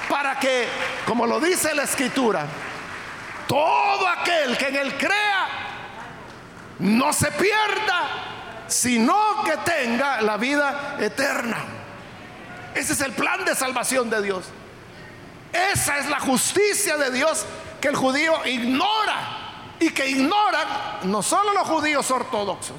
para 0.09 0.39
que, 0.39 0.67
como 1.05 1.27
lo 1.27 1.39
dice 1.39 1.75
la 1.75 1.83
Escritura, 1.83 2.47
todo 3.47 4.07
aquel 4.07 4.57
que 4.57 4.69
en 4.69 4.75
Él 4.77 4.97
crea 4.97 5.47
no 6.79 7.13
se 7.13 7.29
pierda, 7.31 8.65
sino 8.67 9.43
que 9.43 9.55
tenga 9.57 10.19
la 10.21 10.37
vida 10.37 10.95
eterna. 10.99 11.57
Ese 12.73 12.93
es 12.93 13.01
el 13.01 13.11
plan 13.11 13.45
de 13.45 13.53
salvación 13.53 14.09
de 14.09 14.23
Dios. 14.23 14.45
Esa 15.53 15.99
es 15.99 16.09
la 16.09 16.19
justicia 16.21 16.97
de 16.97 17.11
Dios 17.11 17.45
que 17.79 17.89
el 17.89 17.95
judío 17.95 18.33
ignora 18.47 19.75
y 19.79 19.91
que 19.91 20.09
ignoran 20.09 20.67
no 21.03 21.21
solo 21.21 21.53
los 21.53 21.67
judíos 21.67 22.09
ortodoxos, 22.09 22.77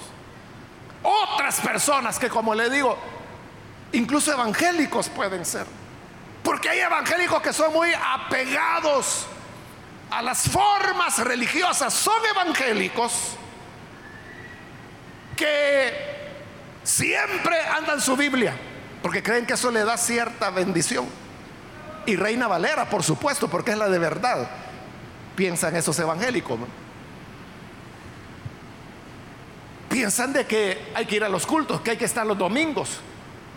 otras 1.02 1.60
personas 1.60 2.18
que 2.18 2.28
como 2.28 2.54
le 2.54 2.70
digo, 2.70 2.96
incluso 3.92 4.32
evangélicos 4.32 5.08
pueden 5.08 5.44
ser. 5.44 5.66
Porque 6.42 6.68
hay 6.68 6.80
evangélicos 6.80 7.40
que 7.40 7.52
son 7.52 7.72
muy 7.72 7.90
apegados 7.94 9.26
a 10.10 10.22
las 10.22 10.48
formas 10.48 11.18
religiosas, 11.18 11.94
son 11.94 12.20
evangélicos 12.34 13.36
que 15.36 16.12
siempre 16.82 17.58
andan 17.60 18.00
su 18.00 18.16
Biblia, 18.16 18.54
porque 19.02 19.22
creen 19.22 19.46
que 19.46 19.54
eso 19.54 19.70
le 19.70 19.84
da 19.84 19.96
cierta 19.96 20.50
bendición. 20.50 21.06
Y 22.04 22.16
Reina 22.16 22.48
Valera, 22.48 22.90
por 22.90 23.02
supuesto, 23.02 23.48
porque 23.48 23.70
es 23.72 23.78
la 23.78 23.88
de 23.88 23.98
verdad. 23.98 24.48
Piensan 25.36 25.76
esos 25.76 25.98
evangélicos. 25.98 26.58
Piensan 29.92 30.32
de 30.32 30.46
que 30.46 30.90
hay 30.94 31.04
que 31.04 31.16
ir 31.16 31.24
a 31.24 31.28
los 31.28 31.46
cultos, 31.46 31.82
que 31.82 31.90
hay 31.90 31.96
que 31.98 32.06
estar 32.06 32.26
los 32.26 32.38
domingos. 32.38 33.00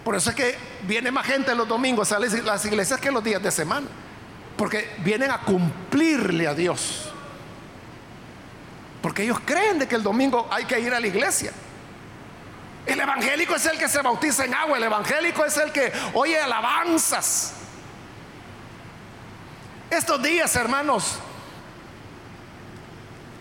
Por 0.03 0.15
eso 0.15 0.31
es 0.31 0.35
que 0.35 0.55
viene 0.83 1.09
más 1.09 1.25
gente 1.25 1.55
los 1.55 1.65
domingos 1.65 2.11
a 2.11 2.19
las 2.19 2.65
iglesias 2.65 2.99
que 2.99 3.09
los 3.09 3.23
días 3.23 3.41
de 3.41 3.49
semana. 3.51 3.87
Porque 4.57 4.95
vienen 4.97 5.31
a 5.31 5.39
cumplirle 5.39 6.45
a 6.45 6.53
Dios. 6.53 7.09
Porque 9.01 9.23
ellos 9.23 9.39
creen 9.45 9.79
de 9.79 9.87
que 9.87 9.95
el 9.95 10.03
domingo 10.03 10.47
hay 10.51 10.65
que 10.65 10.77
ir 10.77 10.93
a 10.93 10.99
la 10.99 11.07
iglesia. 11.07 11.53
El 12.85 12.99
evangélico 12.99 13.55
es 13.55 13.65
el 13.65 13.77
que 13.77 13.87
se 13.87 14.01
bautiza 14.01 14.43
en 14.43 14.53
agua, 14.53 14.77
el 14.77 14.83
evangélico 14.83 15.45
es 15.45 15.55
el 15.57 15.71
que 15.71 15.91
oye 16.13 16.37
alabanzas. 16.39 17.53
Estos 19.89 20.21
días, 20.21 20.53
hermanos, 20.55 21.17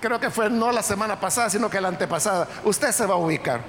creo 0.04 0.20
que 0.20 0.28
fue 0.28 0.50
no 0.50 0.70
la 0.70 0.82
semana 0.82 1.18
pasada, 1.18 1.48
sino 1.48 1.70
que 1.70 1.80
la 1.80 1.88
antepasada, 1.88 2.46
usted 2.64 2.92
se 2.92 3.06
va 3.06 3.14
a 3.14 3.16
ubicar. 3.16 3.62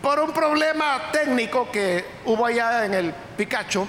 Por 0.00 0.20
un 0.20 0.30
problema 0.30 1.10
técnico 1.10 1.68
que 1.72 2.04
hubo 2.24 2.46
allá 2.46 2.84
en 2.84 2.94
el 2.94 3.12
Picacho, 3.36 3.88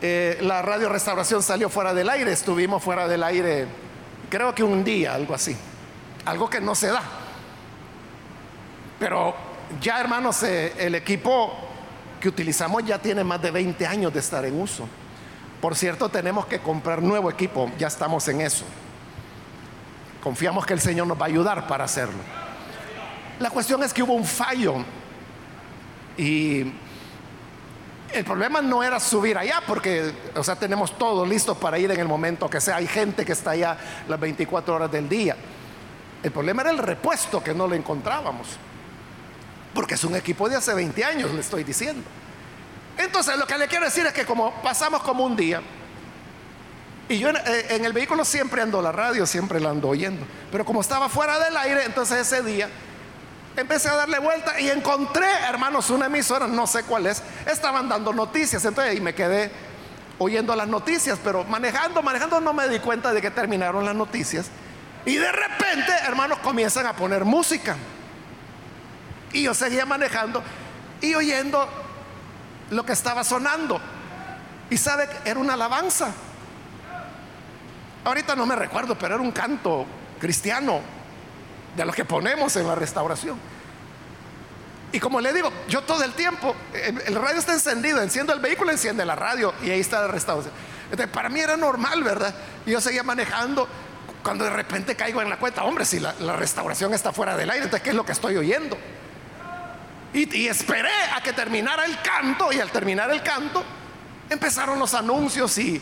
eh, 0.00 0.38
la 0.42 0.62
radio 0.62 0.88
restauración 0.88 1.42
salió 1.42 1.68
fuera 1.68 1.92
del 1.92 2.08
aire, 2.10 2.30
estuvimos 2.30 2.80
fuera 2.80 3.08
del 3.08 3.24
aire, 3.24 3.66
creo 4.30 4.54
que 4.54 4.62
un 4.62 4.84
día, 4.84 5.16
algo 5.16 5.34
así, 5.34 5.56
algo 6.26 6.48
que 6.48 6.60
no 6.60 6.76
se 6.76 6.86
da. 6.86 7.02
Pero 9.00 9.34
ya, 9.80 10.00
hermanos, 10.00 10.44
eh, 10.44 10.74
el 10.78 10.94
equipo 10.94 11.52
que 12.20 12.28
utilizamos 12.28 12.84
ya 12.84 13.00
tiene 13.00 13.24
más 13.24 13.42
de 13.42 13.50
20 13.50 13.84
años 13.84 14.14
de 14.14 14.20
estar 14.20 14.44
en 14.44 14.60
uso. 14.60 14.86
Por 15.60 15.74
cierto, 15.74 16.08
tenemos 16.08 16.46
que 16.46 16.60
comprar 16.60 17.02
nuevo 17.02 17.28
equipo, 17.28 17.68
ya 17.76 17.88
estamos 17.88 18.28
en 18.28 18.42
eso. 18.42 18.64
Confiamos 20.22 20.66
que 20.66 20.74
el 20.74 20.80
Señor 20.80 21.06
nos 21.06 21.18
va 21.18 21.24
a 21.24 21.28
ayudar 21.28 21.66
para 21.66 21.84
hacerlo. 21.84 22.18
La 23.38 23.50
cuestión 23.50 23.82
es 23.82 23.92
que 23.92 24.02
hubo 24.02 24.12
un 24.12 24.26
fallo 24.26 24.84
y 26.16 26.70
el 28.12 28.24
problema 28.24 28.60
no 28.60 28.82
era 28.82 29.00
subir 29.00 29.38
allá 29.38 29.62
porque, 29.66 30.12
o 30.34 30.44
sea, 30.44 30.56
tenemos 30.56 30.98
todo 30.98 31.24
listo 31.24 31.54
para 31.54 31.78
ir 31.78 31.90
en 31.90 32.00
el 32.00 32.08
momento 32.08 32.50
que 32.50 32.60
sea. 32.60 32.76
Hay 32.76 32.86
gente 32.86 33.24
que 33.24 33.32
está 33.32 33.52
allá 33.52 33.78
las 34.08 34.20
24 34.20 34.74
horas 34.74 34.92
del 34.92 35.08
día. 35.08 35.36
El 36.22 36.30
problema 36.30 36.62
era 36.62 36.70
el 36.70 36.78
repuesto 36.78 37.42
que 37.42 37.54
no 37.54 37.66
lo 37.66 37.74
encontrábamos. 37.74 38.48
Porque 39.72 39.94
es 39.94 40.04
un 40.04 40.16
equipo 40.16 40.48
de 40.48 40.56
hace 40.56 40.74
20 40.74 41.04
años, 41.04 41.32
le 41.32 41.40
estoy 41.40 41.64
diciendo. 41.64 42.02
Entonces 42.98 43.38
lo 43.38 43.46
que 43.46 43.56
le 43.56 43.68
quiero 43.68 43.86
decir 43.86 44.04
es 44.04 44.12
que 44.12 44.26
como 44.26 44.52
pasamos 44.62 45.00
como 45.02 45.24
un 45.24 45.36
día, 45.36 45.62
y 47.10 47.18
yo 47.18 47.28
eh, 47.28 47.66
en, 47.70 47.84
el 47.84 47.92
vehículo 47.92 48.24
siempre 48.24 48.62
ando 48.62 48.80
la 48.80 48.92
radio, 48.92 49.26
siempre 49.26 49.58
la 49.58 49.70
ando 49.70 49.88
oyendo, 49.88 50.24
pero 50.52 50.64
como 50.64 50.80
estaba 50.80 51.08
fuera 51.08 51.40
del 51.40 51.56
aire, 51.56 51.84
entonces 51.84 52.18
ese 52.18 52.40
día 52.42 52.68
empecé 53.56 53.88
a 53.88 53.96
darle 53.96 54.20
vuelta 54.20 54.60
y 54.60 54.70
encontré, 54.70 55.26
hermanos, 55.48 55.90
una 55.90 56.06
emisora, 56.06 56.46
no 56.46 56.68
sé 56.68 56.84
cuál 56.84 57.06
es, 57.06 57.20
estaban 57.46 57.88
dando 57.88 58.12
noticias, 58.12 58.64
entonces 58.64 58.92
ahí 58.92 59.00
me 59.00 59.12
quedé 59.12 59.50
oyendo 60.18 60.54
las 60.54 60.68
noticias, 60.68 61.18
pero 61.24 61.42
manejando, 61.42 62.00
manejando 62.00 62.40
no 62.40 62.52
me 62.52 62.68
di 62.68 62.78
cuenta 62.78 63.12
de 63.12 63.20
que 63.20 63.32
terminaron 63.32 63.84
las 63.84 63.96
noticias. 63.96 64.46
Y 65.04 65.16
de 65.16 65.32
repente, 65.32 65.92
hermanos, 66.06 66.38
comienzan 66.38 66.86
a 66.86 66.94
poner 66.94 67.24
música. 67.24 67.74
Y 69.32 69.42
yo 69.44 69.54
seguía 69.54 69.84
manejando 69.84 70.42
y 71.00 71.14
oyendo 71.14 71.68
lo 72.70 72.84
que 72.84 72.92
estaba 72.92 73.24
sonando. 73.24 73.80
Y 74.68 74.76
sabe, 74.76 75.08
era 75.24 75.40
una 75.40 75.54
alabanza. 75.54 76.12
Ahorita 78.04 78.34
no 78.34 78.46
me 78.46 78.56
recuerdo, 78.56 78.96
pero 78.96 79.14
era 79.14 79.22
un 79.22 79.32
canto 79.32 79.86
cristiano 80.18 80.80
de 81.76 81.84
los 81.84 81.94
que 81.94 82.04
ponemos 82.04 82.56
en 82.56 82.66
la 82.66 82.74
restauración. 82.74 83.38
Y 84.92 84.98
como 84.98 85.20
le 85.20 85.32
digo, 85.32 85.52
yo 85.68 85.82
todo 85.82 86.02
el 86.02 86.12
tiempo, 86.14 86.54
el, 86.74 87.14
radio 87.14 87.38
está 87.38 87.52
encendido, 87.52 88.02
enciendo 88.02 88.32
el 88.32 88.40
vehículo, 88.40 88.72
enciende 88.72 89.04
la 89.04 89.14
radio 89.14 89.54
y 89.62 89.70
ahí 89.70 89.80
está 89.80 90.00
la 90.00 90.08
restauración. 90.08 90.52
Entonces, 90.84 91.08
para 91.08 91.28
mí 91.28 91.38
era 91.38 91.56
normal, 91.56 92.02
¿verdad? 92.02 92.34
Y 92.66 92.72
yo 92.72 92.80
seguía 92.80 93.04
manejando 93.04 93.68
cuando 94.24 94.44
de 94.44 94.50
repente 94.50 94.96
caigo 94.96 95.22
en 95.22 95.30
la 95.30 95.38
cuenta, 95.38 95.62
hombre, 95.62 95.84
si 95.84 96.00
la, 96.00 96.12
restauración 96.36 96.92
está 96.92 97.12
fuera 97.12 97.36
del 97.36 97.50
aire, 97.50 97.64
entonces, 97.64 97.84
¿qué 97.84 97.90
es 97.90 97.96
lo 97.96 98.04
que 98.04 98.12
estoy 98.12 98.36
oyendo? 98.36 98.76
Y, 100.12 100.48
esperé 100.48 100.90
a 101.14 101.22
que 101.22 101.32
terminara 101.32 101.84
el 101.84 102.00
canto 102.02 102.52
y 102.52 102.58
al 102.58 102.70
terminar 102.72 103.10
el 103.12 103.22
canto 103.22 103.62
empezaron 104.28 104.78
los 104.78 104.94
anuncios 104.94 105.56
y 105.58 105.80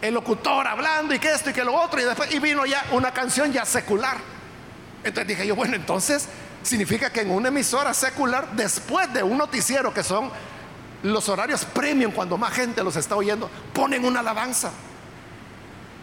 el 0.00 0.14
locutor 0.14 0.66
hablando 0.66 1.14
y 1.14 1.18
que 1.18 1.32
esto 1.32 1.50
y 1.50 1.52
que 1.52 1.64
lo 1.64 1.74
otro 1.74 2.00
y 2.00 2.04
después 2.04 2.32
y 2.32 2.38
vino 2.38 2.64
ya 2.66 2.84
una 2.92 3.12
canción 3.12 3.52
ya 3.52 3.64
secular. 3.64 4.16
Entonces 5.02 5.28
dije 5.28 5.46
yo, 5.46 5.56
bueno, 5.56 5.76
entonces 5.76 6.28
significa 6.62 7.10
que 7.10 7.20
en 7.20 7.30
una 7.30 7.48
emisora 7.48 7.94
secular, 7.94 8.52
después 8.52 9.12
de 9.12 9.22
un 9.22 9.38
noticiero 9.38 9.92
que 9.92 10.02
son 10.02 10.30
los 11.02 11.28
horarios 11.28 11.64
premium, 11.64 12.12
cuando 12.12 12.36
más 12.36 12.52
gente 12.52 12.82
los 12.82 12.96
está 12.96 13.16
oyendo, 13.16 13.48
ponen 13.72 14.04
una 14.04 14.20
alabanza. 14.20 14.70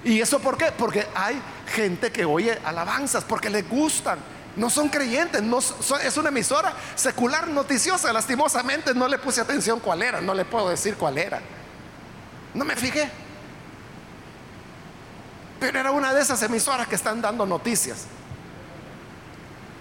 ¿Y 0.04 0.22
eso 0.22 0.40
por 0.40 0.58
qué? 0.58 0.72
Porque 0.78 1.08
hay 1.16 1.42
gente 1.74 2.12
que 2.12 2.26
oye 2.26 2.60
alabanzas, 2.64 3.24
porque 3.24 3.50
les 3.50 3.68
gustan. 3.68 4.20
No 4.56 4.70
son 4.70 4.88
creyentes, 4.88 5.42
no 5.42 5.60
es 5.60 6.18
una 6.18 6.30
emisora 6.30 6.74
secular 6.96 7.48
noticiosa. 7.50 8.14
Lastimosamente 8.14 8.94
no 8.94 9.08
le 9.08 9.18
puse 9.18 9.42
atención 9.42 9.82
cuál 9.82 10.02
era, 10.02 10.22
no 10.22 10.34
le 10.34 10.46
puedo 10.46 10.70
decir 10.70 10.96
cuál 10.96 11.18
era. 11.18 11.42
No 12.54 12.64
me 12.64 12.76
fijé. 12.76 13.10
Pero 15.60 15.80
era 15.80 15.92
una 15.92 16.14
de 16.14 16.22
esas 16.22 16.42
emisoras 16.44 16.88
que 16.88 16.96
están 16.96 17.22
dando 17.22 17.46
noticias. 17.46 18.06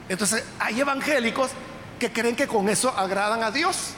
Entonces 0.08 0.44
hay 0.58 0.80
evangélicos 0.80 1.50
que 1.98 2.12
creen 2.12 2.36
que 2.36 2.46
con 2.46 2.68
eso 2.68 2.90
agradan 2.96 3.42
a 3.42 3.50
Dios. 3.50 3.94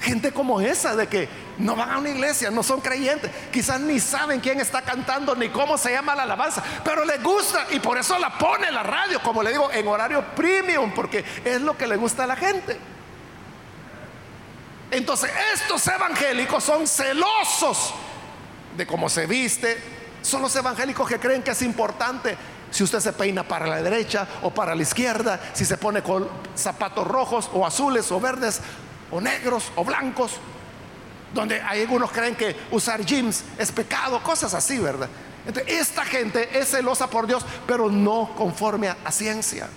Gente 0.00 0.30
como 0.32 0.60
esa, 0.60 0.94
de 0.94 1.08
que 1.08 1.28
no 1.58 1.74
van 1.74 1.90
a 1.90 1.98
una 1.98 2.10
iglesia, 2.10 2.50
no 2.50 2.62
son 2.62 2.80
creyentes, 2.80 3.30
quizás 3.50 3.80
ni 3.80 3.98
saben 3.98 4.40
quién 4.40 4.60
está 4.60 4.82
cantando 4.82 5.34
ni 5.34 5.48
cómo 5.48 5.78
se 5.78 5.90
llama 5.90 6.14
la 6.14 6.24
alabanza, 6.24 6.62
pero 6.84 7.04
les 7.04 7.22
gusta 7.22 7.66
y 7.70 7.80
por 7.80 7.96
eso 7.96 8.18
la 8.18 8.36
pone 8.36 8.70
la 8.70 8.82
radio, 8.82 9.22
como 9.22 9.42
le 9.42 9.52
digo, 9.52 9.72
en 9.72 9.88
horario 9.88 10.22
premium, 10.34 10.92
porque 10.94 11.24
es 11.44 11.60
lo 11.62 11.76
que 11.76 11.86
le 11.86 11.96
gusta 11.96 12.24
a 12.24 12.26
la 12.26 12.36
gente. 12.36 12.78
Entonces, 14.90 15.30
estos 15.54 15.86
evangélicos 15.88 16.62
son 16.62 16.86
celosos 16.86 17.94
de 18.76 18.86
cómo 18.86 19.08
se 19.08 19.26
viste, 19.26 19.95
son 20.26 20.42
los 20.42 20.54
evangélicos 20.56 21.08
que 21.08 21.18
creen 21.18 21.42
que 21.42 21.52
es 21.52 21.62
importante 21.62 22.36
si 22.70 22.82
usted 22.82 22.98
se 23.00 23.12
peina 23.12 23.44
para 23.44 23.66
la 23.66 23.80
derecha 23.80 24.26
o 24.42 24.50
para 24.50 24.74
la 24.74 24.82
izquierda, 24.82 25.40
si 25.52 25.64
se 25.64 25.76
pone 25.76 26.02
con 26.02 26.28
zapatos 26.56 27.06
rojos 27.06 27.48
o 27.52 27.64
azules 27.64 28.10
o 28.10 28.20
verdes 28.20 28.60
o 29.10 29.20
negros 29.20 29.70
o 29.76 29.84
blancos, 29.84 30.32
donde 31.32 31.60
hay 31.62 31.82
algunos 31.82 32.10
creen 32.10 32.34
que 32.34 32.56
usar 32.72 33.04
jeans 33.04 33.44
es 33.56 33.70
pecado, 33.70 34.20
cosas 34.22 34.52
así, 34.52 34.78
¿verdad? 34.78 35.08
Entonces, 35.46 35.74
esta 35.74 36.04
gente 36.04 36.58
es 36.58 36.70
celosa 36.70 37.08
por 37.08 37.28
Dios, 37.28 37.46
pero 37.66 37.88
no 37.88 38.32
conforme 38.36 38.88
a, 38.88 38.96
a 39.04 39.12
ciencia. 39.12 39.68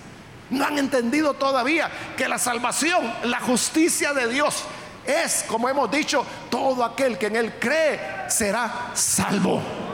No 0.50 0.66
han 0.66 0.78
entendido 0.78 1.34
todavía 1.34 1.88
que 2.16 2.28
la 2.28 2.38
salvación, 2.38 3.14
la 3.22 3.38
justicia 3.38 4.12
de 4.12 4.26
Dios 4.26 4.64
es, 5.06 5.44
como 5.46 5.68
hemos 5.68 5.88
dicho, 5.92 6.26
todo 6.50 6.84
aquel 6.84 7.18
que 7.18 7.26
en 7.26 7.36
Él 7.36 7.54
cree 7.60 8.00
será 8.28 8.90
salvo. 8.94 9.89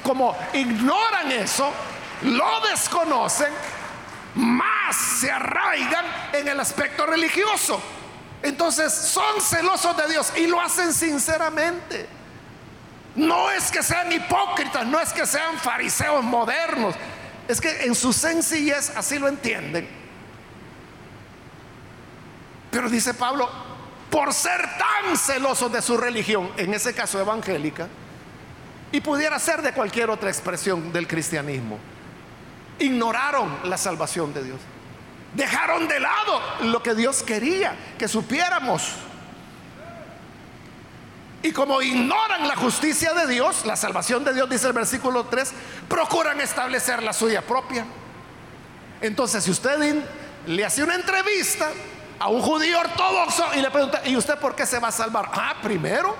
Como 0.00 0.36
ignoran 0.52 1.32
eso, 1.32 1.70
lo 2.22 2.60
desconocen, 2.68 3.52
más 4.34 4.96
se 4.96 5.30
arraigan 5.30 6.04
en 6.32 6.48
el 6.48 6.60
aspecto 6.60 7.06
religioso. 7.06 7.80
Entonces 8.42 8.92
son 8.92 9.40
celosos 9.40 9.96
de 9.96 10.08
Dios 10.08 10.32
y 10.36 10.46
lo 10.46 10.60
hacen 10.60 10.92
sinceramente. 10.92 12.06
No 13.14 13.50
es 13.50 13.70
que 13.70 13.82
sean 13.82 14.10
hipócritas, 14.10 14.86
no 14.86 14.98
es 14.98 15.12
que 15.12 15.26
sean 15.26 15.58
fariseos 15.58 16.24
modernos, 16.24 16.94
es 17.46 17.60
que 17.60 17.84
en 17.84 17.94
su 17.94 18.12
sencillez 18.12 18.96
así 18.96 19.18
lo 19.18 19.28
entienden. 19.28 19.88
Pero 22.70 22.88
dice 22.88 23.12
Pablo, 23.12 23.50
por 24.10 24.32
ser 24.32 24.60
tan 24.78 25.16
celosos 25.16 25.70
de 25.70 25.82
su 25.82 25.96
religión, 25.96 26.50
en 26.56 26.72
ese 26.72 26.94
caso 26.94 27.20
evangélica, 27.20 27.88
y 28.92 29.00
pudiera 29.00 29.38
ser 29.38 29.62
de 29.62 29.72
cualquier 29.72 30.10
otra 30.10 30.28
expresión 30.28 30.92
del 30.92 31.08
cristianismo, 31.08 31.78
ignoraron 32.78 33.58
la 33.64 33.78
salvación 33.78 34.32
de 34.34 34.44
Dios. 34.44 34.60
Dejaron 35.34 35.88
de 35.88 35.98
lado 35.98 36.40
lo 36.64 36.82
que 36.82 36.94
Dios 36.94 37.22
quería 37.22 37.74
que 37.98 38.06
supiéramos. 38.06 38.92
Y 41.42 41.52
como 41.52 41.80
ignoran 41.80 42.46
la 42.46 42.54
justicia 42.54 43.14
de 43.14 43.26
Dios, 43.26 43.64
la 43.64 43.76
salvación 43.76 44.24
de 44.24 44.34
Dios, 44.34 44.48
dice 44.48 44.68
el 44.68 44.74
versículo 44.74 45.24
3, 45.24 45.52
procuran 45.88 46.40
establecer 46.40 47.02
la 47.02 47.14
suya 47.14 47.42
propia. 47.42 47.86
Entonces, 49.00 49.42
si 49.42 49.50
usted 49.50 50.04
le 50.46 50.64
hace 50.64 50.84
una 50.84 50.94
entrevista 50.94 51.68
a 52.20 52.28
un 52.28 52.42
judío 52.42 52.78
ortodoxo 52.78 53.44
y 53.56 53.60
le 53.60 53.70
pregunta, 53.70 54.02
¿y 54.04 54.16
usted 54.16 54.38
por 54.38 54.54
qué 54.54 54.66
se 54.66 54.78
va 54.78 54.88
a 54.88 54.92
salvar? 54.92 55.30
Ah, 55.32 55.56
primero, 55.60 56.14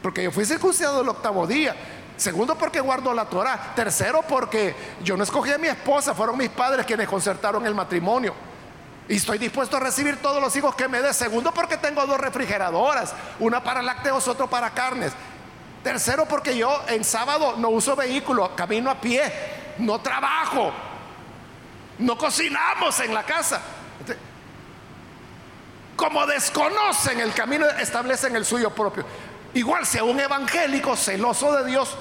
porque 0.00 0.22
yo 0.22 0.30
fui 0.30 0.44
circuncidado 0.44 1.00
el 1.00 1.08
octavo 1.08 1.46
día. 1.46 1.74
Segundo, 2.16 2.56
porque 2.56 2.80
guardo 2.80 3.12
la 3.14 3.24
Torah. 3.24 3.72
Tercero, 3.74 4.22
porque 4.22 4.74
yo 5.02 5.16
no 5.16 5.24
escogí 5.24 5.50
a 5.52 5.58
mi 5.58 5.68
esposa, 5.68 6.14
fueron 6.14 6.36
mis 6.36 6.50
padres 6.50 6.86
quienes 6.86 7.08
concertaron 7.08 7.66
el 7.66 7.74
matrimonio. 7.74 8.34
Y 9.08 9.16
estoy 9.16 9.38
dispuesto 9.38 9.76
a 9.76 9.80
recibir 9.80 10.18
todos 10.18 10.40
los 10.40 10.54
hijos 10.54 10.74
que 10.74 10.88
me 10.88 11.02
dé. 11.02 11.12
Segundo, 11.12 11.52
porque 11.52 11.76
tengo 11.76 12.06
dos 12.06 12.18
refrigeradoras, 12.20 13.14
una 13.40 13.62
para 13.62 13.82
lácteos, 13.82 14.28
otro 14.28 14.48
para 14.48 14.70
carnes. 14.70 15.12
Tercero, 15.82 16.26
porque 16.26 16.56
yo 16.56 16.82
en 16.88 17.02
sábado 17.02 17.56
no 17.58 17.70
uso 17.70 17.96
vehículo, 17.96 18.54
camino 18.54 18.90
a 18.90 19.00
pie, 19.00 19.22
no 19.78 20.00
trabajo, 20.00 20.72
no 21.98 22.16
cocinamos 22.16 23.00
en 23.00 23.12
la 23.12 23.24
casa. 23.24 23.60
Como 25.96 26.24
desconocen 26.26 27.20
el 27.20 27.34
camino, 27.34 27.66
establecen 27.68 28.36
el 28.36 28.44
suyo 28.44 28.70
propio. 28.70 29.04
Igual 29.54 29.84
si 29.86 30.00
un 30.00 30.18
evangélico 30.18 30.96
celoso 30.96 31.52
de 31.56 31.70
Dios, 31.70 31.94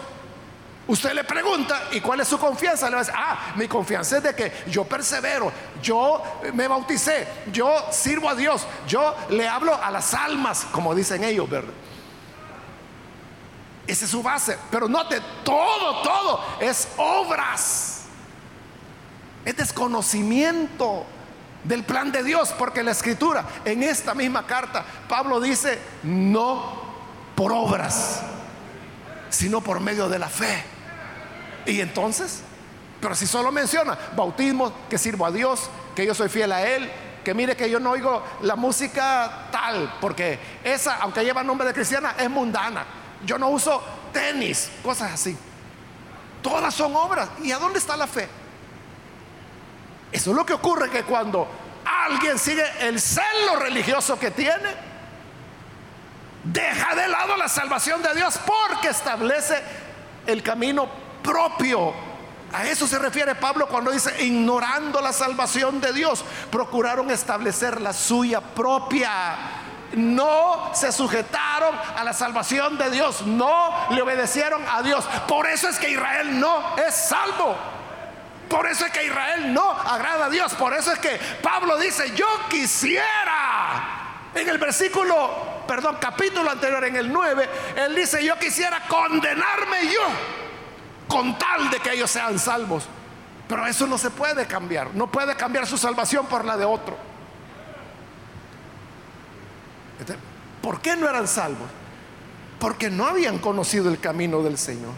usted 0.87 1.13
le 1.13 1.23
pregunta, 1.23 1.89
¿y 1.91 1.99
cuál 1.99 2.21
es 2.21 2.27
su 2.27 2.39
confianza? 2.39 2.89
Le 2.89 2.95
va 2.95 3.01
a 3.01 3.03
decir, 3.03 3.17
ah, 3.17 3.53
mi 3.55 3.67
confianza 3.67 4.17
es 4.17 4.23
de 4.23 4.35
que 4.35 4.51
yo 4.67 4.85
persevero, 4.85 5.51
yo 5.81 6.23
me 6.53 6.67
bauticé, 6.67 7.27
yo 7.51 7.87
sirvo 7.91 8.29
a 8.29 8.35
Dios, 8.35 8.65
yo 8.87 9.15
le 9.29 9.47
hablo 9.47 9.75
a 9.75 9.91
las 9.91 10.13
almas, 10.13 10.65
como 10.71 10.95
dicen 10.95 11.23
ellos, 11.23 11.49
¿verdad? 11.49 11.73
Esa 13.87 14.05
es 14.05 14.11
su 14.11 14.23
base. 14.23 14.57
Pero 14.69 14.87
note, 14.87 15.21
todo, 15.43 16.01
todo 16.01 16.45
es 16.61 16.87
obras. 16.95 18.03
Es 19.43 19.57
desconocimiento 19.57 21.05
del 21.63 21.83
plan 21.83 22.11
de 22.11 22.23
Dios, 22.23 22.53
porque 22.57 22.83
la 22.83 22.91
escritura, 22.91 23.45
en 23.65 23.83
esta 23.83 24.13
misma 24.13 24.45
carta, 24.45 24.85
Pablo 25.09 25.41
dice, 25.41 25.79
no 26.03 26.80
por 27.41 27.53
obras, 27.53 28.21
sino 29.31 29.61
por 29.61 29.79
medio 29.79 30.07
de 30.07 30.19
la 30.19 30.29
fe. 30.29 30.63
Y 31.65 31.81
entonces, 31.81 32.43
pero 33.01 33.15
si 33.15 33.25
solo 33.25 33.51
menciona 33.51 33.97
bautismo, 34.15 34.71
que 34.87 34.99
sirvo 34.99 35.25
a 35.25 35.31
Dios, 35.31 35.67
que 35.95 36.05
yo 36.05 36.13
soy 36.13 36.29
fiel 36.29 36.51
a 36.51 36.61
Él, 36.61 36.87
que 37.25 37.33
mire 37.33 37.57
que 37.57 37.67
yo 37.67 37.79
no 37.79 37.89
oigo 37.89 38.23
la 38.41 38.55
música 38.55 39.47
tal, 39.51 39.91
porque 39.99 40.37
esa, 40.63 40.97
aunque 40.97 41.23
lleva 41.23 41.41
nombre 41.41 41.65
de 41.67 41.73
cristiana, 41.73 42.13
es 42.19 42.29
mundana. 42.29 42.85
Yo 43.25 43.39
no 43.39 43.49
uso 43.49 43.81
tenis, 44.13 44.69
cosas 44.83 45.13
así. 45.13 45.35
Todas 46.43 46.71
son 46.75 46.95
obras. 46.95 47.27
¿Y 47.41 47.51
a 47.51 47.57
dónde 47.57 47.79
está 47.79 47.97
la 47.97 48.05
fe? 48.05 48.29
Eso 50.11 50.29
es 50.29 50.35
lo 50.35 50.45
que 50.45 50.53
ocurre 50.53 50.91
que 50.91 51.01
cuando 51.01 51.47
alguien 52.05 52.37
sigue 52.37 52.65
el 52.81 53.01
celo 53.01 53.55
religioso 53.57 54.19
que 54.19 54.29
tiene, 54.29 54.90
deja 56.43 56.95
de 56.95 57.07
lado 57.07 57.37
la 57.37 57.47
salvación 57.47 58.01
de 58.01 58.13
Dios 58.15 58.39
porque 58.45 58.89
establece 58.89 59.61
el 60.25 60.41
camino 60.43 60.87
propio. 61.23 61.93
A 62.53 62.65
eso 62.65 62.85
se 62.85 62.99
refiere 62.99 63.35
Pablo 63.35 63.67
cuando 63.67 63.91
dice, 63.91 64.23
ignorando 64.23 64.99
la 64.99 65.13
salvación 65.13 65.79
de 65.79 65.93
Dios, 65.93 66.23
procuraron 66.51 67.09
establecer 67.09 67.79
la 67.79 67.93
suya 67.93 68.41
propia. 68.41 69.09
No 69.93 70.71
se 70.73 70.91
sujetaron 70.91 71.75
a 71.97 72.03
la 72.03 72.13
salvación 72.13 72.77
de 72.77 72.91
Dios, 72.91 73.25
no 73.25 73.87
le 73.91 74.01
obedecieron 74.01 74.61
a 74.69 74.81
Dios. 74.81 75.05
Por 75.27 75.47
eso 75.47 75.69
es 75.69 75.77
que 75.79 75.91
Israel 75.91 76.39
no 76.39 76.75
es 76.77 76.93
salvo. 76.93 77.55
Por 78.49 78.67
eso 78.67 78.85
es 78.85 78.91
que 78.91 79.05
Israel 79.05 79.53
no 79.53 79.71
agrada 79.71 80.25
a 80.25 80.29
Dios. 80.29 80.53
Por 80.55 80.73
eso 80.73 80.91
es 80.91 80.99
que 80.99 81.17
Pablo 81.41 81.77
dice, 81.77 82.13
yo 82.15 82.27
quisiera. 82.49 83.05
En 84.33 84.47
el 84.47 84.57
versículo 84.57 85.50
perdón, 85.71 85.95
capítulo 86.01 86.49
anterior, 86.49 86.83
en 86.83 86.97
el 86.97 87.13
9, 87.13 87.49
él 87.77 87.95
dice, 87.95 88.21
yo 88.25 88.37
quisiera 88.37 88.89
condenarme 88.89 89.85
yo 89.85 90.01
con 91.07 91.39
tal 91.39 91.69
de 91.69 91.79
que 91.79 91.93
ellos 91.93 92.11
sean 92.11 92.37
salvos. 92.39 92.83
Pero 93.47 93.65
eso 93.65 93.87
no 93.87 93.97
se 93.97 94.09
puede 94.09 94.45
cambiar. 94.47 94.93
No 94.93 95.09
puede 95.09 95.33
cambiar 95.37 95.65
su 95.65 95.77
salvación 95.77 96.25
por 96.25 96.43
la 96.43 96.57
de 96.57 96.65
otro. 96.65 96.97
¿Por 100.61 100.81
qué 100.81 100.97
no 100.97 101.07
eran 101.07 101.25
salvos? 101.25 101.69
Porque 102.59 102.89
no 102.89 103.05
habían 103.05 103.39
conocido 103.39 103.89
el 103.89 104.01
camino 104.01 104.43
del 104.43 104.57
Señor. 104.57 104.91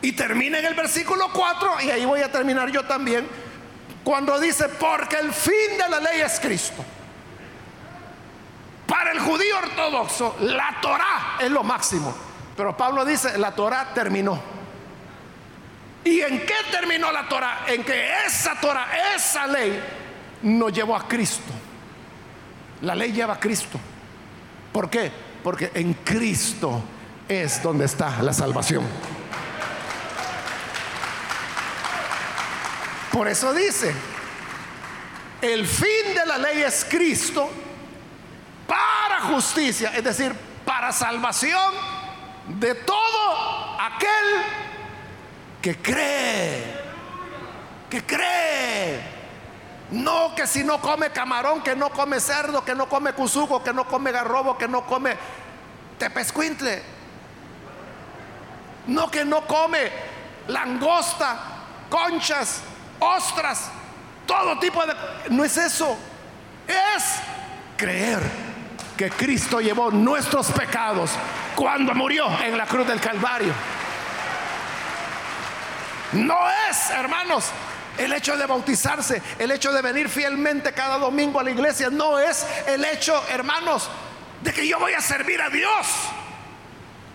Y 0.00 0.12
termina 0.12 0.60
en 0.60 0.66
el 0.66 0.74
versículo 0.74 1.26
4, 1.32 1.80
y 1.80 1.90
ahí 1.90 2.04
voy 2.04 2.20
a 2.20 2.30
terminar 2.30 2.70
yo 2.70 2.84
también, 2.84 3.26
cuando 4.04 4.38
dice, 4.38 4.68
porque 4.68 5.16
el 5.16 5.32
fin 5.32 5.76
de 5.76 5.88
la 5.88 5.98
ley 5.98 6.20
es 6.20 6.38
Cristo. 6.38 6.84
Para 8.88 9.12
el 9.12 9.20
judío 9.20 9.58
ortodoxo, 9.58 10.36
la 10.40 10.78
Torah 10.80 11.36
es 11.38 11.50
lo 11.50 11.62
máximo. 11.62 12.14
Pero 12.56 12.74
Pablo 12.74 13.04
dice, 13.04 13.36
la 13.36 13.54
Torah 13.54 13.92
terminó. 13.92 14.40
¿Y 16.04 16.22
en 16.22 16.40
qué 16.46 16.54
terminó 16.70 17.12
la 17.12 17.28
Torah? 17.28 17.66
En 17.66 17.84
que 17.84 18.24
esa 18.26 18.58
Torah, 18.58 18.88
esa 19.14 19.46
ley, 19.46 19.78
nos 20.42 20.72
llevó 20.72 20.96
a 20.96 21.06
Cristo. 21.06 21.52
La 22.80 22.94
ley 22.94 23.12
lleva 23.12 23.34
a 23.34 23.38
Cristo. 23.38 23.78
¿Por 24.72 24.88
qué? 24.88 25.12
Porque 25.44 25.70
en 25.74 25.92
Cristo 25.92 26.82
es 27.28 27.62
donde 27.62 27.84
está 27.84 28.22
la 28.22 28.32
salvación. 28.32 28.86
Por 33.12 33.28
eso 33.28 33.52
dice, 33.52 33.92
el 35.42 35.66
fin 35.66 36.14
de 36.14 36.24
la 36.24 36.38
ley 36.38 36.62
es 36.62 36.86
Cristo 36.88 37.50
para 38.68 39.22
justicia, 39.22 39.90
es 39.96 40.04
decir, 40.04 40.32
para 40.64 40.92
salvación 40.92 41.72
de 42.46 42.74
todo 42.74 43.80
aquel 43.80 44.44
que 45.62 45.76
cree, 45.78 46.74
que 47.88 48.04
cree. 48.04 49.18
No, 49.90 50.34
que 50.34 50.46
si 50.46 50.62
no 50.62 50.82
come 50.82 51.08
camarón, 51.10 51.62
que 51.62 51.74
no 51.74 51.88
come 51.88 52.20
cerdo, 52.20 52.62
que 52.62 52.74
no 52.74 52.90
come 52.90 53.14
cuzugo, 53.14 53.64
que 53.64 53.72
no 53.72 53.88
come 53.88 54.12
garrobo, 54.12 54.58
que 54.58 54.68
no 54.68 54.84
come 54.84 55.16
tepescuintle. 55.98 56.82
No, 58.86 59.10
que 59.10 59.24
no 59.24 59.46
come 59.46 59.90
langosta, 60.46 61.38
conchas, 61.88 62.60
ostras, 62.98 63.70
todo 64.26 64.58
tipo 64.58 64.84
de... 64.84 64.94
No 65.30 65.42
es 65.42 65.56
eso. 65.56 65.96
Es 66.66 67.20
creer 67.78 68.47
que 68.98 69.10
Cristo 69.10 69.60
llevó 69.60 69.92
nuestros 69.92 70.50
pecados 70.50 71.12
cuando 71.54 71.94
murió 71.94 72.28
en 72.42 72.58
la 72.58 72.66
cruz 72.66 72.86
del 72.88 73.00
Calvario. 73.00 73.52
No 76.12 76.36
es, 76.68 76.90
hermanos, 76.90 77.46
el 77.96 78.12
hecho 78.12 78.36
de 78.36 78.44
bautizarse, 78.44 79.22
el 79.38 79.52
hecho 79.52 79.72
de 79.72 79.82
venir 79.82 80.08
fielmente 80.08 80.72
cada 80.72 80.98
domingo 80.98 81.38
a 81.38 81.44
la 81.44 81.52
iglesia, 81.52 81.90
no 81.90 82.18
es 82.18 82.44
el 82.66 82.84
hecho, 82.84 83.22
hermanos, 83.30 83.88
de 84.42 84.52
que 84.52 84.66
yo 84.66 84.80
voy 84.80 84.94
a 84.94 85.00
servir 85.00 85.40
a 85.40 85.48
Dios. 85.48 85.86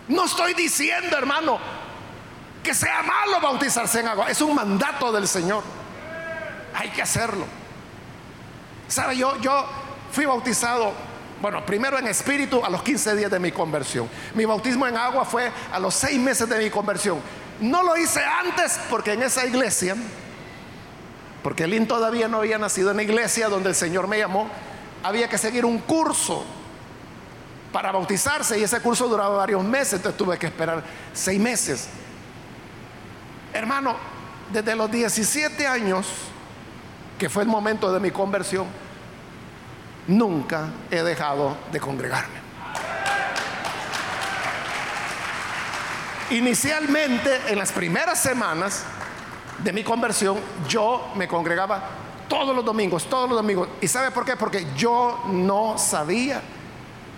No 0.08 0.24
estoy 0.24 0.54
diciendo, 0.54 1.18
hermano, 1.18 1.60
que 2.64 2.74
sea 2.74 3.04
malo 3.04 3.42
bautizarse 3.42 4.00
en 4.00 4.08
agua. 4.08 4.30
Es 4.30 4.40
un 4.40 4.56
mandato 4.56 5.12
del 5.12 5.28
Señor. 5.28 5.64
Hay 6.74 6.90
que 6.92 7.02
hacerlo. 7.02 7.46
¿Sabe? 8.88 9.18
Yo, 9.18 9.38
yo 9.42 9.66
fui 10.14 10.26
bautizado, 10.26 10.94
bueno, 11.44 11.66
primero 11.66 12.00
en 12.00 12.08
espíritu 12.08 12.64
a 12.64 12.70
los 12.70 12.82
15 12.84 13.18
días 13.18 13.30
de 13.30 13.38
mi 13.38 13.52
conversión. 13.52 14.08
Mi 14.34 14.46
bautismo 14.46 14.88
en 14.88 14.96
agua 14.96 15.26
fue 15.26 15.52
a 15.74 15.78
los 15.78 15.94
6 15.96 16.18
meses 16.18 16.48
de 16.48 16.58
mi 16.58 16.70
conversión. 16.70 17.20
No 17.60 17.84
lo 17.84 17.98
hice 17.98 18.22
antes 18.24 18.80
porque 18.90 19.12
en 19.12 19.24
esa 19.24 19.46
iglesia 19.46 19.98
porque 21.44 21.68
Lynn 21.68 21.86
todavía 21.86 22.30
no 22.30 22.38
había 22.38 22.58
nacido 22.58 22.92
en 22.92 22.96
la 22.96 23.04
iglesia 23.04 23.50
donde 23.50 23.68
el 23.68 23.76
Señor 23.76 24.08
me 24.08 24.18
llamó, 24.18 24.48
había 25.04 25.28
que 25.28 25.38
seguir 25.38 25.66
un 25.66 25.80
curso 25.80 26.46
para 27.74 27.92
bautizarse 27.92 28.58
y 28.58 28.64
ese 28.64 28.80
curso 28.80 29.10
duraba 29.10 29.36
varios 29.36 29.66
meses, 29.66 29.96
entonces 29.96 30.18
tuve 30.18 30.40
que 30.40 30.46
esperar 30.46 30.82
seis 31.12 31.42
meses. 31.42 31.90
Hermano, 33.52 33.98
desde 34.54 34.78
los 34.78 34.90
17 34.90 35.68
años, 35.68 36.08
que 37.20 37.28
fue 37.28 37.44
el 37.44 37.50
momento 37.50 37.92
de 37.92 38.00
mi 38.00 38.12
conversión, 38.12 38.66
nunca 40.08 40.70
he 40.92 41.02
dejado 41.04 41.58
de 41.72 41.80
congregarme. 41.80 42.44
Inicialmente, 46.32 47.42
en 47.48 47.60
las 47.60 47.72
primeras 47.72 48.22
semanas, 48.22 48.86
de 49.64 49.72
mi 49.72 49.84
conversión, 49.84 50.38
yo 50.68 51.12
me 51.16 51.28
congregaba 51.28 51.82
todos 52.28 52.56
los 52.56 52.66
domingos, 52.66 53.06
todos 53.10 53.30
los 53.30 53.38
domingos. 53.38 53.68
¿Y 53.82 53.88
sabe 53.88 54.12
por 54.12 54.26
qué? 54.26 54.36
Porque 54.36 54.66
yo 54.76 55.24
no 55.28 55.78
sabía 55.78 56.42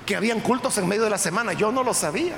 que 0.06 0.16
habían 0.16 0.42
cultos 0.42 0.78
en 0.78 0.88
medio 0.88 1.04
de 1.04 1.10
la 1.10 1.18
semana, 1.18 1.54
yo 1.54 1.72
no 1.72 1.84
lo 1.84 1.94
sabía. 1.94 2.36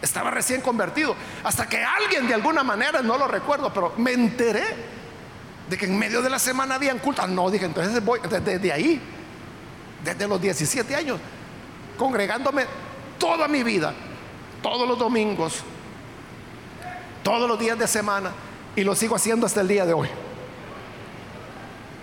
Estaba 0.00 0.30
recién 0.30 0.60
convertido. 0.60 1.14
Hasta 1.44 1.68
que 1.68 1.82
alguien 1.82 2.26
de 2.26 2.34
alguna 2.34 2.62
manera, 2.62 3.02
no 3.02 3.18
lo 3.18 3.28
recuerdo, 3.28 3.72
pero 3.72 3.92
me 3.98 4.12
enteré 4.12 4.64
de 5.68 5.76
que 5.76 5.86
en 5.86 5.98
medio 5.98 6.22
de 6.22 6.30
la 6.30 6.38
semana 6.38 6.74
habían 6.74 6.98
cultos. 6.98 7.24
Ah, 7.24 7.28
no, 7.28 7.50
dije, 7.50 7.66
entonces 7.66 8.04
voy 8.04 8.20
desde 8.28 8.72
ahí, 8.72 9.00
desde 10.04 10.26
los 10.26 10.40
17 10.40 10.94
años, 10.94 11.20
congregándome 11.98 12.66
toda 13.18 13.48
mi 13.48 13.62
vida, 13.62 13.94
todos 14.62 14.88
los 14.88 14.98
domingos, 14.98 15.62
todos 17.22 17.48
los 17.48 17.58
días 17.58 17.78
de 17.78 17.86
semana. 17.86 18.32
Y 18.74 18.84
lo 18.84 18.94
sigo 18.94 19.16
haciendo 19.16 19.46
hasta 19.46 19.60
el 19.60 19.68
día 19.68 19.84
de 19.84 19.92
hoy. 19.92 20.08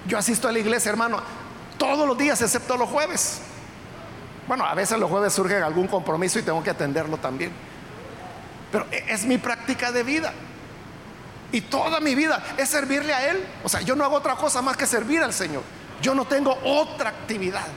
Yo 0.08 0.18
asisto 0.18 0.48
a 0.48 0.52
la 0.52 0.60
iglesia, 0.60 0.90
hermano, 0.90 1.20
todos 1.78 2.08
los 2.08 2.18
días 2.18 2.42
excepto 2.42 2.78
los 2.78 2.90
jueves. 2.90 3.42
Bueno, 4.48 4.66
a 4.66 4.74
veces 4.74 4.98
los 4.98 5.10
jueves 5.10 5.34
surge 5.34 5.56
algún 5.62 5.88
compromiso 5.88 6.40
y 6.40 6.44
tengo 6.44 6.64
que 6.64 6.70
atenderlo 6.70 7.18
también. 7.18 7.52
Pero 8.72 8.86
e, 8.92 9.06
es 9.08 9.26
mi 9.26 9.38
práctica 9.38 9.92
de 9.92 10.04
vida. 10.04 10.34
Y 11.52 11.62
toda 11.62 12.00
mi 12.00 12.16
vida 12.16 12.44
es 12.58 12.70
servirle 12.70 13.14
a 13.14 13.30
Él. 13.30 13.44
O 13.64 13.70
sea, 13.70 13.82
yo 13.82 13.96
no 13.96 14.04
hago 14.04 14.16
otra 14.16 14.36
cosa 14.36 14.62
más 14.62 14.78
que 14.78 14.86
servir 14.86 15.22
al 15.22 15.34
Señor. 15.34 15.64
Yo 16.02 16.16
no 16.16 16.26
tengo 16.26 16.58
otra 16.64 17.10
actividad, 17.10 17.68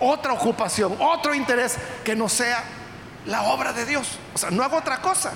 otra 0.00 0.32
ocupación, 0.32 0.96
otro 1.00 1.34
interés 1.34 1.76
que 2.04 2.14
no 2.14 2.28
sea 2.28 2.62
la 3.26 3.42
obra 3.44 3.72
de 3.72 3.84
Dios. 3.84 4.18
O 4.34 4.38
sea, 4.38 4.50
no 4.50 4.62
hago 4.62 4.76
otra 4.76 5.00
cosa. 5.00 5.32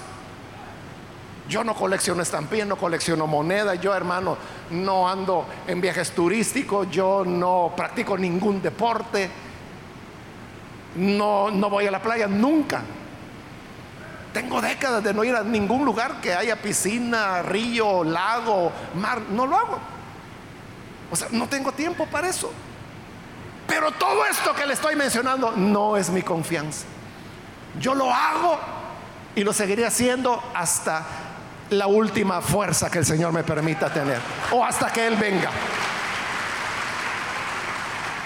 Yo 1.48 1.64
no 1.64 1.74
colecciono 1.74 2.22
estampillas, 2.22 2.66
no 2.66 2.76
colecciono 2.76 3.26
monedas, 3.26 3.80
yo 3.80 3.94
hermano 3.94 4.36
no 4.70 5.08
ando 5.08 5.46
en 5.66 5.80
viajes 5.80 6.12
turísticos, 6.12 6.88
yo 6.90 7.24
no 7.26 7.72
practico 7.76 8.16
ningún 8.16 8.62
deporte, 8.62 9.28
no, 10.96 11.50
no 11.50 11.68
voy 11.68 11.86
a 11.86 11.90
la 11.90 12.00
playa 12.00 12.26
nunca. 12.28 12.82
Tengo 14.32 14.62
décadas 14.62 15.04
de 15.04 15.12
no 15.12 15.24
ir 15.24 15.34
a 15.34 15.42
ningún 15.42 15.84
lugar 15.84 16.20
que 16.22 16.32
haya 16.32 16.56
piscina, 16.56 17.42
río, 17.42 18.02
lago, 18.02 18.72
mar, 18.94 19.20
no 19.30 19.46
lo 19.46 19.56
hago. 19.56 19.78
O 21.10 21.16
sea, 21.16 21.28
no 21.32 21.48
tengo 21.48 21.72
tiempo 21.72 22.06
para 22.06 22.28
eso. 22.28 22.50
Pero 23.74 23.90
todo 23.92 24.26
esto 24.26 24.54
que 24.54 24.66
le 24.66 24.74
estoy 24.74 24.96
mencionando 24.96 25.52
no 25.52 25.96
es 25.96 26.10
mi 26.10 26.20
confianza. 26.20 26.84
Yo 27.80 27.94
lo 27.94 28.12
hago 28.12 28.58
y 29.34 29.42
lo 29.42 29.54
seguiré 29.54 29.86
haciendo 29.86 30.42
hasta 30.54 31.02
la 31.70 31.86
última 31.86 32.42
fuerza 32.42 32.90
que 32.90 32.98
el 32.98 33.06
Señor 33.06 33.32
me 33.32 33.42
permita 33.42 33.90
tener 33.90 34.20
o 34.50 34.62
hasta 34.62 34.92
que 34.92 35.06
Él 35.06 35.16
venga. 35.16 35.48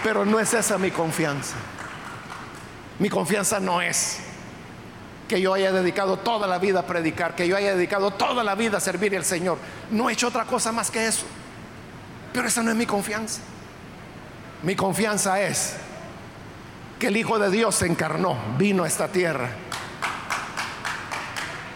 Pero 0.03 0.25
no 0.25 0.41
es 0.41 0.53
esa 0.53 0.79
mi 0.79 0.91
confianza. 0.91 1.55
Mi 2.99 3.09
confianza 3.09 3.61
no 3.61 3.81
es 3.81 4.19
que 5.29 5.41
yo 5.41 5.55
haya 5.55 5.71
dedicado 5.71 6.17
toda 6.17 6.49
la 6.49 6.59
vida 6.59 6.81
a 6.81 6.87
predicar, 6.87 7.37
que 7.37 7.47
yo 7.47 7.57
haya 7.57 7.77
dedicado 7.77 8.11
toda 8.11 8.43
la 8.43 8.57
vida 8.57 8.79
a 8.79 8.81
servir 8.81 9.17
al 9.17 9.25
Señor. 9.25 9.59
No 9.93 10.11
he 10.11 10.15
hecho 10.15 10.27
otra 10.27 10.45
cosa 10.45 10.73
más 10.73 10.91
que 10.91 11.07
eso. 11.07 11.25
Pero 12.33 12.49
esa 12.49 12.65
no 12.65 12.73
es 12.73 12.77
mi 12.77 12.85
confianza. 12.87 13.43
Mi 14.63 14.75
confianza 14.75 15.41
es 15.43 15.77
que 16.99 17.09
el 17.09 17.17
Hijo 17.17 17.39
de 17.39 17.51
Dios 17.51 17.75
se 17.75 17.87
encarnó, 17.87 18.37
vino 18.57 18.85
a 18.85 18.87
esta 18.87 19.09
tierra. 19.09 19.51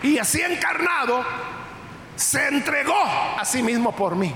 Y 0.03 0.19
así 0.19 0.41
encarnado, 0.41 1.25
se 2.17 2.49
entregó 2.49 3.03
a 3.39 3.45
sí 3.45 3.63
mismo 3.63 3.95
por 3.95 4.17
mí. 4.17 4.35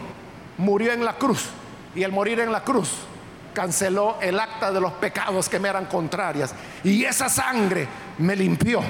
Murió 0.59 0.92
en 0.92 1.05
la 1.05 1.14
cruz. 1.14 1.49
Y 1.95 2.05
al 2.05 2.12
morir 2.12 2.40
en 2.40 2.53
la 2.53 2.64
cruz, 2.64 2.90
canceló 3.55 4.18
el 4.20 4.38
acta 4.38 4.72
de 4.72 4.80
los 4.80 4.92
pecados 4.95 5.49
que 5.49 5.59
me 5.59 5.68
eran 5.68 5.86
contrarias. 5.86 6.55
Y 6.82 7.05
esa 7.05 7.28
sangre 7.28 7.86
me 8.18 8.36
limpió, 8.36 8.82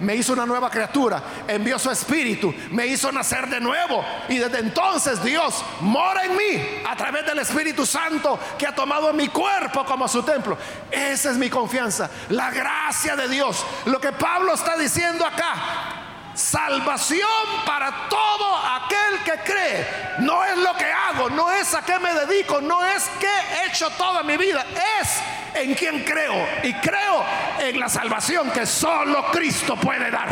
me 0.00 0.16
hizo 0.16 0.32
una 0.32 0.46
nueva 0.46 0.70
criatura, 0.70 1.22
envió 1.46 1.78
su 1.78 1.90
espíritu, 1.90 2.54
me 2.70 2.86
hizo 2.86 3.10
nacer 3.12 3.48
de 3.48 3.60
nuevo. 3.60 4.04
Y 4.28 4.38
desde 4.38 4.58
entonces 4.58 5.22
Dios 5.22 5.64
mora 5.80 6.24
en 6.24 6.36
mí 6.36 6.82
a 6.86 6.96
través 6.96 7.26
del 7.26 7.38
Espíritu 7.38 7.86
Santo 7.86 8.38
que 8.58 8.66
ha 8.66 8.74
tomado 8.74 9.12
mi 9.12 9.28
cuerpo 9.28 9.84
como 9.84 10.08
su 10.08 10.22
templo. 10.22 10.56
Esa 10.90 11.30
es 11.30 11.36
mi 11.36 11.50
confianza, 11.50 12.10
la 12.30 12.50
gracia 12.50 13.16
de 13.16 13.28
Dios. 13.28 13.64
Lo 13.86 14.00
que 14.00 14.12
Pablo 14.12 14.54
está 14.54 14.76
diciendo 14.76 15.24
acá, 15.24 16.02
Salvación 16.34 17.28
para 17.64 18.08
todo 18.08 18.56
aquel 18.56 19.22
que 19.24 19.52
cree. 19.52 19.86
No 20.18 20.44
es 20.44 20.56
lo 20.58 20.74
que 20.74 20.84
hago, 20.84 21.30
no 21.30 21.50
es 21.52 21.72
a 21.74 21.82
qué 21.82 21.98
me 22.00 22.12
dedico, 22.12 22.60
no 22.60 22.84
es 22.84 23.04
que 23.20 23.26
he 23.26 23.66
hecho 23.68 23.88
toda 23.90 24.24
mi 24.24 24.36
vida, 24.36 24.66
es 25.00 25.20
en 25.54 25.74
quien 25.74 26.04
creo. 26.04 26.34
Y 26.62 26.74
creo 26.74 27.24
en 27.60 27.78
la 27.78 27.88
salvación 27.88 28.50
que 28.50 28.66
solo 28.66 29.30
Cristo 29.30 29.76
puede 29.76 30.10
dar. 30.10 30.28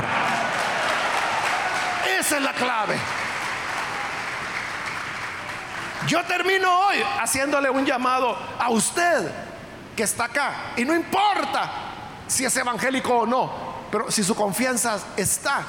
Esa 2.18 2.36
es 2.36 2.42
la 2.42 2.52
clave. 2.52 2.96
Yo 6.06 6.22
termino 6.24 6.86
hoy 6.86 6.96
haciéndole 7.20 7.70
un 7.70 7.86
llamado 7.86 8.36
a 8.58 8.70
usted 8.70 9.30
que 9.96 10.02
está 10.02 10.24
acá. 10.24 10.72
Y 10.76 10.84
no 10.84 10.94
importa 10.94 11.70
si 12.26 12.44
es 12.44 12.56
evangélico 12.56 13.20
o 13.20 13.26
no, 13.26 13.52
pero 13.90 14.10
si 14.10 14.24
su 14.24 14.34
confianza 14.34 14.98
está 15.16 15.62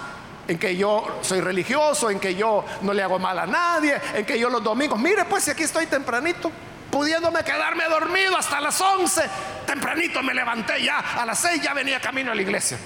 en 0.48 0.58
que 0.58 0.76
yo 0.76 1.20
soy 1.22 1.40
religioso, 1.40 2.10
en 2.10 2.20
que 2.20 2.36
yo 2.36 2.66
no 2.82 2.94
le 2.94 3.04
hago 3.04 3.20
mal 3.20 3.38
a 3.40 3.46
nadie, 3.46 4.00
en 4.14 4.26
que 4.26 4.40
yo 4.40 4.50
los 4.50 4.64
domingos, 4.64 5.00
mire 5.00 5.26
pues 5.26 5.44
si 5.44 5.52
aquí 5.52 5.64
estoy 5.64 5.86
tempranito, 5.86 6.52
pudiéndome 6.94 7.44
quedarme 7.44 7.86
dormido 7.86 8.38
hasta 8.38 8.62
las 8.62 8.80
11, 8.80 9.24
tempranito 9.66 10.22
me 10.22 10.32
levanté 10.32 10.84
ya, 10.84 11.00
a 11.00 11.26
las 11.26 11.40
6 11.40 11.60
ya 11.64 11.74
venía 11.74 12.00
camino 12.00 12.32
a 12.32 12.36
la 12.36 12.42
iglesia, 12.44 12.78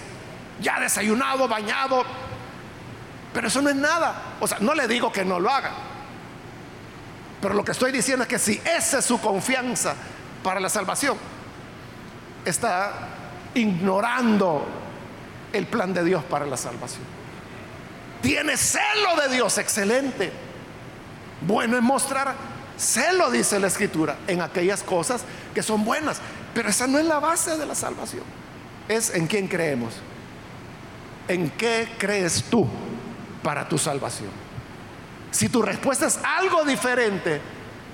ya 0.61 0.79
desayunado, 0.79 1.45
bañado, 1.45 2.05
pero 3.33 3.49
eso 3.49 3.61
no 3.61 3.69
es 3.69 3.75
nada, 3.75 4.37
o 4.39 4.47
sea, 4.47 4.59
no 4.61 4.73
le 4.73 4.87
digo 4.87 5.11
que 5.11 5.25
no 5.25 5.41
lo 5.41 5.49
haga, 5.49 5.71
pero 7.41 7.53
lo 7.53 7.65
que 7.65 7.73
estoy 7.73 7.91
diciendo 7.91 8.23
es 8.23 8.29
que 8.29 8.39
si 8.39 8.61
esa 8.63 8.99
es 8.99 9.05
su 9.05 9.19
confianza 9.19 9.93
para 10.41 10.61
la 10.61 10.69
salvación, 10.69 11.17
está 12.45 12.93
ignorando 13.55 14.65
el 15.51 15.67
plan 15.67 15.93
de 15.93 16.05
Dios 16.05 16.23
para 16.23 16.45
la 16.45 16.55
salvación. 16.55 17.03
Tiene 18.21 18.55
celo 18.55 19.17
de 19.21 19.35
Dios, 19.35 19.57
excelente. 19.57 20.31
Bueno 21.41 21.75
es 21.75 21.83
mostrar 21.83 22.56
celo, 22.77 23.31
dice 23.31 23.59
la 23.59 23.67
escritura, 23.67 24.17
en 24.27 24.41
aquellas 24.41 24.83
cosas 24.83 25.23
que 25.53 25.63
son 25.63 25.83
buenas. 25.83 26.19
Pero 26.53 26.69
esa 26.69 26.87
no 26.87 26.99
es 26.99 27.05
la 27.05 27.19
base 27.19 27.57
de 27.57 27.65
la 27.65 27.75
salvación. 27.75 28.23
Es 28.87 29.13
en 29.13 29.27
quién 29.27 29.47
creemos. 29.47 29.93
¿En 31.27 31.49
qué 31.51 31.89
crees 31.97 32.45
tú 32.45 32.67
para 33.43 33.67
tu 33.67 33.77
salvación? 33.77 34.29
Si 35.31 35.49
tu 35.49 35.61
respuesta 35.61 36.07
es 36.07 36.19
algo 36.23 36.63
diferente 36.63 37.41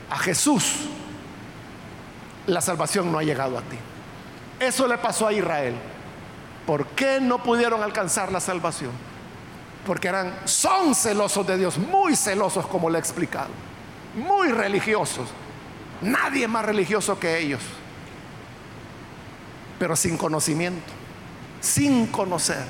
a 0.09 0.17
Jesús, 0.17 0.87
la 2.47 2.61
salvación 2.61 3.11
no 3.11 3.17
ha 3.17 3.23
llegado 3.23 3.57
a 3.57 3.61
ti. 3.61 3.77
Eso 4.59 4.87
le 4.87 4.97
pasó 4.97 5.27
a 5.27 5.33
Israel. 5.33 5.75
¿Por 6.65 6.87
qué 6.87 7.19
no 7.19 7.41
pudieron 7.43 7.83
alcanzar 7.83 8.31
la 8.31 8.39
salvación? 8.39 8.91
Porque 9.85 10.07
eran, 10.07 10.33
son 10.45 10.95
celosos 10.95 11.45
de 11.45 11.57
Dios, 11.57 11.77
muy 11.77 12.15
celosos 12.15 12.65
como 12.67 12.89
le 12.89 12.97
he 12.97 12.99
explicado, 12.99 13.49
muy 14.13 14.49
religiosos. 14.49 15.29
Nadie 16.01 16.47
más 16.47 16.65
religioso 16.65 17.19
que 17.19 17.39
ellos, 17.39 17.61
pero 19.79 19.95
sin 19.95 20.17
conocimiento, 20.17 20.91
sin 21.61 22.07
conocer 22.07 22.65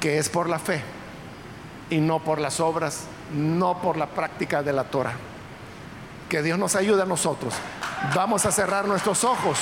que 0.00 0.18
es 0.18 0.28
por 0.28 0.48
la 0.48 0.58
fe 0.58 0.82
y 1.90 1.98
no 1.98 2.18
por 2.18 2.40
las 2.40 2.58
obras, 2.58 3.04
no 3.32 3.80
por 3.80 3.96
la 3.96 4.06
práctica 4.06 4.62
de 4.62 4.72
la 4.72 4.84
Torah. 4.84 5.14
Que 6.28 6.42
Dios 6.42 6.58
nos 6.58 6.74
ayude 6.74 7.02
a 7.02 7.06
nosotros. 7.06 7.54
Vamos 8.14 8.44
a 8.46 8.52
cerrar 8.52 8.86
nuestros 8.86 9.22
ojos. 9.22 9.58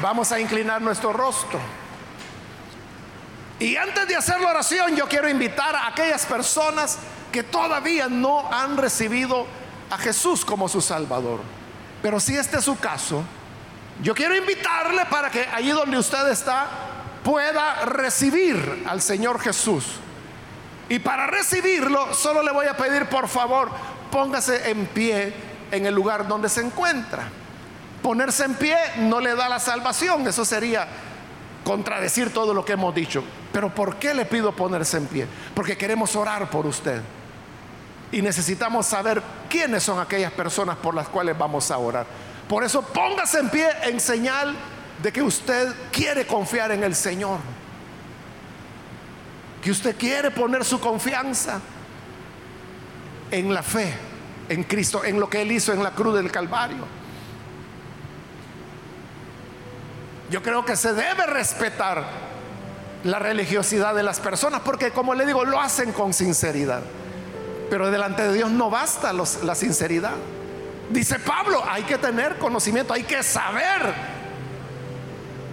Vamos 0.00 0.32
a 0.32 0.40
inclinar 0.40 0.80
nuestro 0.80 1.12
rostro. 1.12 1.58
Y 3.58 3.76
antes 3.76 4.08
de 4.08 4.16
hacer 4.16 4.40
la 4.40 4.50
oración, 4.50 4.96
yo 4.96 5.06
quiero 5.06 5.28
invitar 5.28 5.74
a 5.74 5.88
aquellas 5.88 6.24
personas 6.24 6.98
que 7.36 7.42
todavía 7.42 8.08
no 8.08 8.50
han 8.50 8.78
recibido 8.78 9.46
a 9.90 9.98
Jesús 9.98 10.42
como 10.42 10.70
su 10.70 10.80
Salvador. 10.80 11.40
Pero 12.00 12.18
si 12.18 12.34
este 12.34 12.56
es 12.56 12.64
su 12.64 12.78
caso, 12.78 13.22
yo 14.02 14.14
quiero 14.14 14.34
invitarle 14.34 15.04
para 15.04 15.30
que 15.30 15.46
allí 15.52 15.68
donde 15.68 15.98
usted 15.98 16.28
está 16.28 16.66
pueda 17.22 17.84
recibir 17.84 18.84
al 18.88 19.02
Señor 19.02 19.38
Jesús. 19.38 19.84
Y 20.88 20.98
para 20.98 21.26
recibirlo, 21.26 22.14
solo 22.14 22.42
le 22.42 22.52
voy 22.52 22.68
a 22.68 22.76
pedir, 22.78 23.04
por 23.04 23.28
favor, 23.28 23.70
póngase 24.10 24.70
en 24.70 24.86
pie 24.86 25.34
en 25.70 25.84
el 25.84 25.94
lugar 25.94 26.26
donde 26.26 26.48
se 26.48 26.62
encuentra. 26.62 27.24
Ponerse 28.02 28.44
en 28.44 28.54
pie 28.54 28.78
no 29.00 29.20
le 29.20 29.34
da 29.34 29.46
la 29.50 29.60
salvación, 29.60 30.26
eso 30.26 30.46
sería 30.46 30.88
contradecir 31.64 32.32
todo 32.32 32.54
lo 32.54 32.64
que 32.64 32.72
hemos 32.72 32.94
dicho. 32.94 33.22
Pero 33.52 33.74
¿por 33.74 33.96
qué 33.96 34.14
le 34.14 34.24
pido 34.24 34.56
ponerse 34.56 34.96
en 34.96 35.06
pie? 35.06 35.26
Porque 35.54 35.76
queremos 35.76 36.16
orar 36.16 36.48
por 36.48 36.64
usted. 36.64 37.02
Y 38.12 38.22
necesitamos 38.22 38.86
saber 38.86 39.22
quiénes 39.48 39.82
son 39.82 39.98
aquellas 39.98 40.32
personas 40.32 40.76
por 40.76 40.94
las 40.94 41.08
cuales 41.08 41.36
vamos 41.36 41.70
a 41.70 41.78
orar. 41.78 42.06
Por 42.48 42.62
eso 42.62 42.82
póngase 42.82 43.40
en 43.40 43.50
pie 43.50 43.68
en 43.82 43.98
señal 43.98 44.54
de 45.02 45.12
que 45.12 45.22
usted 45.22 45.74
quiere 45.90 46.26
confiar 46.26 46.70
en 46.72 46.84
el 46.84 46.94
Señor. 46.94 47.38
Que 49.62 49.70
usted 49.70 49.96
quiere 49.96 50.30
poner 50.30 50.64
su 50.64 50.78
confianza 50.78 51.60
en 53.30 53.52
la 53.52 53.62
fe, 53.62 53.92
en 54.48 54.62
Cristo, 54.62 55.04
en 55.04 55.18
lo 55.18 55.28
que 55.28 55.42
Él 55.42 55.50
hizo 55.50 55.72
en 55.72 55.82
la 55.82 55.90
cruz 55.90 56.14
del 56.14 56.30
Calvario. 56.30 56.84
Yo 60.30 60.42
creo 60.42 60.64
que 60.64 60.76
se 60.76 60.92
debe 60.92 61.26
respetar 61.26 62.04
la 63.04 63.18
religiosidad 63.18 63.94
de 63.94 64.02
las 64.02 64.18
personas 64.18 64.60
porque 64.64 64.90
como 64.90 65.14
le 65.14 65.26
digo, 65.26 65.44
lo 65.44 65.60
hacen 65.60 65.92
con 65.92 66.12
sinceridad. 66.12 66.82
Pero 67.70 67.90
delante 67.90 68.22
de 68.22 68.34
Dios 68.34 68.50
no 68.50 68.70
basta 68.70 69.12
la 69.12 69.54
sinceridad. 69.54 70.14
Dice 70.90 71.18
Pablo, 71.18 71.62
hay 71.68 71.82
que 71.82 71.98
tener 71.98 72.36
conocimiento, 72.38 72.92
hay 72.92 73.02
que 73.02 73.22
saber 73.22 73.92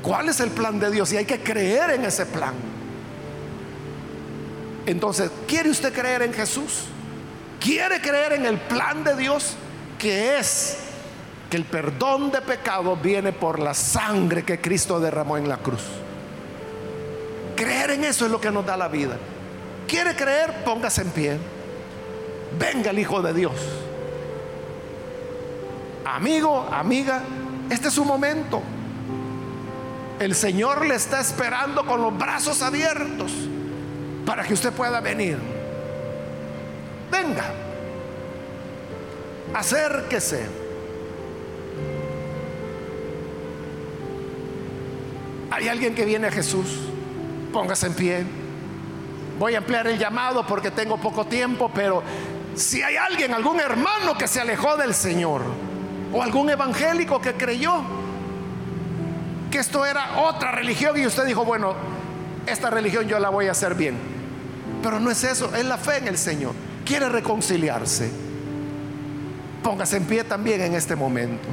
cuál 0.01 0.30
es 0.30 0.39
el 0.39 0.51
plan 0.51 0.80
de 0.80 0.91
Dios 0.91 1.11
y 1.11 1.18
hay 1.18 1.26
que 1.26 1.41
creer 1.41 1.91
en 1.91 2.05
ese 2.05 2.26
plan. 2.26 2.53
Entonces, 4.86 5.32
¿quiere 5.47 5.70
usted 5.70 5.93
creer 5.93 6.22
en 6.22 6.34
Jesús? 6.34 6.84
¿Quiere 7.59 8.01
creer 8.01 8.34
en 8.34 8.45
el 8.45 8.59
plan 8.59 9.03
de 9.03 9.16
Dios 9.16 9.55
que 9.97 10.38
es 10.38 10.78
que 11.49 11.57
el 11.57 11.66
perdón 11.66 12.32
de 12.32 12.41
pecado 12.41 12.97
viene 12.97 13.32
por 13.32 13.59
la 13.59 13.74
sangre 13.74 14.43
que 14.43 14.59
Cristo 14.59 14.99
derramó 14.99 15.38
en 15.38 15.47
la 15.47 15.57
cruz. 15.57 15.84
Creer 17.55 17.91
en 17.91 18.03
eso 18.05 18.26
es 18.26 18.32
lo 18.32 18.41
que 18.41 18.51
nos 18.51 18.66
da 18.66 18.76
la 18.76 18.88
vida. 18.88 19.18
¿Quiere 19.88 20.16
creer? 20.16 20.64
Póngase 20.66 21.03
en 21.03 21.09
pie. 21.11 21.38
Venga 22.58 22.91
el 22.91 22.99
Hijo 22.99 23.22
de 23.22 23.34
Dios. 23.34 23.54
Amigo, 26.06 26.68
amiga, 26.72 27.24
este 27.70 27.88
es 27.88 27.93
su 27.93 28.06
momento. 28.06 28.62
El 30.20 30.36
Señor 30.36 30.86
le 30.86 30.95
está 30.95 31.20
esperando 31.20 31.86
con 31.86 32.01
los 32.01 32.18
brazos 32.18 32.62
abiertos 32.62 33.32
para 34.26 34.43
que 34.43 34.54
usted 34.54 34.72
pueda 34.72 35.01
venir. 35.01 35.38
Venga, 37.12 37.45
acérquese. 39.54 40.47
Hay 45.51 45.68
alguien 45.68 45.93
que 45.93 46.06
viene 46.06 46.28
a 46.28 46.32
Jesús. 46.32 46.80
Póngase 47.51 47.88
en 47.88 47.93
pie. 47.93 48.24
Voy 49.38 49.56
a 49.56 49.60
ampliar 49.60 49.88
el 49.88 49.99
llamado 49.99 50.45
porque 50.47 50.72
tengo 50.72 50.97
poco 50.97 51.26
tiempo, 51.26 51.70
pero 51.74 52.01
si 52.56 52.82
hay 52.82 52.95
alguien, 52.97 53.34
algún 53.34 53.60
hermano 53.60 54.18
que 54.18 54.28
se 54.28 54.41
alejó 54.41 54.78
del 54.78 54.93
Señor, 54.93 55.41
o 56.12 56.22
algún 56.22 56.49
evangélico 56.49 57.20
que 57.20 57.34
creyó 57.34 57.84
que 59.54 59.60
esto 59.60 59.86
era 59.86 60.18
otra 60.18 60.51
religión 60.51 60.97
y 60.97 61.06
usted 61.06 61.26
dijo, 61.26 61.45
bueno, 61.45 61.76
esta 62.47 62.72
religión 62.72 63.08
yo 63.08 63.20
la 63.20 63.30
voy 63.30 63.47
a 63.47 63.51
hacer 63.51 63.76
bien. 63.76 63.95
Pero 64.82 64.99
no 64.99 65.12
es 65.12 65.24
eso, 65.24 65.56
es 65.56 65.64
la 65.64 65.78
fe 65.78 65.97
en 65.97 66.08
el 66.08 66.18
Señor. 66.18 66.54
Quiere 66.84 67.08
reconciliarse. 67.08 68.10
Póngase 69.62 69.97
en 69.97 70.06
pie 70.06 70.24
también 70.24 70.60
en 70.62 70.74
este 70.74 70.95
momento. 70.95 71.47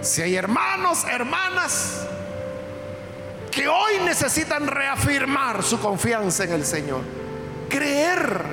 Si 0.00 0.22
hay 0.22 0.34
hermanos, 0.34 1.04
hermanas, 1.04 2.06
que 3.50 3.68
hoy 3.68 3.98
necesitan 4.02 4.66
reafirmar 4.66 5.62
su 5.62 5.78
confianza 5.78 6.44
en 6.44 6.52
el 6.52 6.64
Señor. 6.64 7.02
Creer 7.68 8.44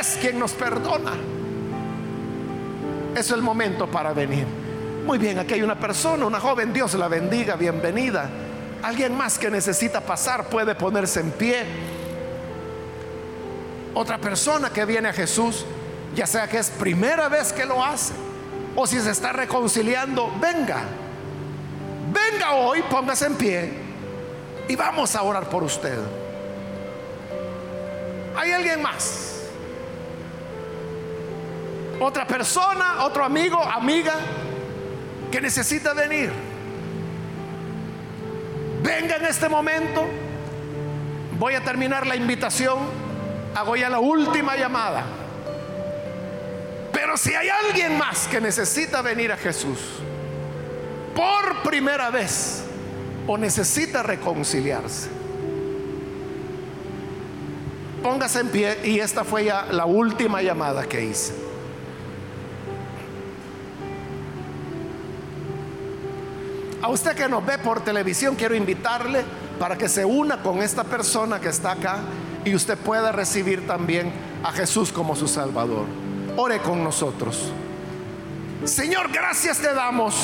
es 0.00 0.18
quien 0.20 0.38
nos 0.38 0.52
perdona. 0.52 1.12
Es 3.14 3.30
el 3.30 3.42
momento 3.42 3.86
para 3.90 4.12
venir. 4.12 4.46
Muy 5.04 5.18
bien, 5.18 5.38
aquí 5.38 5.54
hay 5.54 5.62
una 5.62 5.78
persona, 5.78 6.26
una 6.26 6.40
joven, 6.40 6.72
Dios 6.72 6.94
la 6.94 7.08
bendiga, 7.08 7.56
bienvenida. 7.56 8.28
Alguien 8.82 9.16
más 9.16 9.38
que 9.38 9.50
necesita 9.50 10.00
pasar 10.00 10.48
puede 10.48 10.74
ponerse 10.74 11.20
en 11.20 11.30
pie. 11.30 11.64
Otra 13.94 14.18
persona 14.18 14.70
que 14.70 14.84
viene 14.84 15.08
a 15.08 15.12
Jesús, 15.12 15.64
ya 16.14 16.26
sea 16.26 16.48
que 16.48 16.58
es 16.58 16.70
primera 16.70 17.28
vez 17.28 17.52
que 17.52 17.64
lo 17.64 17.82
hace 17.82 18.12
o 18.74 18.86
si 18.86 19.00
se 19.00 19.10
está 19.10 19.32
reconciliando, 19.32 20.30
venga 20.40 20.82
venga 22.16 22.54
hoy, 22.54 22.82
póngase 22.82 23.26
en 23.26 23.34
pie 23.34 23.72
y 24.68 24.76
vamos 24.76 25.14
a 25.14 25.22
orar 25.22 25.48
por 25.48 25.62
usted. 25.62 25.98
¿Hay 28.36 28.52
alguien 28.52 28.82
más? 28.82 29.25
Otra 32.00 32.26
persona, 32.26 33.04
otro 33.04 33.24
amigo, 33.24 33.62
amiga 33.62 34.14
que 35.30 35.40
necesita 35.40 35.94
venir. 35.94 36.30
Venga 38.82 39.16
en 39.16 39.24
este 39.24 39.48
momento. 39.48 40.06
Voy 41.38 41.54
a 41.54 41.64
terminar 41.64 42.06
la 42.06 42.16
invitación. 42.16 42.78
Hago 43.54 43.76
ya 43.76 43.88
la 43.88 43.98
última 43.98 44.56
llamada. 44.56 45.04
Pero 46.92 47.16
si 47.16 47.34
hay 47.34 47.48
alguien 47.48 47.96
más 47.96 48.26
que 48.28 48.40
necesita 48.40 49.00
venir 49.02 49.32
a 49.32 49.36
Jesús, 49.36 49.78
por 51.14 51.62
primera 51.62 52.10
vez 52.10 52.62
o 53.26 53.38
necesita 53.38 54.02
reconciliarse. 54.02 55.08
Póngase 58.02 58.40
en 58.40 58.48
pie 58.48 58.78
y 58.84 59.00
esta 59.00 59.24
fue 59.24 59.46
ya 59.46 59.66
la 59.70 59.86
última 59.86 60.42
llamada 60.42 60.84
que 60.84 61.04
hice. 61.04 61.45
A 66.86 66.88
usted 66.88 67.16
que 67.16 67.28
nos 67.28 67.44
ve 67.44 67.58
por 67.58 67.80
televisión, 67.80 68.36
quiero 68.36 68.54
invitarle 68.54 69.24
para 69.58 69.76
que 69.76 69.88
se 69.88 70.04
una 70.04 70.40
con 70.40 70.62
esta 70.62 70.84
persona 70.84 71.40
que 71.40 71.48
está 71.48 71.72
acá 71.72 71.98
y 72.44 72.54
usted 72.54 72.78
pueda 72.78 73.10
recibir 73.10 73.66
también 73.66 74.12
a 74.44 74.52
Jesús 74.52 74.92
como 74.92 75.16
su 75.16 75.26
Salvador. 75.26 75.86
Ore 76.36 76.60
con 76.60 76.84
nosotros. 76.84 77.50
Señor, 78.64 79.10
gracias 79.10 79.58
te 79.58 79.74
damos 79.74 80.14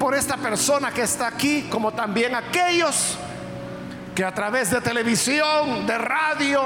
por 0.00 0.16
esta 0.16 0.36
persona 0.36 0.90
que 0.90 1.02
está 1.02 1.28
aquí, 1.28 1.68
como 1.70 1.92
también 1.92 2.34
aquellos 2.34 3.16
que 4.16 4.24
a 4.24 4.34
través 4.34 4.72
de 4.72 4.80
televisión, 4.80 5.86
de 5.86 5.96
radio 5.96 6.62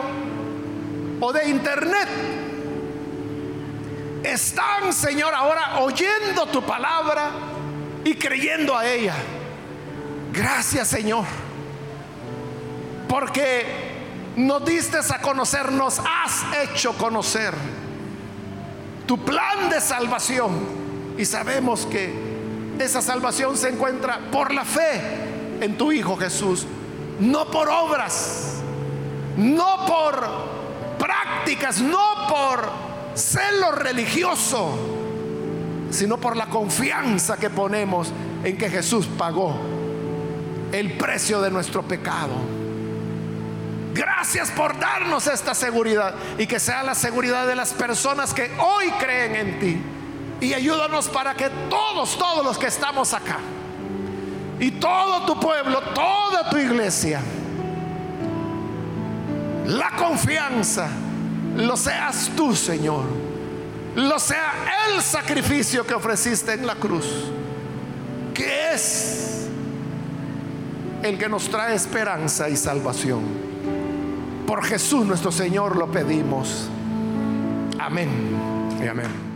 o 1.21 1.33
de 1.35 1.51
internet 1.51 2.09
están, 4.23 4.91
Señor, 4.91 5.35
ahora 5.35 5.81
oyendo 5.81 6.47
tu 6.47 6.63
palabra 6.63 7.50
y 8.05 8.15
creyendo 8.15 8.77
a 8.77 8.87
ella. 8.87 9.15
Gracias, 10.33 10.89
Señor, 10.89 11.25
porque 13.09 13.65
nos 14.37 14.65
diste 14.65 14.99
a 14.99 15.21
conocer, 15.21 15.73
nos 15.73 15.99
has 15.99 16.45
hecho 16.63 16.93
conocer 16.95 17.55
tu 19.07 19.19
plan 19.25 19.69
de 19.69 19.81
salvación. 19.81 20.81
Y 21.19 21.25
sabemos 21.25 21.87
que 21.87 22.15
esa 22.79 23.03
salvación 23.03 23.57
se 23.57 23.69
encuentra 23.69 24.21
por 24.31 24.55
la 24.55 24.65
fe 24.65 25.01
en 25.61 25.77
tu 25.77 25.93
Hijo 25.93 26.17
Jesús, 26.17 26.67
no 27.19 27.51
por 27.51 27.69
obras, 27.69 28.61
no 29.37 29.85
por 29.87 30.29
prácticas, 30.99 31.81
no 31.81 32.27
por 32.29 32.71
celo 33.15 33.73
religioso, 33.73 35.00
sino 35.91 36.17
por 36.19 36.37
la 36.37 36.47
confianza 36.47 37.37
que 37.37 37.51
ponemos 37.51 38.13
en 38.45 38.57
que 38.57 38.71
Jesús 38.71 39.07
pagó 39.19 39.55
el 40.73 40.93
precio 40.93 41.41
de 41.41 41.51
nuestro 41.51 41.83
pecado. 41.83 42.35
Gracias 43.93 44.51
por 44.51 44.79
darnos 44.79 45.27
esta 45.27 45.55
seguridad 45.55 46.15
y 46.39 46.47
que 46.47 46.61
sea 46.61 46.83
la 46.83 46.95
seguridad 46.95 47.47
de 47.47 47.57
las 47.57 47.73
personas 47.73 48.33
que 48.33 48.51
hoy 48.59 48.91
creen 48.99 49.35
en 49.35 49.59
ti. 49.59 49.83
Y 50.41 50.55
ayúdanos 50.55 51.09
para 51.09 51.35
que 51.35 51.51
todos, 51.69 52.17
todos 52.17 52.45
los 52.45 52.57
que 52.57 52.69
estamos 52.69 53.13
acá 53.13 53.39
y 54.59 54.71
todo 54.73 55.27
tu 55.27 55.39
pueblo, 55.41 55.81
toda 55.95 56.49
tu 56.49 56.57
iglesia, 56.57 57.21
la 59.67 59.91
confianza 59.97 60.89
lo 61.57 61.77
seas 61.77 62.31
tú, 62.37 62.55
Señor. 62.55 63.30
Lo 64.01 64.19
sea 64.19 64.55
el 64.89 65.03
sacrificio 65.03 65.87
que 65.87 65.93
ofreciste 65.93 66.55
en 66.55 66.67
la 66.67 66.75
cruz, 66.75 67.05
que 68.33 68.73
es 68.73 69.47
el 71.03 71.19
que 71.19 71.29
nos 71.29 71.51
trae 71.51 71.75
esperanza 71.75 72.49
y 72.49 72.57
salvación. 72.57 73.21
Por 74.47 74.65
Jesús 74.65 75.05
nuestro 75.05 75.31
Señor 75.31 75.77
lo 75.77 75.91
pedimos. 75.91 76.71
Amén 77.79 78.09
y 78.83 78.87
amén. 78.87 79.30